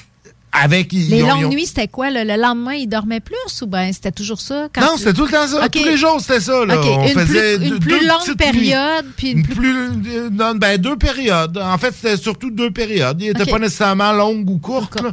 [0.62, 0.92] avec...
[0.92, 2.10] ils Les ont- longues ils ont- nuits, c'était quoi?
[2.10, 4.68] Le, le lendemain, ils dormaient plus ou bien c'était toujours ça?
[4.74, 5.64] quand Non, tu- c'était tout le temps ça.
[5.64, 5.70] Ok.
[5.72, 6.64] Tous les jours, c'était ça.
[6.64, 6.80] Là.
[6.80, 9.54] On une faisait plus, deux- une plus longue période, puis une Une plus...
[9.54, 11.58] plus, euh, non, ben, deux périodes.
[11.58, 13.20] En fait, c'était surtout deux périodes.
[13.20, 13.50] Il n'était Ok.
[13.50, 15.12] pas nécessairement longue ou courte, là.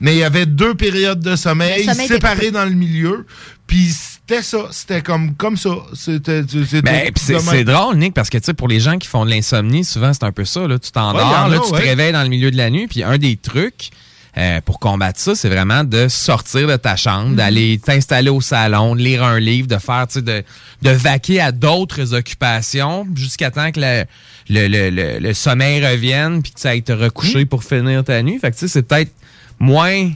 [0.00, 3.26] mais il y avait deux périodes de sommeil, séparées dans le milieu.
[3.66, 4.68] Puis c'était ça.
[4.70, 5.70] C'était comme, comme ça.
[5.94, 6.42] C'était
[6.82, 9.84] Ben, c'est drôle, Nick, parce que tu sais, pour les gens qui font de l'insomnie,
[9.84, 10.66] souvent c'est un peu ça.
[10.66, 10.78] Là.
[10.78, 11.16] Tu t'endors,
[11.46, 11.80] Ouais, là, tu ouais.
[11.80, 13.90] te réveilles dans le milieu de la nuit, puis un des trucs
[14.38, 17.36] euh, pour combattre ça, c'est vraiment de sortir de ta chambre, Mhm.
[17.36, 20.44] d'aller t'installer au salon, de lire un livre, de faire, tu sais, de,
[20.82, 24.04] de vaquer à d'autres occupations jusqu'à temps que le,
[24.48, 27.46] le, le, le- le sommeil revienne, puis que tu ailles te recoucher Mhm.
[27.46, 28.38] pour finir ta nuit.
[28.38, 29.12] Fait que tu sais, c'est peut-être
[29.58, 30.10] moins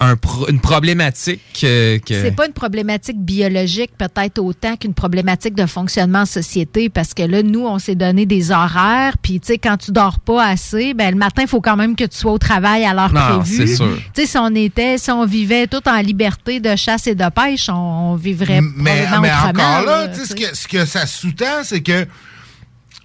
[0.00, 1.98] un pro- une problématique que...
[1.98, 7.14] que- C'est pas une problématique biologique peut-être autant qu'une problématique de fonctionnement en société parce
[7.14, 10.44] que là, nous, on s'est donné des horaires, puis tu sais, quand tu dors pas
[10.46, 13.12] assez, ben le matin, il faut quand même que tu sois au travail à l'heure
[13.12, 13.56] Non, prévue.
[13.68, 13.96] c'est sûr.
[14.12, 17.28] Tu sais, si on était, si on vivait tout en liberté de chasse et de
[17.30, 19.48] pêche, on, on vivrait mais, probablement mais autrement.
[19.76, 22.06] encore là, là, tu sais, ce que, ce que ça sous-tend, c'est que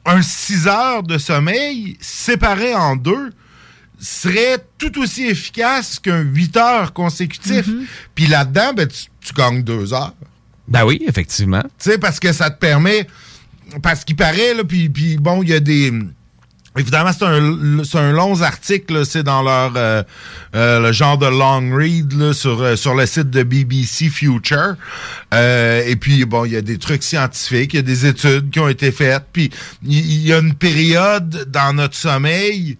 [0.05, 3.31] un 6 heures de sommeil séparé en deux
[3.99, 7.67] serait tout aussi efficace qu'un 8 heures consécutif.
[7.67, 7.85] Mm-hmm.
[8.15, 10.13] Puis là-dedans, ben, tu, tu gagnes deux heures.
[10.67, 11.63] Ben oui, effectivement.
[11.79, 13.07] Tu sais, parce que ça te permet.
[13.81, 15.91] Parce qu'il paraît, là, puis, puis bon, il y a des.
[16.77, 20.03] Évidemment, c'est un, c'est un long article, là, c'est dans leur euh,
[20.55, 24.75] euh, le genre de long read là, sur, euh, sur le site de BBC Future.
[25.33, 28.51] Euh, et puis, bon, il y a des trucs scientifiques, il y a des études
[28.51, 29.25] qui ont été faites.
[29.33, 29.49] Puis,
[29.83, 32.77] il il y, a une période dans notre sommeil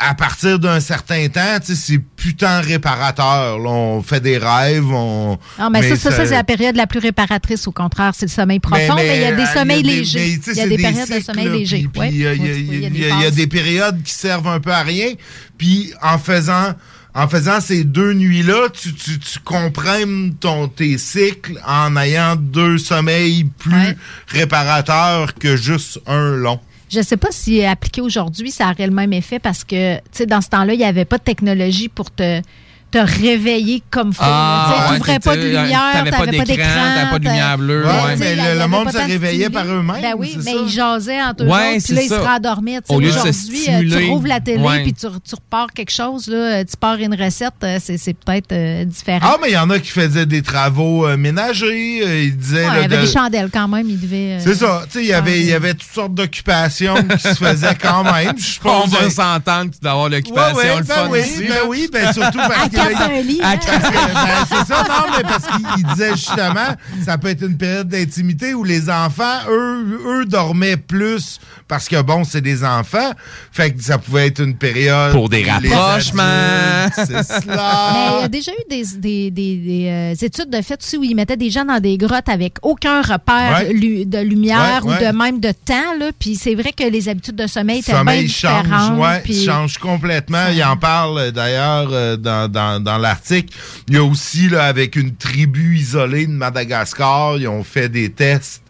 [0.00, 3.58] à partir d'un certain temps, c'est putain réparateur.
[3.58, 3.68] là.
[3.70, 5.38] on fait des rêves, on.
[5.58, 7.68] Non, mais, ça, ça, ça, ça- c'est la période la plus réparatrice.
[7.68, 10.38] Au contraire, c'est le sommeil profond, mais, il y a des euh, sommeils des- légers.
[10.46, 11.86] il y a des des périodes de sommeil léger.
[11.92, 15.12] puis- euh, Il y, a- y des périodes qui servent un peu à rien.
[15.58, 16.74] Puis en faisant
[17.12, 22.78] en faisant ces deux nuits-là, tu, tu, tu comprimes ton, tes cycles en ayant deux
[22.78, 23.96] sommeils plus
[24.28, 26.60] réparateurs que juste un long.
[26.90, 30.26] Je sais pas si appliqué aujourd'hui, ça aurait le même effet parce que, tu sais,
[30.26, 32.42] dans ce temps-là, il n'y avait pas de technologie pour te,
[32.90, 34.22] te réveiller comme faut.
[34.24, 37.84] Ah, tu ouais, n'ouvrais pas de lumière, t'avais pas d'écran, t'avais pas de lumière bleue,
[37.86, 38.16] Ouais, ouais.
[38.18, 40.00] mais le, monde se réveillait par eux-mêmes.
[40.02, 40.58] Ben oui, mais ça?
[40.64, 42.78] ils jasaient entre eux Ouais, puis là, ils se rendormaient.
[42.88, 45.92] Au lieu de se Aujourd'hui, euh, tu rouvres la télé puis tu, tu repars quelque
[45.92, 49.20] chose, là, tu pars une recette, euh, c'est c'est peut-être euh, différent.
[49.22, 52.00] Ah, mais il y en a qui faisaient des travaux euh, ménagers.
[52.04, 52.64] euh, ils disaient.
[52.64, 54.38] Ouais, là, il y avait de- des chandelles quand même, ils devaient.
[54.38, 54.82] euh, C'est ça.
[54.86, 58.02] Tu sais, il y avait, il y avait toutes sortes d'occupations qui se faisaient quand
[58.04, 58.34] même.
[58.38, 61.44] Je On va s'entendre que tu dois avoir l'occupation, le ben fun oui, ici.
[61.48, 62.79] ben oui, ben surtout parce que.
[62.80, 66.74] À ben, c'est ça, non, mais parce qu'il il disait justement,
[67.04, 71.38] ça peut être une période d'intimité où les enfants, eux, eux dormaient plus
[71.68, 73.12] parce que bon, c'est des enfants.
[73.52, 75.12] Fait que ça pouvait être une période.
[75.12, 76.22] Pour des rapprochements.
[76.94, 78.22] C'est Mais il y cela.
[78.24, 81.36] a déjà eu des, des- des- des, euh, études de fait aussi où ils mettaient
[81.36, 83.72] des gens dans des grottes avec aucun repère Ouais.
[83.72, 85.94] lu- de lumière Ouais, ou de même de temps.
[85.98, 86.10] Là.
[86.18, 88.98] Puis c'est vrai que les habitudes de sommeil étaient sommeil bien change, différentes.
[88.98, 90.46] ouais, puis- change complètement.
[90.52, 93.56] Il en parle d'ailleurs euh, dans, dans, dans l'article.
[93.88, 98.10] Il y a aussi là, avec une tribu isolée de Madagascar, ils ont fait des
[98.10, 98.62] tests.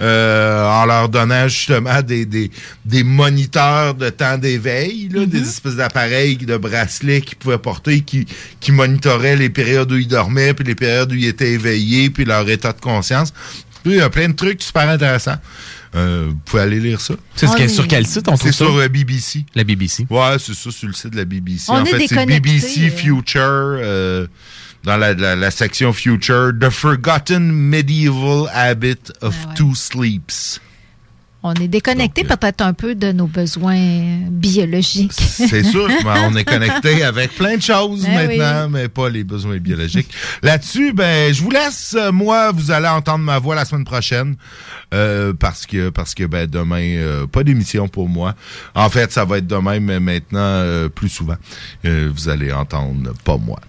[0.00, 2.50] euh, en leur donnant justement des, des,
[2.84, 8.26] des moniteurs de temps d'éveil, là, des espèces d'appareils de bracelets qu'ils pouvaient porter qui,
[8.60, 12.24] qui monitoraient les périodes où ils dormaient, puis les périodes où ils étaient éveillés, puis
[12.24, 13.32] leur état de conscience.
[13.82, 15.36] Puis, il y a plein de trucs super intéressants.
[15.96, 17.14] Euh, vous pouvez aller lire ça.
[17.34, 18.64] C'est ce sur quel site, on trouve C'est ça?
[18.66, 19.44] sur euh, BBC.
[19.54, 20.06] La BBC.
[20.10, 21.64] Ouais, c'est ça, sur le site de la BBC.
[21.68, 22.90] On en est fait, c'est BBC euh.
[22.90, 24.26] Future, euh,
[24.84, 30.60] dans la, la- la section Future, The Forgotten Medieval Habit of Ah Two Sleeps.
[31.48, 35.12] On est déconnecté peut-être un peu de nos besoins euh, biologiques.
[35.12, 39.58] C'est sûr, on est connecté avec plein de choses Ben maintenant, mais pas les besoins
[39.58, 40.10] biologiques.
[40.42, 41.94] Là-dessus, ben, je vous laisse.
[41.96, 44.34] Euh, Moi, vous allez entendre ma voix la semaine prochaine
[44.92, 48.34] euh, parce que parce que ben demain, euh, pas d'émission pour moi.
[48.74, 51.36] En fait, ça va être demain, mais maintenant euh, plus souvent.
[51.84, 53.60] Euh, vous allez entendre pas moi.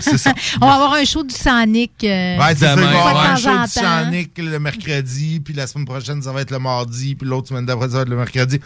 [0.00, 0.32] Ça.
[0.60, 1.92] On va avoir un show du Sonic.
[2.04, 2.74] euh, Ouais, c'est ça.
[2.74, 3.70] Il va avoir un show du.
[3.70, 7.66] Sonic le mercredi, puis la semaine prochaine, ça va être le mardi, puis l'autre semaine
[7.66, 8.60] d'après, ça va être le mercredi.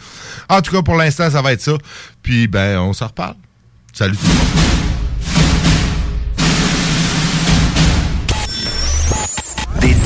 [0.49, 1.73] En tout cas, pour l'instant, ça va être ça.
[2.21, 3.35] Puis, ben, on s'en reparle.
[3.93, 4.86] Salut tout le monde.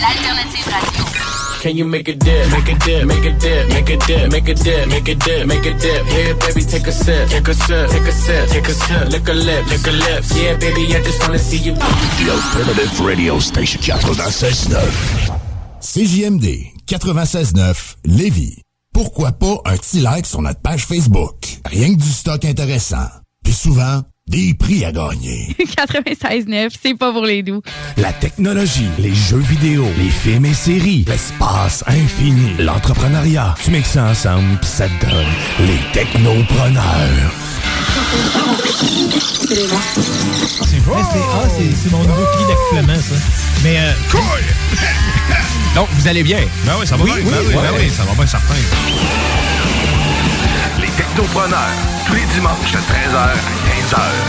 [0.00, 1.04] L'alternative radio.
[1.60, 2.50] Can you make a dip?
[2.52, 5.46] Make a dip, make a dip, make a dip, make a dip, make a dip,
[5.46, 6.06] make a dip.
[6.06, 9.08] Yeah, baby, take a sip, take a sip, take a sip, take a sip.
[9.10, 10.36] Lick a lip, lick a lips.
[10.40, 11.74] Yeah, baby, I just wanna see you.
[11.74, 14.78] The Alternative Radio Station 96.9.
[15.80, 18.62] CJMD 96.9 Lévis.
[18.92, 21.58] Pourquoi pas un petit like sur notre page Facebook?
[21.64, 23.08] Rien que du stock intéressant.
[23.44, 25.56] Puis souvent, des prix à gagner.
[25.78, 27.62] 96.9, c'est pas pour les doux.
[27.96, 33.54] La technologie, les jeux vidéo, les films et séries, l'espace infini, l'entrepreneuriat.
[33.64, 35.26] Tu mixes ça ensemble, pis ça te donne
[35.66, 37.32] les technopreneurs.
[39.48, 43.14] C'est vrai, c'est ah, c'est- c'est mon nouveau cri d'accouplement, ça.
[43.64, 43.78] Mais.
[43.78, 43.92] Euh,
[45.74, 46.40] Donc, vous allez bien?
[46.64, 47.22] Ben oui, ça va Oui, bien.
[47.24, 47.78] oui, ben oui, ben ouais.
[47.86, 48.54] oui, ça va bien certain.
[50.80, 51.72] Les technopreneurs,
[52.06, 53.34] tous les dimanches de 13h à
[53.88, 54.28] 15h.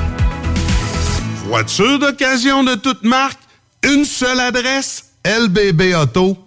[1.51, 3.37] Voiture d'occasion de toute marque,
[3.83, 6.39] une seule adresse, lbbauto.com.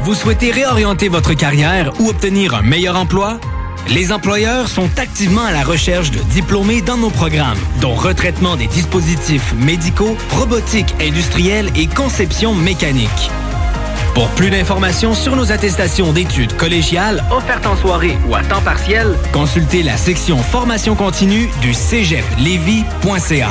[0.00, 3.38] Vous souhaitez réorienter votre carrière ou obtenir un meilleur emploi?
[3.88, 8.66] Les employeurs sont activement à la recherche de diplômés dans nos programmes, dont retraitement des
[8.66, 13.30] dispositifs médicaux, robotique industrielle et conception mécanique.
[14.16, 19.14] Pour plus d'informations sur nos attestations d'études collégiales offertes en soirée ou à temps partiel,
[19.32, 23.50] consultez la section formation continue du cégeplevy.ca.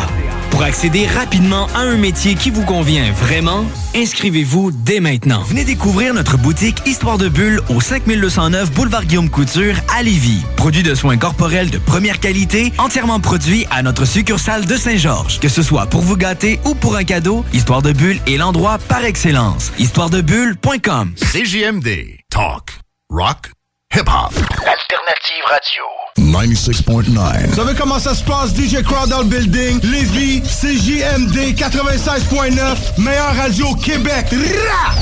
[0.49, 3.65] Pour accéder rapidement à un métier qui vous convient vraiment,
[3.95, 5.43] inscrivez-vous dès maintenant.
[5.43, 10.43] Venez découvrir notre boutique Histoire de Bulle au 5209 Boulevard Guillaume Couture à Lévis.
[10.55, 15.39] Produit de soins corporels de première qualité, entièrement produit à notre succursale de Saint-Georges.
[15.39, 18.77] Que ce soit pour vous gâter ou pour un cadeau, Histoire de Bulle est l'endroit
[18.77, 19.71] par excellence.
[19.77, 21.13] Histoiredebulle.com.
[21.15, 22.17] CJMD.
[22.29, 22.79] Talk.
[23.09, 23.51] Rock.
[23.93, 24.33] Hip-hop.
[24.65, 26.04] Alternative Radio.
[26.17, 27.47] 96.9.
[27.49, 28.55] Vous savez comment ça se passe?
[28.55, 29.79] DJ Crowd dans le building?
[29.83, 32.99] Lévis, CJMD 96.9.
[32.99, 34.27] Meilleure radio au Québec.
[34.31, 34.95] Rah!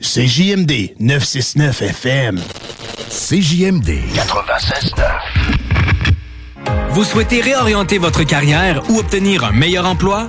[0.00, 2.40] CJMD 969 FM.
[3.08, 5.04] CJMD 96.9.
[6.90, 10.28] Vous souhaitez réorienter votre carrière ou obtenir un meilleur emploi?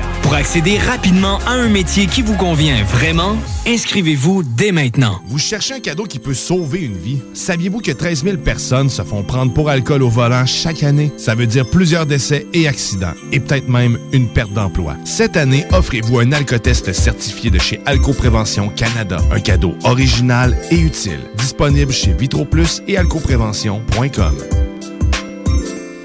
[0.31, 3.35] Pour accéder rapidement à un métier qui vous convient vraiment,
[3.67, 5.19] inscrivez-vous dès maintenant.
[5.27, 7.19] Vous cherchez un cadeau qui peut sauver une vie?
[7.33, 11.11] Saviez-vous que 13 000 personnes se font prendre pour alcool au volant chaque année?
[11.17, 14.95] Ça veut dire plusieurs décès et accidents, et peut-être même une perte d'emploi.
[15.03, 19.17] Cette année, offrez-vous un alcotest certifié de chez Alcoprévention Canada.
[19.33, 21.19] Un cadeau original et utile.
[21.35, 24.35] Disponible chez VitroPlus et alcoprévention.com.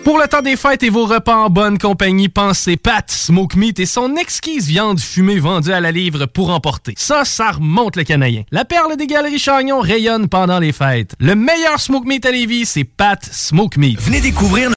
[0.06, 3.80] Pour le temps des fêtes et vos repas en bonne compagnie, pensez Pat Smoke Meat
[3.80, 6.94] et son exquise viande fumée vendue à la livre pour emporter.
[6.96, 8.44] Ça, ça remonte le canadien.
[8.52, 11.16] La perle des galeries Chagnon rayonne pendant les fêtes.
[11.18, 14.00] Le meilleur Smoke Meat à Lévis, c'est Pat Smoke Meat.
[14.00, 14.70] Venez découvrir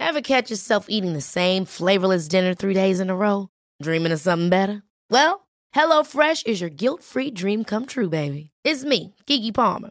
[0.00, 3.46] Ever catch yourself eating the same flavorless dinner three days in a row?
[3.80, 4.82] Dreaming of something better?
[5.12, 5.46] Well,
[5.76, 8.50] HelloFresh is your guilt-free dream come true, baby.
[8.64, 9.90] It's me, Kiki Palmer.